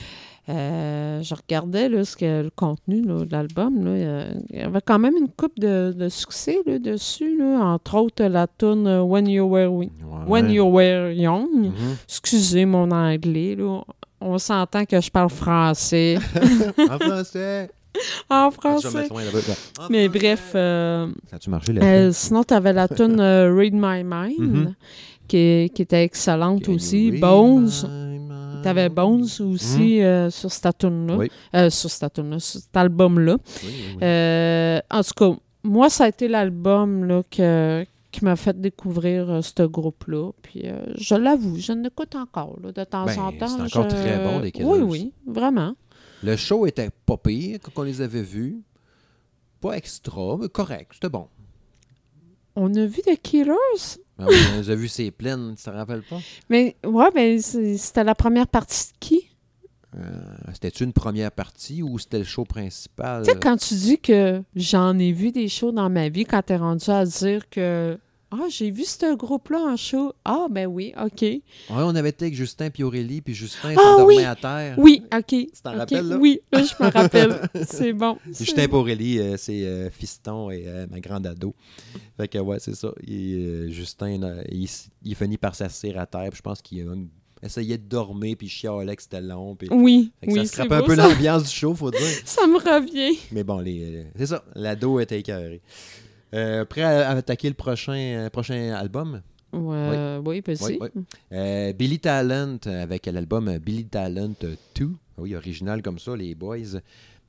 [0.49, 3.85] Euh, je regardais là, ce que, le contenu là, de l'album.
[3.85, 7.37] là, euh, Il y avait quand même une coupe de, de succès là, dessus.
[7.37, 9.89] Là, entre autres, la tune euh, When You Were, Ouais.
[10.27, 11.47] When you were Young.
[11.67, 11.71] Mhm.
[12.07, 13.55] Excusez mon anglais.
[13.57, 13.81] Là.
[14.19, 16.17] On s'entend que je parle français.
[16.89, 17.69] en français.
[18.29, 19.07] en français.
[19.89, 24.39] Mais bref, euh, Ça a-tu marché, la sinon, tu avais la tune Read My Mind,
[24.39, 24.73] Mhm.
[25.27, 27.11] qui, qui était excellente Can aussi.
[27.11, 27.69] Bones.
[28.63, 28.75] My mind?
[28.75, 31.15] Tu avais Bones aussi euh, sur cette tune-là.
[31.17, 31.31] Oui.
[31.55, 33.37] Euh, sur cette tune-là, sur cet album-là.
[33.37, 33.97] Oui, oui, oui.
[34.03, 35.31] Euh, en tout cas,
[35.63, 40.31] moi, ça a été l'album que, qui m'a fait découvrir ce groupe-là.
[40.41, 43.47] Puis je l'avoue, je l'écoute encore là, de temps Ben, en temps.
[43.47, 44.65] c'est encore je- très bon, les Killers.
[44.67, 45.73] Oui, oui, vraiment.
[46.23, 48.61] Le show était pas pire quand on les avait vus.
[49.61, 50.91] Pas extra, mais correct.
[50.93, 51.27] C'était bon.
[52.55, 53.97] On a vu The Killers,
[54.27, 56.19] on les a vus, c'est plein, tu te rappelles pas?
[56.49, 59.29] mais ouais, ben, c'est- c'était la première partie de qui?
[59.95, 59.99] Euh,
[60.53, 63.23] C'était-tu une première partie ou c'était le show principal?
[63.23, 66.41] Tu sais, quand tu dis que j'en ai vu des shows dans ma vie, quand
[66.41, 67.99] t'es rendu à dire que
[68.35, 70.11] Ah, j'ai vu ce groupe-là en show.
[70.25, 71.21] Ah, ben oui, OK.
[71.21, 74.23] Ouais, on avait été avec Justin puis Aurélie, puis Justin Ah s'endormait oui!
[74.23, 74.75] à terre.
[74.79, 75.27] Oui, OK.
[75.27, 76.17] Tu t'en rappelles, là?
[76.17, 77.39] Oui, là, je me rappelle.
[77.67, 78.17] c'est bon.
[78.25, 78.73] Justin et.
[78.73, 81.53] Aurélie, euh, c'est euh, Fiston et euh, ma grande ado.
[82.17, 82.91] Fait que, ouais, c'est ça.
[83.05, 86.29] Et, euh, Justin, là, il, finit par s'asseoir à terre.
[86.31, 86.95] puis je pense qu'il a
[87.45, 89.55] essayait de dormir, puis il chialait que c'était long.
[89.55, 89.67] Puis...
[89.69, 91.99] Oui, Fait que oui, ça scrapait un peu l'ambiance du show, faut dire.
[92.25, 93.19] Ça me revient.
[93.31, 94.43] Mais bon, les, c'est ça.
[94.55, 95.61] L'ado était écœuré.
[96.33, 99.21] Euh, prêt à, à attaquer le prochain, euh, prochain album?
[99.51, 100.41] Ouais, oui.
[100.47, 100.89] Oui, oui.
[101.31, 104.89] Euh, Billy Talent avec l'album Billy Talent 2.
[105.19, 106.79] Oui, original comme ça, les boys.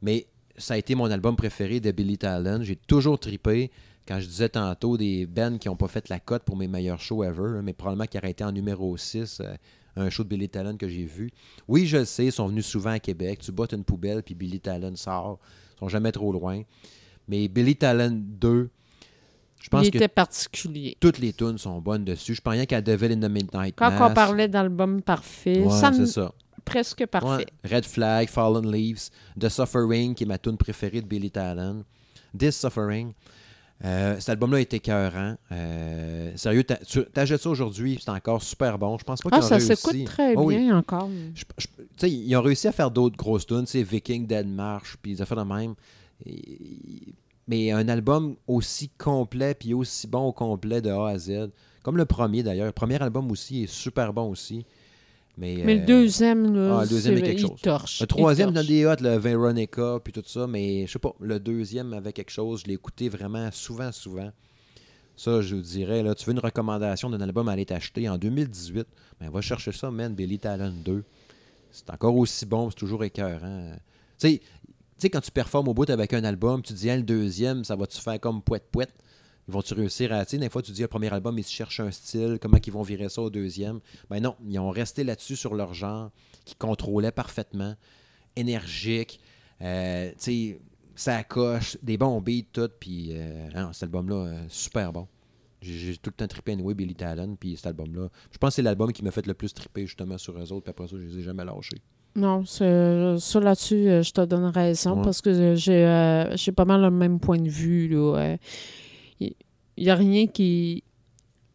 [0.00, 0.26] Mais
[0.56, 2.62] ça a été mon album préféré de Billy Talent.
[2.62, 3.70] J'ai toujours tripé.
[4.06, 7.00] Quand je disais tantôt des bands qui n'ont pas fait la cote pour mes meilleurs
[7.00, 9.54] shows ever, hein, mais probablement qui auraient été en numéro 6, euh,
[9.96, 11.30] un show de Billy Talent que j'ai vu.
[11.68, 13.40] Oui, je le sais, ils sont venus souvent à Québec.
[13.42, 15.38] Tu bottes une poubelle, puis Billy Talent sort.
[15.76, 16.62] Ils sont jamais trop loin.
[17.28, 18.68] Mais Billy Talent 2,
[19.64, 20.94] je pense Il que était particulier.
[21.00, 22.34] toutes les tunes sont bonnes dessus.
[22.34, 24.10] Je pense rien qu'à Devil in the Midnight Quand Mass.
[24.10, 26.32] on parlait d'album parfait, Ouais, ça c'est me- ça.
[26.66, 27.46] presque parfait.
[27.64, 27.74] Ouais.
[27.76, 29.08] Red Flag, Fallen Leaves,
[29.40, 31.82] The Suffering, qui est ma tune préférée de Billy Talent.
[32.38, 33.12] This Suffering.
[33.84, 35.36] Euh, cet album-là est écœurant.
[35.50, 38.98] Euh, sérieux, t'achètes ça aujourd'hui, c'est encore super bon.
[38.98, 39.76] Je pense pas qu'ils Ah, ont ça réussi.
[39.76, 40.58] s'écoute très Oh oui.
[40.58, 41.08] bien encore.
[41.34, 45.12] Je- je- ils ont réussi à faire d'autres grosses tunes, c'est Viking, Dead March, puis
[45.12, 45.74] ils ont fait de même.
[46.24, 47.14] Et-
[47.46, 51.50] mais un album aussi complet, puis aussi bon au complet de A à Z,
[51.82, 52.66] comme le premier d'ailleurs.
[52.66, 54.64] Le premier album aussi est super bon aussi.
[55.36, 57.60] Mais, Mais euh, le deuxième, là, ah, le deuxième est quelque il chose.
[57.60, 58.00] torche.
[58.00, 58.66] le il troisième dans torche.
[58.68, 62.30] des hot, le Veronica, puis tout ça, mais je sais pas, le deuxième avait quelque
[62.30, 64.30] chose, je l'ai écouté vraiment souvent, souvent.
[65.16, 68.16] Ça, je vous dirais, là, tu veux une recommandation d'un album à aller t'acheter en
[68.16, 68.86] 2018,
[69.20, 71.04] ben va chercher ça, man, Billy Talent 2.
[71.72, 73.72] C'est encore aussi bon, c'est toujours écœurant.
[74.20, 74.40] Tu sais,
[75.04, 77.64] sais, quand tu performes au bout avec un album, tu te dis, ah, le deuxième,
[77.64, 78.92] ça va-tu faire comme poète-poète?
[79.46, 80.24] Ils vont-tu réussir à.
[80.24, 82.72] Tu sais, des fois, tu dis, le premier album, ils cherchent un style, comment ils
[82.72, 83.80] vont virer ça au deuxième?
[84.08, 86.10] Ben non, ils ont resté là-dessus sur leur genre,
[86.44, 87.76] qui contrôlait parfaitement,
[88.36, 89.20] énergique,
[89.60, 90.60] euh, tu sais,
[90.94, 95.06] ça coche, des bons beats, tout, puis euh, cet album-là, euh, super bon.
[95.60, 98.08] J'ai tout le temps trippé anyway, Billy Talent, puis cet album-là.
[98.30, 100.64] Je pense que c'est l'album qui m'a fait le plus tripper justement sur eux autres,
[100.64, 101.80] puis après ça, je les ai jamais lâchés.
[102.16, 105.02] Non, ça là-dessus, euh, je te donne raison Ouais.
[105.02, 107.90] parce que j'ai euh, j'ai pas mal le même point de vue.
[109.20, 109.32] Il
[109.78, 110.84] n'y a rien qui,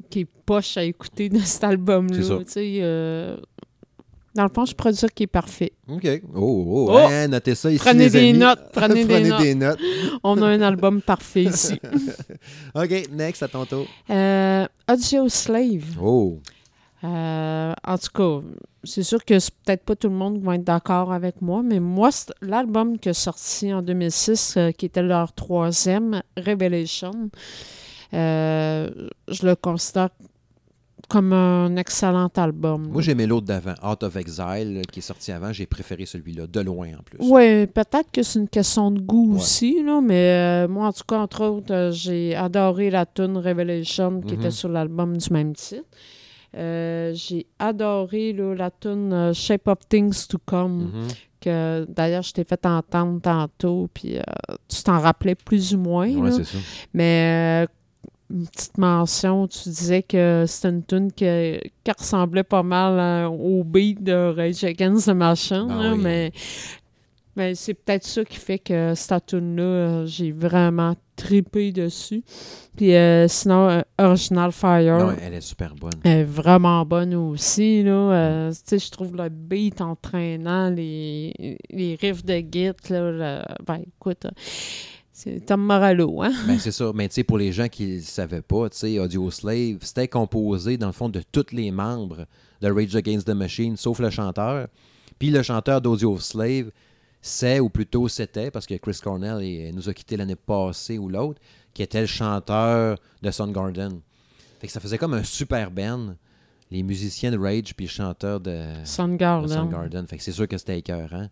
[0.09, 2.39] qui est poche à écouter de cet album-là.
[2.57, 3.37] Euh,
[4.35, 5.71] dans le fond, je pourrais dire qu'il est parfait.
[5.87, 6.05] OK.
[6.35, 7.07] Oh, oh, Oh!
[7.07, 8.33] ouais, notez ça ici, Prenez les des amis.
[8.39, 9.41] notes, prenez des notes.
[9.41, 9.79] des notes.
[10.23, 11.79] On a un album parfait ici.
[12.75, 13.85] OK, next, à ton tour.
[14.09, 15.85] Euh, Audio Slave.
[16.01, 16.39] Oh,
[17.03, 18.45] Euh, en tout cas,
[18.83, 21.61] c'est sûr que c'est peut-être pas tout le monde qui va être d'accord avec moi,
[21.63, 22.09] mais moi,
[22.41, 27.29] l'album qui est sorti en 2006, euh, qui était leur troisième, Revelation,
[28.13, 28.89] euh,
[29.27, 30.09] je le considère
[31.07, 32.89] comme un excellent album.
[32.91, 35.51] moi j'ai aimé l'autre d'avant, Out of Exile, qui est sorti avant.
[35.51, 37.17] J'ai préféré celui-là, de loin en plus.
[37.21, 39.39] Oui, peut-être que c'est une question de goût Ouais.
[39.39, 43.37] aussi, là, mais euh, moi, en tout cas, entre autres, euh, j'ai adoré la tune
[43.37, 44.39] Revelation qui Mhm.
[44.39, 45.83] était sur l'album du même titre.
[46.57, 51.07] Euh, j'ai adoré là, la tune euh, Shape of Things to Come, Mhm.
[51.41, 54.21] que d'ailleurs je t'ai fait entendre tantôt, puis euh,
[54.67, 56.07] tu t'en rappelais plus ou moins.
[56.23, 56.31] Là.
[56.31, 56.57] c'est ça.
[56.93, 57.67] Mais
[58.31, 61.25] une petite mention, tu disais que c'était une tune qui,
[61.83, 65.99] qui ressemblait pas mal au beat de Rage Against the Machine, Ben là, oui.
[66.01, 66.31] mais,
[67.39, 72.23] mais c'est peut-être ça qui fait que cette tune là j'ai vraiment tripé dessus.
[72.75, 74.99] Puis euh, sinon, euh, Original Fire.
[74.99, 75.91] Non, elle est super bonne.
[76.03, 77.83] Elle est vraiment bonne aussi.
[77.83, 77.91] Là.
[77.91, 82.71] Euh, tu sais, je trouve le beat entraînant, les, les riffs de git.
[82.89, 84.31] Là, ben, écoute, euh,
[85.11, 86.21] c'est Tom Morello.
[86.21, 86.31] Hein?
[86.47, 86.91] Ben, c'est ça.
[86.95, 89.79] Mais tu sais, pour les gens qui ne le savaient pas, tu sais, Audio Slave,
[89.81, 92.25] c'était composé, dans le fond, de tous les membres
[92.61, 94.67] de Rage Against the Machine, sauf le chanteur.
[95.17, 96.71] Puis le chanteur d'Audio Slave,
[97.21, 101.09] c'est, ou plutôt c'était, parce que Chris Cornell il nous a quitté l'année passée ou
[101.09, 101.41] l'autre,
[101.73, 104.01] qui était le chanteur de Soundgarden.
[104.59, 106.15] Fait que ça faisait comme un super band.
[106.71, 108.51] Les musiciens de Rage, puis le chanteur de,
[108.81, 109.49] de Soundgarden.
[109.49, 110.07] Soundgarden.
[110.07, 111.29] Fait que c'est sûr que c'était écœurant.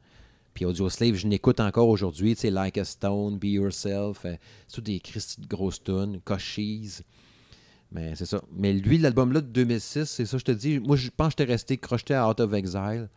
[0.58, 4.36] Puis Audio Slave, je n'écoute encore aujourd'hui, tu sais, Like a Stone, Be Yourself, euh,
[4.68, 7.04] c'est tout des Christy de grosses tunes, Cochise.
[7.92, 8.42] Mais c'est ça.
[8.52, 11.52] Mais lui, l'album-là de 2006, c'est ça, je te dis, moi, je pense que j'étais
[11.52, 13.08] resté crocheté à Out of Exile.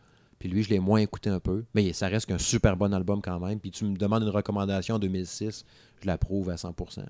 [0.41, 1.65] Puis lui, je l'ai moins écouté un peu.
[1.75, 3.59] Mais ça reste qu'un super bon album quand même.
[3.59, 5.63] Puis tu me demandes une recommandation en 2006,
[6.01, 7.05] je l'approuve à 100%.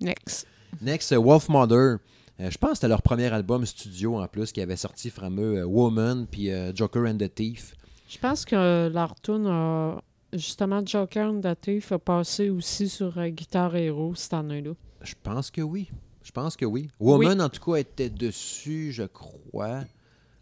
[0.00, 0.46] Next.
[0.80, 1.98] Next, euh, Wolf Mother.
[2.38, 5.58] Euh, je pense que c'était leur premier album studio en plus qui avait sorti fameux
[5.58, 7.74] euh, Woman puis euh, Joker and the Thief.
[8.08, 10.00] Je pense que leur tune a.
[10.32, 14.72] Justement, Joker and the Thief a passé aussi sur Guitar Hero cette année-là.
[15.02, 15.90] Je pense que oui.
[16.22, 16.90] Je pense que oui.
[17.00, 19.82] Woman, en tout cas, était dessus, je crois.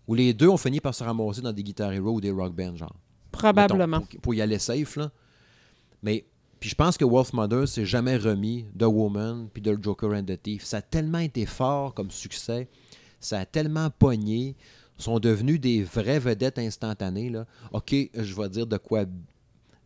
[0.08, 2.54] Ou les deux ont fini par se ramasser dans des Guitar Hero ou des rock
[2.54, 2.94] bands, genre.
[3.30, 4.00] Probablement.
[4.00, 5.10] Mettons, pour, pour y aller safe, là.
[6.02, 6.24] Mais,
[6.58, 10.24] puis je pense que Wolf Mother s'est jamais remis de Woman puis de Joker and
[10.24, 10.64] the Thief.
[10.64, 12.68] Ça a tellement été fort comme succès.
[13.20, 14.56] Ça a tellement pogné.
[14.98, 17.46] Ils sont devenus des vraies vedettes instantanées, là.
[17.72, 19.04] OK, je vais dire de quoi...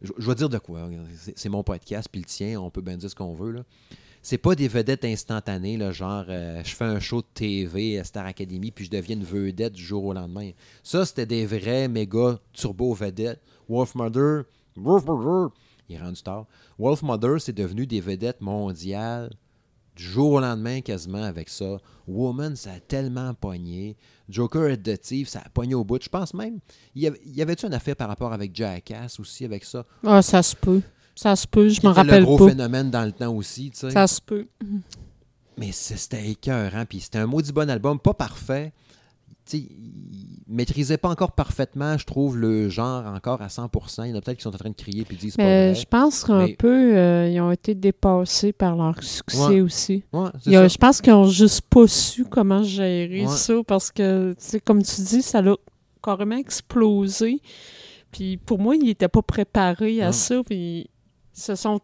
[0.03, 0.89] Je, je vais dire de quoi.
[1.15, 3.63] C'est c'est mon podcast, puis le tien, on peut bien dire ce qu'on veut, là
[4.27, 8.27] c'est pas des vedettes instantanées, là, genre euh, je fais un show de TV Star
[8.27, 10.51] Academy puis je deviens une vedette du jour au lendemain.
[10.83, 13.41] Ça, c'était des vrais méga turbo vedettes.
[13.69, 14.43] Wolf Mother,
[14.75, 15.51] Wolf Mother,
[15.89, 16.47] il est rendu tard.
[16.77, 19.31] Wolf Mother, c'est devenu des vedettes mondiales
[19.95, 21.79] du jour au lendemain quasiment avec ça.
[22.09, 23.97] Woman, ça a tellement pogné.
[24.29, 26.03] Joker et The ça a pogné au bout.
[26.03, 26.59] Je pense même,
[26.97, 27.07] y
[27.41, 29.87] avait-tu une affaire par rapport avec Jackass aussi avec ça?
[30.05, 30.83] Ah, ça se peut.
[31.17, 32.49] Ça se peut, je m'en rappelle le gros pas.
[32.49, 33.91] phénomène dans le temps aussi, tu sais.
[33.91, 34.47] Ça se peut.
[35.59, 38.73] Mais c'est- c'était écœurant, puis c'était un maudit bon album, pas parfait.
[39.49, 44.03] Tu sais, il maîtrisait pas encore parfaitement, je trouve, le genre encore à 100%.
[44.05, 45.71] Il y en a peut-être qui sont en train de crier puis disent pas Mais
[45.73, 45.81] vrai.
[45.81, 49.61] je pense qu'un Mais- peu, euh, ils ont été dépassés par leur succès Ouais.
[49.61, 50.03] aussi.
[50.13, 53.33] Ouais, je pense qu'ils ont juste pas su comment gérer Ouais.
[53.37, 55.55] ça parce que, tu sais, comme tu dis, ça l'a
[56.03, 57.41] carrément explosé.
[58.11, 60.43] Puis pour moi, ils n'étaient pas préparés à ça.
[60.45, 60.89] Puis
[61.39, 61.79] se sont,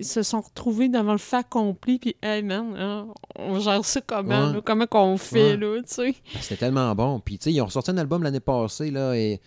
[0.00, 1.98] se sont retrouvés devant le fait accompli.
[1.98, 4.48] Puis, hey man, hein, on gère ça comment?
[4.48, 4.52] Ouais.
[4.54, 4.60] là?
[4.64, 5.56] Comment qu'on fait, Ouais.
[5.56, 6.14] là, tu sais?
[6.34, 7.18] Ah, C'était tellement bon.
[7.20, 9.40] Puis, tu sais, ils ont ressorti un album l'année passée, là, et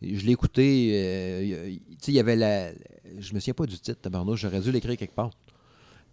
[0.00, 0.90] je l'ai écouté.
[0.94, 2.70] euh, tu sais, il y avait la.
[3.18, 5.30] Je me souviens pas du titre, tabarnouche, j'aurais dû l'écrire quelque part.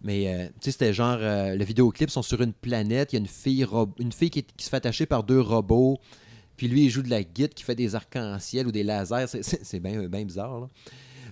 [0.02, 1.16] Mais, euh, tu sais, c'était genre.
[1.18, 4.28] euh, le vidéoclip sont sur une planète, il y a une fille, rob- une fille
[4.30, 5.98] qui, se fait attacher par deux robots.
[6.58, 9.26] Puis lui, il joue de la guitare qui fait des arcs-en-ciel ou des lasers.
[9.28, 10.68] C'est- C'est c'est bien bien bizarre, là.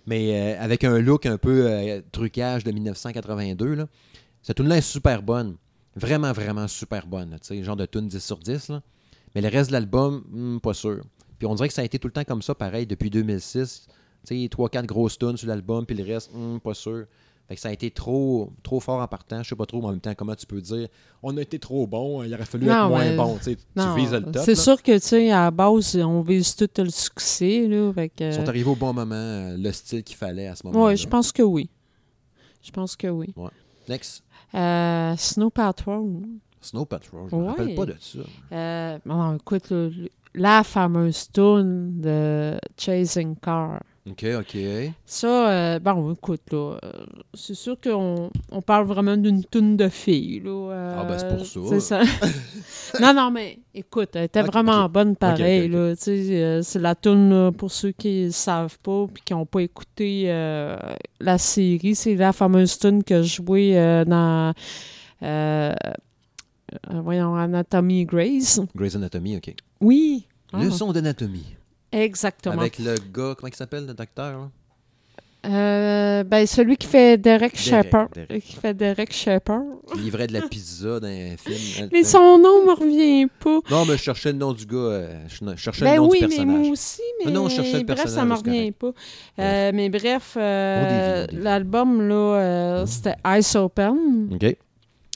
[0.06, 3.86] Mais euh, avec un look un peu euh, trucage de 1982, là.
[4.42, 5.56] Cette tune là est super bonne.
[5.96, 7.38] Vraiment, vraiment super bonne.
[7.62, 8.82] genre de tune 10 sur 10, là.
[9.34, 11.02] Mais le reste de l'album, hmm, pas sûr.
[11.38, 13.86] Puis on dirait que ça a été tout le temps comme ça, pareil, depuis 2006.
[14.26, 17.06] Tu sais, 3-4 grosses tunes sur l'album, puis le reste, hmm, pas sûr.
[17.46, 19.42] Fait que ça a été trop, trop fort en partant.
[19.42, 20.88] Je sais pas trop, mais en même temps, comment tu peux dire
[21.22, 23.38] on a été trop bon, il aurait fallu Non, être moins mais- bon.
[23.42, 23.56] Tu
[23.96, 24.42] vises le top.
[24.44, 27.92] c'est sûr que, tu sais, à la base, on vise tout le succès, là.
[27.92, 30.66] Fait que, Ils sont arrivés au bon moment, euh, le style qu'il fallait à ce
[30.66, 30.84] moment-là.
[30.86, 31.68] ouais, je pense que oui.
[32.62, 33.34] Je pense que oui.
[33.88, 34.22] Next,
[34.54, 36.22] Euh, Snow Patrol.
[36.60, 37.28] Snow Patrol.
[37.30, 37.48] Je me Ouais.
[37.48, 38.18] rappelle pas de ça.
[38.52, 43.82] Euh, bon, écoute, le- la fameuse tune de Chasing Car.
[44.06, 44.56] OK, OK.
[45.06, 46.92] Ça, euh, bon, écoute, là, euh,
[47.32, 50.50] c'est sûr qu'on on parle vraiment d'une tune de fille, là.
[50.50, 52.02] euh, Ah, ben, c'est pour ça.
[53.00, 54.92] non, non, mais écoute, elle était vraiment ok.
[54.92, 55.72] bonne pareil, ok, ok.
[55.74, 55.96] là.
[55.96, 59.46] Tu sais, c'est la tune, là, pour ceux qui ne savent pas puis qui n'ont
[59.46, 60.24] pas écouté
[61.20, 64.52] la série, c'est la fameuse tune que je jouais dans...
[66.90, 68.60] voyons, Anatomy Grace.
[68.76, 69.54] Grey's Anatomy, OK.
[69.80, 70.26] Oui.
[70.52, 71.53] Ah, Leçon d'anatomie.
[72.02, 72.58] Exactement.
[72.60, 74.32] Avec le gars, comment il s'appelle, le docteur?
[74.38, 74.50] là?
[75.46, 78.08] Euh, ben, celui qui fait Derek Derek, Shepard.
[78.30, 79.60] Qui fait Derek Shepard.
[79.92, 81.88] Qui livrait de la pizza dans un film.
[81.92, 83.58] Mais son nom me revient pas.
[83.70, 84.76] Non, mais je cherchais le nom du gars.
[84.78, 86.58] euh, je cherchais Ben le nom oui, du mais personnage.
[86.60, 88.92] moi aussi, mais Ah non, je cherchais le bref, ça me revient pas.
[89.38, 94.30] Euh, mais bref, euh, l'album, là, c'était Ice Open.
[94.32, 94.56] OK.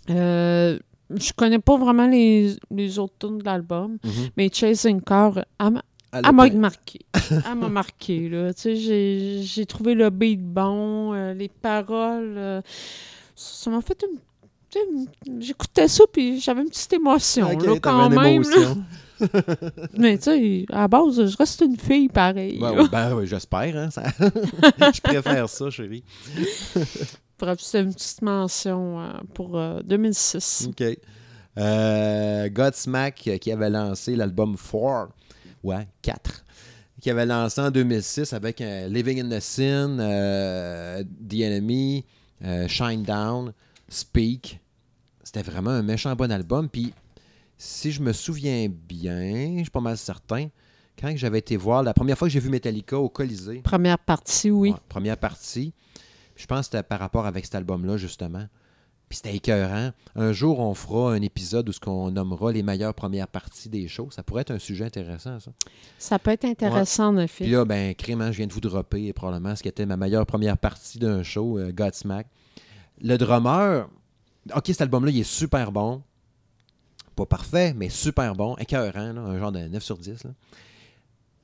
[0.08, 4.10] Je connais pas vraiment les, les autres tunes de l'album, Mhm.
[4.36, 5.42] mais Chasing Car,
[6.12, 7.00] elle m'a- marqué.
[7.30, 8.54] Elle m'a marqué, là.
[8.54, 12.34] Tu sais, j'ai- j'ai trouvé le beat bon, euh, les paroles.
[12.36, 12.60] euh,
[13.36, 14.18] ça m'a fait une.
[14.70, 18.42] tu sais, J'écoutais ça, puis j'avais une petite émotion, là, quand même.
[19.98, 22.58] Mais tu sais, à la base, je reste une fille pareil.
[22.60, 23.76] Ben, oui, ben oui, j'espère.
[23.76, 26.04] Hein, ça- je préfère ça, chérie.
[27.38, 30.68] Bref, c'était une petite mention euh, pour euh, 2006.
[30.70, 30.84] OK.
[31.58, 35.08] Euh, Godsmack qui avait lancé l'album 4,
[36.02, 36.44] 4,
[37.00, 42.04] qui avait lancé en 2006 avec euh, Living in the Sin, euh, The Enemy,
[42.44, 43.52] euh, Shine Down,
[43.88, 44.60] Speak.
[45.22, 46.68] C'était vraiment un méchant bon album.
[46.68, 46.92] Puis,
[47.56, 50.48] si je me souviens bien, je suis pas mal certain,
[50.98, 54.50] quand j'avais été voir, la première fois que j'ai vu Metallica au Colisée, Première partie,
[54.50, 54.70] oui.
[54.70, 55.72] Ouais, première partie.
[56.34, 58.46] Je pense que c'était par rapport avec cet album-là, justement.
[59.08, 59.92] Puis c'était écœurant.
[60.16, 63.88] Un jour, on fera un épisode où ce qu'on nommera les meilleures premières parties des
[63.88, 64.08] shows.
[64.10, 65.50] Ça pourrait être un sujet intéressant, ça.
[65.98, 67.44] Ça peut être intéressant, en effet.
[67.44, 69.96] Puis là, ben, crime, hein, je viens de vous dropper probablement ce qui était ma
[69.96, 72.26] meilleure première partie d'un show, euh, Godsmack.
[73.00, 73.88] Le drummer,
[74.54, 76.02] OK, cet album-là, il est super bon.
[77.16, 78.56] Pas parfait, mais super bon.
[78.56, 80.24] Écœurant, là, un genre de 9 sur 10.
[80.24, 80.30] là.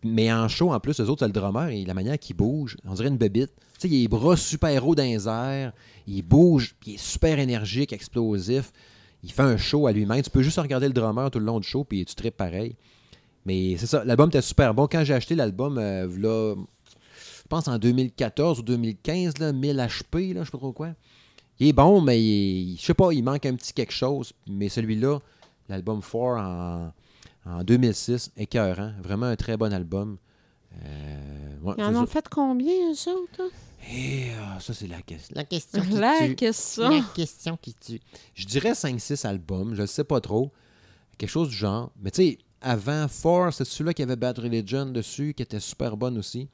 [0.05, 2.77] Mais en show, en plus, eux autres, c'est le drummer et la manière qu'il bouge,
[2.85, 3.53] on dirait une bébite.
[3.79, 5.27] Tu sais, il a les bras super hauts dans les
[6.07, 8.71] il bouge, il est super énergique, explosif.
[9.23, 10.21] Il fait un show à lui-même.
[10.21, 12.77] Tu peux juste regarder le drummer tout le long du show, puis tu tripes pareil.
[13.47, 14.87] Mais c'est ça, l'album était super bon.
[14.87, 20.35] Quand j'ai acheté l'album, euh, là, je pense en 2014 ou 2015, là, 1000 HP,
[20.35, 20.91] là, je sais pas trop quoi.
[21.59, 24.35] Il est bon, mais il, je sais pas, il manque un petit quelque chose.
[24.47, 25.19] Mais celui-là,
[25.71, 26.93] l'album 4 en,
[27.47, 28.93] en 2006, écœurant.
[29.03, 30.19] Vraiment un très bon album.
[30.85, 32.13] Euh, ouais, Ils en ont ça.
[32.13, 33.41] fait combien, autres?
[33.41, 33.49] hein?
[33.93, 34.31] Et,
[34.61, 35.35] ça, c'est la question.
[35.37, 36.35] La question qui La tue.
[36.37, 36.89] question.
[36.89, 38.01] La question qui tue.
[38.35, 40.51] Je dirais 5-6 albums, je ne sais pas trop.
[41.19, 41.93] Quelque chose du genre.
[42.01, 45.97] Mais tu sais, avant, Four, c'est celui-là qui avait Bad Religion dessus, qui était super
[45.99, 46.49] bonne aussi.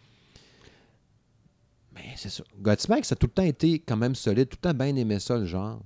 [1.94, 2.42] Mais c'est ça.
[2.60, 5.18] Godsmack, ça a tout le temps été quand même solide, tout le temps bien aimé
[5.20, 5.80] ça, le genre.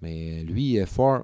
[0.00, 1.22] Mais lui, euh, Four.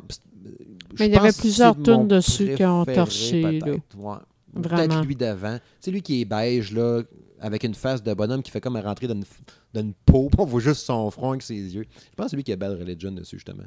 [0.99, 3.97] Mais il y avait plusieurs tunes dessus qui ont torché, peut-être.
[3.97, 5.05] Ouais.
[5.05, 5.59] Lui d'avant.
[5.81, 7.03] C'est lui qui est beige, là,
[7.41, 9.25] avec une face de bonhomme qui fait comme rentrer dans une,
[9.73, 11.85] dans une peau, on voit juste son front avec ses yeux.
[11.91, 13.65] Je pense que c'est lui qui a Bad Religion dessus, justement.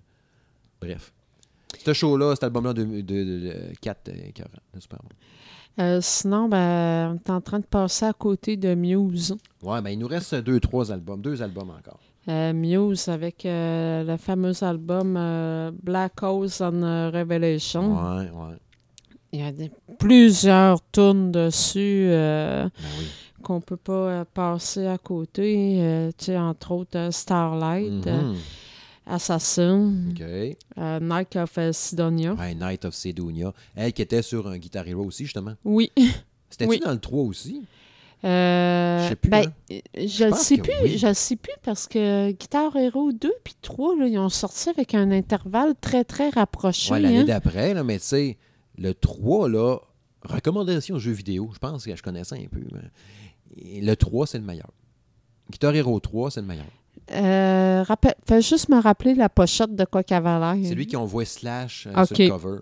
[0.81, 1.13] Bref.
[1.85, 4.49] Ce show-là, cet album-là de, de, de, 4 écœurants.
[4.73, 5.09] C'est super bon.
[5.83, 9.35] Euh, sinon, ben, on est en train de passer à côté de Muse.
[9.61, 11.99] Ouais, ben il nous reste deux, trois albums, deux albums encore.
[12.29, 17.93] Euh, Muse avec euh, le fameux album euh, Black Holes on Revelation.
[18.17, 18.55] Ouais, ouais.
[19.31, 23.05] Il y a des- plusieurs tunes dessus Ben oui.
[23.43, 26.11] qu'on peut pas passer à côté.
[26.17, 28.35] Tu sais, entre autres, Starlight, Mhm.
[29.05, 32.33] Assassin, euh, Night of Sidonia.
[32.33, 33.53] Ouais, Night of Sedunia.
[33.75, 35.53] Elle qui était sur un Guitar Hero aussi, justement.
[35.63, 35.91] Oui.
[36.49, 36.79] C'était-tu Oui.
[36.83, 37.63] dans le 3 aussi?
[38.23, 39.51] Euh, Je sais plus, ben, hein.
[39.71, 40.71] euh, je pense sais plus.
[40.83, 40.97] oui.
[40.97, 44.69] Je le sais plus parce que Guitar Hero 2 puis 3, là, ils ont sorti
[44.69, 46.91] avec un intervalle très, très rapproché.
[46.93, 47.23] Ouais, l'année hein.
[47.25, 48.37] d'après, là, mais tu sais,
[48.77, 49.77] le 3, là,
[50.23, 52.59] recommandation jeux vidéo, je pense que je connais ça un peu.
[52.71, 54.69] mais- le 3, c'est le meilleur.
[55.51, 56.65] Guitar Hero 3, c'est le meilleur.
[57.13, 60.55] Euh, rappel- fais juste me rappeler la pochette de avait l'air.
[60.67, 62.57] C'est lui qui envoie Slash euh, sur le cover.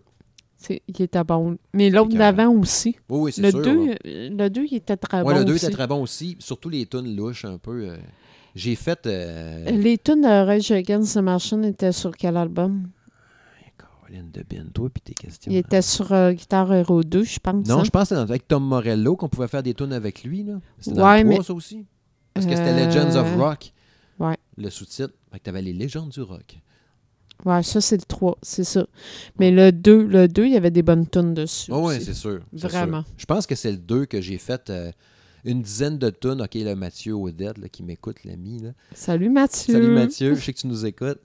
[0.88, 1.58] Il était bon.
[1.74, 2.96] Mais l'autre d'avant aussi.
[3.10, 3.62] Oui, oui, c'est Le sûr.
[3.62, 3.96] 2, là.
[4.04, 5.66] le 2, il était très Ouais, bon le 2 aussi.
[5.66, 6.36] était très bon aussi.
[6.40, 7.90] Surtout les tunes louches un peu.
[7.90, 7.98] euh,
[8.56, 9.06] J'ai fait.
[9.06, 12.88] euh, Les tunes de Rage Against the Machine étaient sur quel album?
[13.78, 15.52] Caroline de Bin, toi, puis tes questions.
[15.52, 17.68] Il était sur euh, Guitar Hero 2, je pense.
[17.68, 17.84] Non, hein?
[17.84, 20.44] je pense que c'était avec Tom Morello qu'on pouvait faire des tunes avec lui.
[20.44, 20.60] là.
[20.80, 21.86] C'était dans Ouais, le 3, mais- ça aussi.
[22.34, 23.74] Parce que c'était Legends of Euh, Rock.
[24.20, 24.38] ouais.
[24.58, 25.14] Le sous-titre.
[25.32, 26.60] Fait que t'avais les légendes du rock.
[27.44, 28.88] Ouais, ça, c'est le 3, c'est ça.
[29.40, 31.72] Mais le 2, le 2, il y avait des bonnes tunes dessus.
[31.72, 32.40] Oh, oui, c'est sûr.
[32.54, 33.04] Vraiment.
[33.04, 33.14] sûr.
[33.18, 34.92] Je pense que c'est le 2 que j'ai fait euh,
[35.44, 36.42] une dizaine de tunes.
[36.42, 38.64] OK, là, Mathieu Odette, là, qui m'écoute, l'ami.
[38.94, 39.74] Salut Mathieu.
[39.74, 41.20] Salut Mathieu, je sais que tu nous écoutes.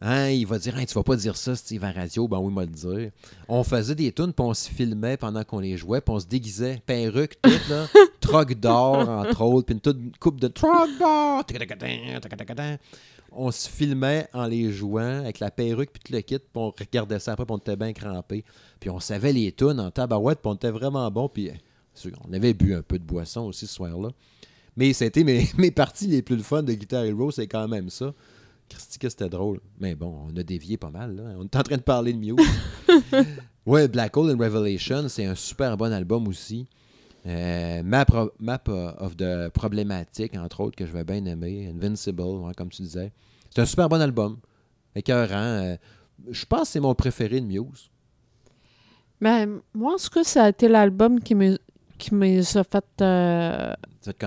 [0.00, 2.26] Hein, il va dire, Hein, tu vas pas dire ça, Steve, à radio.
[2.26, 3.10] Ben oui, il m'a le dire.
[3.46, 6.26] On faisait des tunes, puis on se filmait pendant qu'on les jouait, puis on se
[6.26, 7.86] déguisait, perruque, tout, là.
[8.20, 11.44] Troc d'or, entre autres, puis une toute coupe de troc d'or.
[13.34, 16.70] On se filmait en les jouant avec la perruque puis tout le kit, puis on
[16.70, 18.44] regardait ça après, puis on était bien crampés.
[18.78, 21.50] Puis on savait les tunes en tabarouette, puis on était vraiment bon, puis
[21.94, 24.10] sûr, on avait bu un peu de boisson aussi ce soir-là.
[24.76, 28.14] Mais c'était mes, mes parties les plus fun de Guitar Hero, c'est quand même ça.
[28.68, 29.60] Christy, que c'était drôle.
[29.80, 31.16] Mais bon, on a dévié pas mal.
[31.16, 31.22] Là.
[31.36, 32.36] On est en train de parler de Muse.
[33.66, 36.66] ouais, Black Hole and Revelation, c'est un super bon album aussi.
[37.26, 41.72] Euh, Map, of, Map of the Problematic, entre autres, que je vais bien aimer.
[41.74, 42.22] Invincible,
[42.56, 43.12] comme tu disais.
[43.50, 44.38] C'est un super bon album.
[44.94, 45.36] Écœurant.
[45.36, 45.76] Euh,
[46.30, 47.90] je pense que c'est mon préféré de Muse.
[49.20, 51.58] Ben, moi, en tout cas, ça a été l'album qui me
[52.02, 53.72] qui me a fait euh,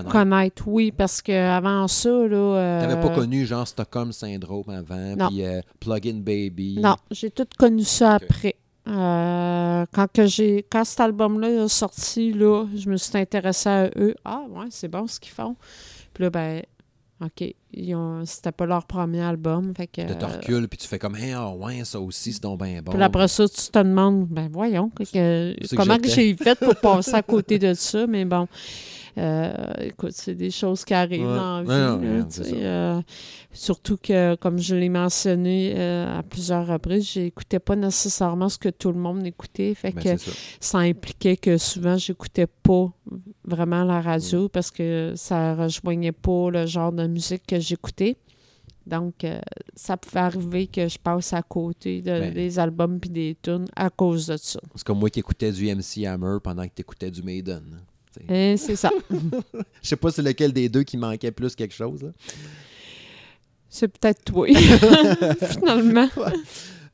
[0.10, 2.38] connaître, oui, parce que avant ça, là...
[2.38, 6.80] euh, T'avais pas connu genre Stockholm Syndrome avant, puis euh, Plug-in Baby.
[6.80, 8.56] Non, j'ai tout connu ça après.
[8.88, 13.90] Euh, quand que j'ai quand cet album-là est sorti, là, je me suis intéressée à
[13.98, 14.16] eux.
[14.24, 15.56] Ah ouais, c'est bon ce qu'ils font.
[16.14, 16.62] Puis là, ben,
[17.24, 17.44] OK,
[18.26, 19.74] c'était pas leur premier album.
[19.76, 22.34] Fait que, Puis là, tu recules, puis tu fais comme, hey, ah ouais, ça aussi,
[22.34, 22.92] c'est donc bien bon.
[22.92, 25.04] Puis après ça, tu te demandes, ben voyons, que-
[25.78, 28.48] comment que j'ai fait pour passer à côté de ça, mais bon.
[29.18, 31.36] Euh, écoute, c'est des choses qui arrivent Ouais.
[31.38, 32.06] dans la vie.
[32.06, 32.26] Ouais, là,
[32.98, 33.02] euh,
[33.54, 38.70] surtout que, comme je l'ai mentionné euh, à plusieurs reprises, j'écoutais pas nécessairement ce que
[38.70, 39.74] tout le monde écoutait.
[39.74, 40.32] Fait Ben, que ça.
[40.60, 42.92] ça impliquait que souvent, j'écoutais pas
[43.46, 44.04] vraiment la Mm.
[44.06, 48.18] radio parce que ça rejoignait pas le genre de musique que j'écoutais.
[48.86, 49.40] Donc, euh,
[49.76, 52.34] ça pouvait arriver que je passe à côté de- Ben.
[52.34, 54.60] des albums puis des tunes à cause de ça.
[54.76, 57.64] C'est comme moi qui écoutais du MC Hammer pendant que tu écoutais du Maiden.
[58.20, 58.52] Tu sais.
[58.54, 58.92] Et c'est ça.
[59.82, 62.04] Je sais pas c'est lequel des deux qui manquait plus quelque chose.
[62.04, 62.10] là.
[63.70, 64.48] C'est peut-être toi,
[65.50, 66.08] finalement.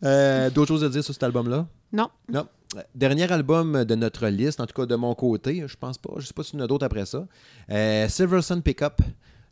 [0.03, 1.68] Euh, D'autres choses à dire sur cet album-là?
[1.93, 2.10] Non.
[2.27, 2.48] Non.
[2.76, 6.14] Euh, Dernier album de notre liste, en tout cas de mon côté, je pense pas,
[6.18, 7.27] je sais pas s'il y en a d'autres après ça.
[7.69, 9.03] Euh, Silver Sun Pickup,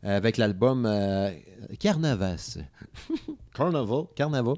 [0.02, 1.30] avec l'album euh,
[1.78, 2.58] Carnavas.
[3.54, 4.56] Carnival, Carnaval.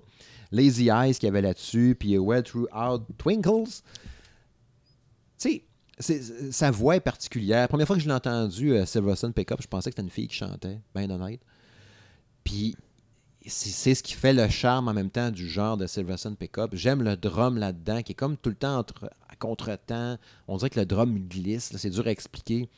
[0.51, 3.64] Lazy Eyes qu'il y avait là-dessus, puis Where Throughout Twinkles.
[5.39, 5.64] Tu sais,
[6.03, 7.69] sa voix est particulière.
[7.69, 10.11] Première fois que je l'ai entendu, euh, Silver Sun Pickup, je pensais que c'était une
[10.11, 11.41] fille qui chantait, bien honnête.
[12.45, 12.77] Puis
[13.47, 16.69] c'est ce qui fait le charme en même temps du genre de Silver Sun Pickup.
[16.73, 20.19] J'aime le drum là-dedans, qui est comme tout le temps entre, à contre-temps.
[20.49, 22.69] On dirait que le drum glisse, c'est dur à expliquer.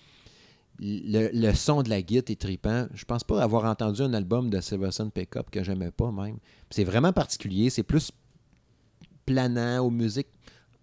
[0.81, 2.89] Le, son de la guitare est tripant.
[2.95, 6.39] Je pense pas avoir entendu un album de Silver Sun Pickup que j'aimais pas même.
[6.71, 8.11] C'est vraiment particulier, c'est plus
[9.27, 10.29] planant aux musiques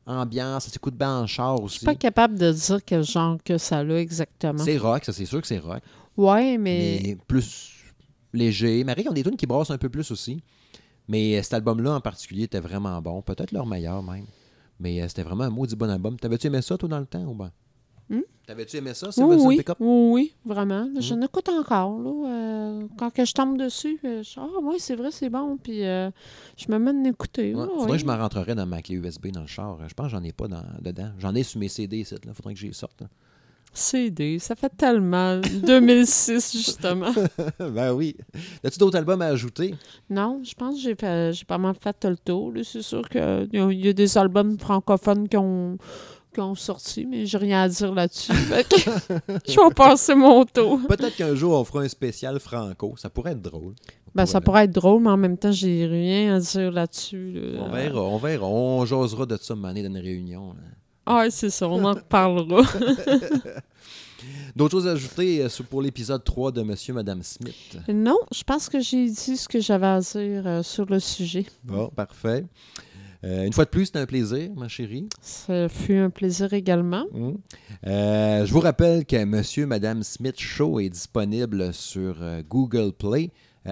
[0.06, 1.78] ambiance, ça s'écoute bien en char Je aussi.
[1.78, 4.64] suis pas capable de dire quel genre que ça a exactement.
[4.64, 5.82] C'est rock, ça c'est sûr que c'est rock.
[6.18, 7.72] Ouais, mais, mais plus
[8.34, 8.84] léger.
[8.84, 10.44] Marie, ils ont des tunes qui brassent un peu plus aussi.
[11.08, 13.22] Mais euh, cet album-là en particulier était vraiment bon.
[13.22, 14.26] Peut-être leur meilleur même.
[14.80, 16.18] Mais euh, c'était vraiment un maudit bon album.
[16.18, 17.52] T'avais-tu aimé ça, toi, dans le temps ou ben?
[18.12, 18.22] Hmm?
[18.46, 19.76] T'avais-tu aimé ça, Oui, oui, Pickup?
[19.80, 20.90] oui, oui, vraiment.
[21.00, 21.22] Je Mm.
[21.22, 21.98] l'écoute encore.
[22.00, 25.58] Là, euh, quand que je tombe dessus, euh, je ah oui, c'est vrai, c'est bon.
[25.58, 26.12] Puis euh,
[26.58, 27.56] je me mets à l'écouter.
[27.56, 27.92] Ouais, oui, faudrait oui.
[27.94, 29.78] que je m'en rentrerais dans ma clé USB dans le char.
[29.88, 31.12] Je pense que j'en ai pas dans, dedans.
[31.20, 32.14] J'en ai sur mes CD ici.
[32.26, 32.34] Là.
[32.34, 33.00] Faudrait que j'y sorte.
[33.00, 33.08] là.
[33.74, 35.40] CD, ça fait tellement.
[35.64, 37.14] 2006, justement.
[37.60, 38.18] ben oui.
[38.66, 39.76] As-tu d'autres albums à ajouter?
[40.10, 42.52] Non, je pense que j'ai fait- j'ai pas mal fait le tour.
[42.66, 45.78] C'est sûr qu'il y a des albums francophones qui ont,
[46.34, 48.32] qui ont sorti, mais j'ai rien à dire là-dessus.
[49.48, 50.80] Je vais passer mon tour.
[50.88, 52.96] Peut-être qu'un jour, on fera un spécial franco.
[52.98, 53.74] Ça pourrait être drôle.
[54.14, 57.32] Ben, ça pourrait être drôle, mais en même temps, j'ai rien à dire là-dessus.
[57.34, 57.64] là.
[57.66, 58.48] On verra, on verra.
[58.48, 60.50] On jasera de ça mané dans une réunion.
[60.50, 60.62] là.
[61.06, 62.62] Ah, c'est ça, on en reparlera.
[64.56, 67.78] D'autres choses à ajouter euh, pour l'épisode 3 de Monsieur Madame Smith?
[67.92, 71.46] non, je pense que j'ai dit ce que j'avais à dire euh, sur le sujet.
[71.64, 72.46] Bon, parfait.
[73.24, 75.08] Euh, une fois de plus, c'était un plaisir, ma chérie.
[75.22, 77.06] Ça fut un plaisir également.
[77.12, 77.34] Mm.
[77.88, 83.32] Euh, je vous rappelle que Monsieur Madame Smith Show est disponible sur euh, Google Play,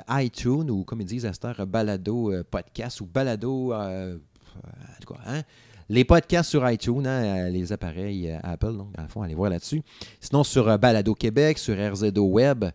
[0.09, 3.69] iTunes ou comme ils disent à cette heure, Balado Podcast ou Balado.
[3.71, 5.41] cas, hein?
[5.91, 9.81] Les podcasts sur iTunes, hein, les appareils Apple, donc, le fond, allez voir là-dessus.
[10.21, 12.65] Sinon, sur Balado Québec, sur RZO Web,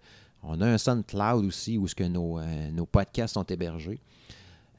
[0.46, 3.98] on a un SoundCloud aussi où ce que nos, euh, nos podcasts sont hébergés.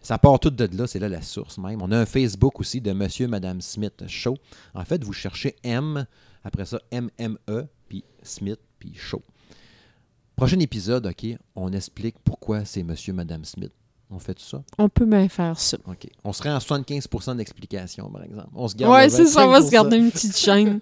[0.06, 1.82] Ça part tout de là, c'est là la source même.
[1.82, 4.38] On a un Facebook aussi de Monsieur Madame Smith Show.
[4.76, 6.06] En fait, vous cherchez M,
[6.44, 9.24] après ça M-M-E, puis Smith, puis Show.
[10.36, 11.26] Prochain épisode, OK,
[11.56, 13.72] on explique pourquoi c'est Monsieur Madame Smith.
[14.12, 14.64] On fait tout ça?
[14.78, 15.78] On peut bien faire ça.
[15.88, 16.08] OK.
[16.24, 18.50] On serait en 75% d'explication, par exemple.
[18.54, 19.72] On se garde Ouais, le c'est ça, on va se 25%.
[19.72, 20.80] garder une petite chaîne.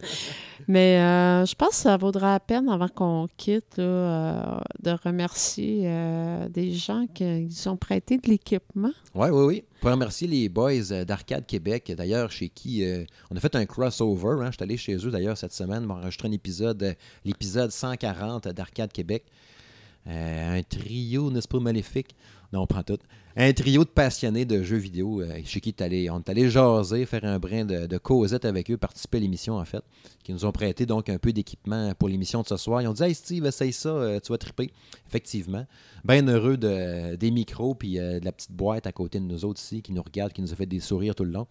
[0.67, 4.91] Mais euh, je pense que ça vaudra la peine, avant qu'on quitte, là, euh, de
[4.91, 8.91] remercier euh, des gens qui qui ont prêté de l'équipement.
[9.15, 9.63] Oui, oui, oui.
[9.81, 12.85] Pour remercier les boys d'Arcade Québec, d'ailleurs, chez qui
[13.31, 14.37] on a fait un crossover.
[14.41, 14.47] Hein.
[14.51, 16.95] Je suis allé chez eux, d'ailleurs, cette semaine, m'enregistrer un épisode,
[17.25, 19.25] l'épisode 140 d'Arcade Québec.
[20.05, 22.15] Un trio, n'est-ce pas, maléfique?
[22.53, 22.99] Non, on prend tout.
[23.35, 27.07] Un trio de passionnés de jeux vidéo euh, chez qui allé- on est allé jaser,
[27.07, 29.81] faire un brin de, de causette avec eux, participer à l'émission, en fait,
[30.23, 32.83] qui nous ont prêté donc un peu d'équipement pour l'émission de ce soir.
[32.83, 34.71] Ils ont dit Hey Steve, essaye ça, euh, tu vas triper.
[35.07, 35.65] Effectivement.
[36.05, 39.43] Bien heureux de, des micros puis euh, de la petite boîte à côté de nous
[39.45, 41.47] autres ici qui nous regarde, qui nous a fait des sourires tout le long.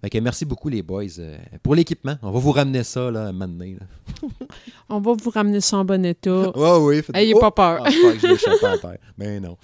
[0.00, 2.16] Fait que merci beaucoup, les boys, euh, pour l'équipement.
[2.22, 3.64] On va vous ramener ça, là, maintenant.
[3.64, 4.28] Là.
[4.88, 6.50] On va vous ramener ça en bon état.
[6.58, 7.02] Ouais, oui.
[7.14, 7.38] Ayez Oh!
[7.38, 7.82] pas peur.
[7.86, 8.98] Ah, je à terre.
[9.16, 9.56] Mais non.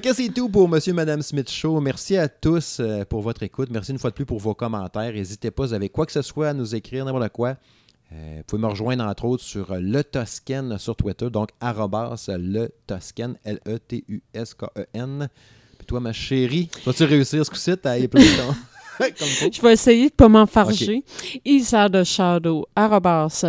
[0.00, 1.78] Que c'est tout pour Monsieur Madame Smith Show.
[1.80, 3.68] Merci à tous euh, pour votre écoute.
[3.70, 5.12] Merci une fois de plus pour vos commentaires.
[5.12, 7.56] N'hésitez pas, vous avez quoi que ce soit à nous écrire, n'importe quoi.
[8.10, 12.24] Euh, vous pouvez me rejoindre entre autres sur euh, Le Toscan sur Twitter, donc arrobas
[12.28, 15.28] Le Toscan, L-E-T-U-S-K-E-N.
[15.76, 18.54] Puis toi, ma chérie, vas-tu réussir ce coup-ci à y appeler ton-?
[19.52, 21.04] Je vais essayer de ne pas m'enfarger.
[21.44, 23.44] Isa de Shadow, arrobas,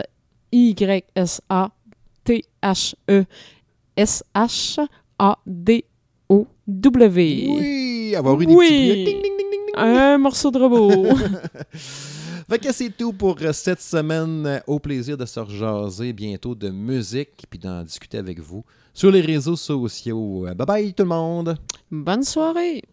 [6.29, 7.47] Y-S-A-T-H-E-S-H-A-D-O-W.
[7.49, 8.67] Oui, avoir eu des Oui.
[8.67, 9.03] petits bruits.
[9.05, 9.75] Ding, ding, ding, ding, ding.
[9.77, 11.15] Un morceau de robot.
[12.49, 14.45] Fait que c'est tout pour euh, cette semaine.
[14.45, 18.63] Euh, Au plaisir de se rejaser bientôt de musique puis d'en discuter avec vous
[18.93, 20.45] sur les réseaux sociaux.
[20.47, 21.57] Euh, Bye bye tout le monde!
[21.89, 22.83] Bonne soirée.